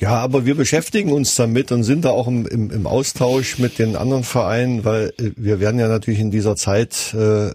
Ja, 0.00 0.18
aber 0.18 0.44
wir 0.44 0.54
beschäftigen 0.54 1.12
uns 1.12 1.34
damit 1.34 1.72
und 1.72 1.84
sind 1.84 2.04
da 2.04 2.10
auch 2.10 2.28
im, 2.28 2.46
im, 2.46 2.70
im 2.70 2.86
Austausch 2.86 3.58
mit 3.58 3.78
den 3.78 3.96
anderen 3.96 4.24
Vereinen, 4.24 4.84
weil 4.84 5.12
äh, 5.18 5.30
wir 5.36 5.60
werden 5.60 5.80
ja 5.80 5.88
natürlich 5.88 6.20
in 6.20 6.30
dieser 6.30 6.56
Zeit 6.56 7.14
äh, 7.14 7.52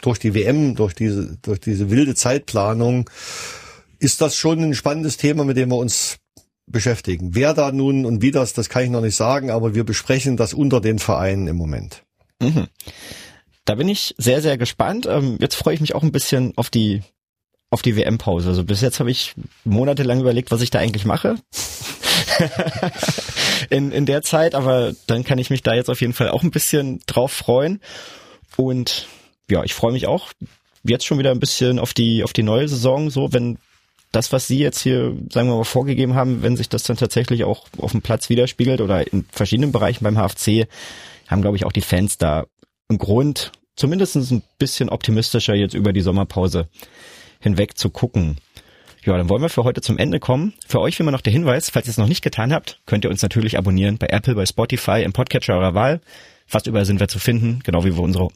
durch 0.00 0.18
die 0.18 0.34
WM, 0.34 0.74
durch 0.74 0.94
diese, 0.94 1.38
durch 1.42 1.60
diese 1.60 1.90
wilde 1.90 2.14
Zeitplanung, 2.14 3.08
ist 3.98 4.20
das 4.20 4.36
schon 4.36 4.62
ein 4.62 4.74
spannendes 4.74 5.16
Thema, 5.16 5.44
mit 5.44 5.56
dem 5.56 5.70
wir 5.70 5.76
uns 5.76 6.18
beschäftigen. 6.66 7.34
Wer 7.34 7.54
da 7.54 7.72
nun 7.72 8.04
und 8.04 8.22
wie 8.22 8.30
das, 8.30 8.52
das 8.52 8.68
kann 8.68 8.84
ich 8.84 8.90
noch 8.90 9.00
nicht 9.00 9.16
sagen, 9.16 9.50
aber 9.50 9.74
wir 9.74 9.84
besprechen 9.84 10.36
das 10.36 10.54
unter 10.54 10.80
den 10.80 10.98
Vereinen 10.98 11.46
im 11.46 11.56
Moment. 11.56 12.02
Mhm. 12.40 12.66
Da 13.64 13.76
bin 13.76 13.88
ich 13.88 14.14
sehr, 14.18 14.42
sehr 14.42 14.58
gespannt. 14.58 15.06
Ähm, 15.06 15.38
jetzt 15.40 15.54
freue 15.54 15.74
ich 15.74 15.80
mich 15.80 15.94
auch 15.94 16.02
ein 16.02 16.12
bisschen 16.12 16.52
auf 16.56 16.68
die 16.68 17.02
auf 17.72 17.82
die 17.82 17.96
WM-Pause. 17.96 18.50
Also 18.50 18.64
bis 18.64 18.80
jetzt 18.80 19.00
habe 19.00 19.10
ich 19.10 19.34
monatelang 19.64 20.20
überlegt, 20.20 20.50
was 20.50 20.60
ich 20.60 20.70
da 20.70 20.78
eigentlich 20.78 21.04
mache. 21.04 21.36
in, 23.70 23.92
in 23.92 24.06
der 24.06 24.22
Zeit, 24.22 24.54
aber 24.54 24.92
dann 25.06 25.24
kann 25.24 25.38
ich 25.38 25.50
mich 25.50 25.62
da 25.62 25.74
jetzt 25.74 25.88
auf 25.88 26.00
jeden 26.00 26.12
Fall 26.12 26.28
auch 26.28 26.42
ein 26.42 26.50
bisschen 26.50 27.00
drauf 27.06 27.32
freuen. 27.32 27.80
Und 28.56 29.06
ja, 29.50 29.64
ich 29.64 29.74
freue 29.74 29.92
mich 29.92 30.06
auch 30.06 30.32
jetzt 30.84 31.06
schon 31.06 31.18
wieder 31.18 31.30
ein 31.30 31.40
bisschen 31.40 31.78
auf 31.78 31.94
die, 31.94 32.24
auf 32.24 32.32
die 32.32 32.42
neue 32.42 32.68
Saison, 32.68 33.10
so 33.10 33.32
wenn 33.32 33.58
das, 34.10 34.32
was 34.32 34.46
Sie 34.46 34.58
jetzt 34.58 34.80
hier, 34.80 35.16
sagen 35.30 35.48
wir 35.48 35.56
mal, 35.56 35.64
vorgegeben 35.64 36.14
haben, 36.14 36.42
wenn 36.42 36.56
sich 36.56 36.68
das 36.68 36.82
dann 36.82 36.96
tatsächlich 36.98 37.44
auch 37.44 37.66
auf 37.78 37.92
dem 37.92 38.02
Platz 38.02 38.28
widerspiegelt 38.28 38.80
oder 38.80 39.10
in 39.10 39.24
verschiedenen 39.32 39.72
Bereichen 39.72 40.04
beim 40.04 40.16
HFC, 40.16 40.68
haben, 41.28 41.40
glaube 41.40 41.56
ich, 41.56 41.64
auch 41.64 41.72
die 41.72 41.80
Fans 41.80 42.18
da 42.18 42.44
einen 42.88 42.98
Grund, 42.98 43.52
zumindest 43.74 44.16
ein 44.16 44.42
bisschen 44.58 44.90
optimistischer 44.90 45.54
jetzt 45.54 45.74
über 45.74 45.94
die 45.94 46.02
Sommerpause 46.02 46.68
hinweg 47.42 47.76
zu 47.76 47.90
gucken. 47.90 48.36
Ja, 49.04 49.16
dann 49.16 49.28
wollen 49.28 49.42
wir 49.42 49.48
für 49.48 49.64
heute 49.64 49.80
zum 49.80 49.98
Ende 49.98 50.20
kommen. 50.20 50.54
Für 50.66 50.80
euch 50.80 50.98
wie 50.98 51.02
immer 51.02 51.10
noch 51.10 51.22
der 51.22 51.32
Hinweis, 51.32 51.70
falls 51.70 51.88
ihr 51.88 51.90
es 51.90 51.98
noch 51.98 52.06
nicht 52.06 52.22
getan 52.22 52.52
habt, 52.52 52.80
könnt 52.86 53.04
ihr 53.04 53.10
uns 53.10 53.20
natürlich 53.20 53.58
abonnieren 53.58 53.98
bei 53.98 54.06
Apple, 54.06 54.36
bei 54.36 54.46
Spotify, 54.46 55.02
im 55.02 55.12
Podcatcher 55.12 55.54
eurer 55.54 55.74
Wahl. 55.74 56.00
Fast 56.46 56.68
überall 56.68 56.84
sind 56.84 57.00
wir 57.00 57.08
zu 57.08 57.18
finden, 57.18 57.60
genau 57.64 57.84
wie 57.84 57.96
wir 57.96 58.02
unsere, 58.02 58.28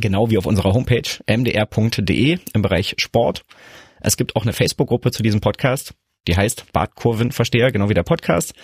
genau 0.00 0.30
wie 0.30 0.38
auf 0.38 0.46
unserer 0.46 0.72
Homepage 0.72 1.02
mdr.de 1.26 2.38
im 2.52 2.62
Bereich 2.62 2.94
Sport. 2.98 3.44
Es 4.00 4.16
gibt 4.16 4.36
auch 4.36 4.42
eine 4.42 4.52
Facebook-Gruppe 4.52 5.10
zu 5.10 5.24
diesem 5.24 5.40
Podcast, 5.40 5.94
die 6.28 6.36
heißt 6.36 6.72
Bartkurvenversteher, 6.72 7.72
genau 7.72 7.88
wie 7.88 7.94
der 7.94 8.04
Podcast. 8.04 8.54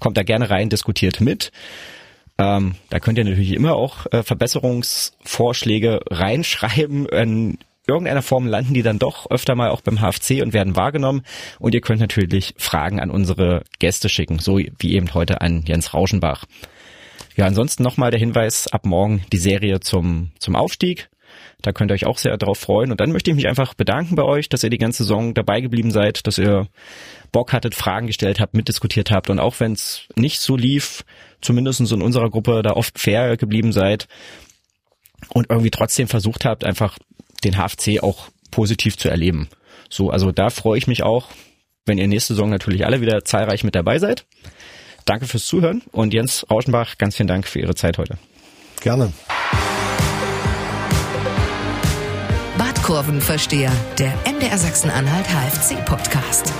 Kommt 0.00 0.18
da 0.18 0.24
gerne 0.24 0.50
rein, 0.50 0.68
diskutiert 0.68 1.22
mit. 1.22 1.52
Ähm, 2.38 2.74
da 2.90 3.00
könnt 3.00 3.16
ihr 3.16 3.24
natürlich 3.24 3.54
immer 3.54 3.76
auch 3.76 4.06
äh, 4.12 4.22
Verbesserungsvorschläge 4.22 6.00
reinschreiben. 6.10 7.06
In 7.06 7.58
irgendeiner 7.86 8.22
Form 8.22 8.46
landen 8.46 8.74
die 8.74 8.82
dann 8.82 8.98
doch 8.98 9.30
öfter 9.30 9.54
mal 9.54 9.70
auch 9.70 9.80
beim 9.80 10.00
HFC 10.00 10.42
und 10.42 10.52
werden 10.52 10.76
wahrgenommen. 10.76 11.22
Und 11.58 11.74
ihr 11.74 11.80
könnt 11.80 12.00
natürlich 12.00 12.54
Fragen 12.58 13.00
an 13.00 13.10
unsere 13.10 13.62
Gäste 13.78 14.08
schicken, 14.08 14.38
so 14.38 14.58
wie 14.58 14.94
eben 14.94 15.14
heute 15.14 15.40
an 15.40 15.62
Jens 15.66 15.94
Rauschenbach. 15.94 16.44
Ja, 17.36 17.46
ansonsten 17.46 17.82
nochmal 17.82 18.10
der 18.10 18.20
Hinweis, 18.20 18.66
ab 18.68 18.86
morgen 18.86 19.22
die 19.32 19.38
Serie 19.38 19.80
zum, 19.80 20.32
zum 20.38 20.56
Aufstieg. 20.56 21.08
Da 21.62 21.72
könnt 21.72 21.90
ihr 21.90 21.94
euch 21.94 22.06
auch 22.06 22.18
sehr 22.18 22.36
darauf 22.36 22.58
freuen. 22.58 22.90
Und 22.90 23.00
dann 23.00 23.12
möchte 23.12 23.30
ich 23.30 23.36
mich 23.36 23.48
einfach 23.48 23.74
bedanken 23.74 24.16
bei 24.16 24.22
euch, 24.22 24.48
dass 24.48 24.62
ihr 24.62 24.70
die 24.70 24.78
ganze 24.78 25.02
Saison 25.02 25.34
dabei 25.34 25.60
geblieben 25.60 25.90
seid, 25.90 26.26
dass 26.26 26.38
ihr 26.38 26.68
Bock 27.32 27.52
hattet, 27.52 27.74
Fragen 27.74 28.06
gestellt 28.06 28.40
habt, 28.40 28.54
mitdiskutiert 28.54 29.10
habt. 29.10 29.30
Und 29.30 29.38
auch 29.38 29.60
wenn 29.60 29.72
es 29.72 30.08
nicht 30.16 30.40
so 30.40 30.56
lief, 30.56 31.04
zumindest 31.40 31.80
in 31.80 32.02
unserer 32.02 32.30
Gruppe 32.30 32.62
da 32.62 32.72
oft 32.72 32.98
fair 32.98 33.36
geblieben 33.36 33.72
seid 33.72 34.08
und 35.28 35.50
irgendwie 35.50 35.70
trotzdem 35.70 36.08
versucht 36.08 36.44
habt, 36.44 36.64
einfach 36.64 36.98
den 37.44 37.56
HFC 37.56 38.02
auch 38.02 38.28
positiv 38.50 38.96
zu 38.96 39.08
erleben. 39.08 39.48
So, 39.88 40.10
also 40.10 40.32
da 40.32 40.50
freue 40.50 40.78
ich 40.78 40.86
mich 40.86 41.02
auch, 41.02 41.28
wenn 41.84 41.98
ihr 41.98 42.08
nächste 42.08 42.34
Saison 42.34 42.50
natürlich 42.50 42.84
alle 42.84 43.00
wieder 43.00 43.24
zahlreich 43.24 43.64
mit 43.64 43.74
dabei 43.74 43.98
seid. 43.98 44.24
Danke 45.04 45.26
fürs 45.26 45.46
Zuhören 45.46 45.82
und 45.92 46.12
Jens 46.12 46.44
Rauschenbach, 46.50 46.98
ganz 46.98 47.16
vielen 47.16 47.28
Dank 47.28 47.46
für 47.46 47.60
Ihre 47.60 47.74
Zeit 47.74 47.98
heute. 47.98 48.18
Gerne. 48.80 49.12
Badkurvenversteher, 52.58 53.72
der 53.98 54.12
MDR 54.30 54.58
Sachsen-Anhalt 54.58 55.26
HFC 55.26 55.84
Podcast. 55.84 56.52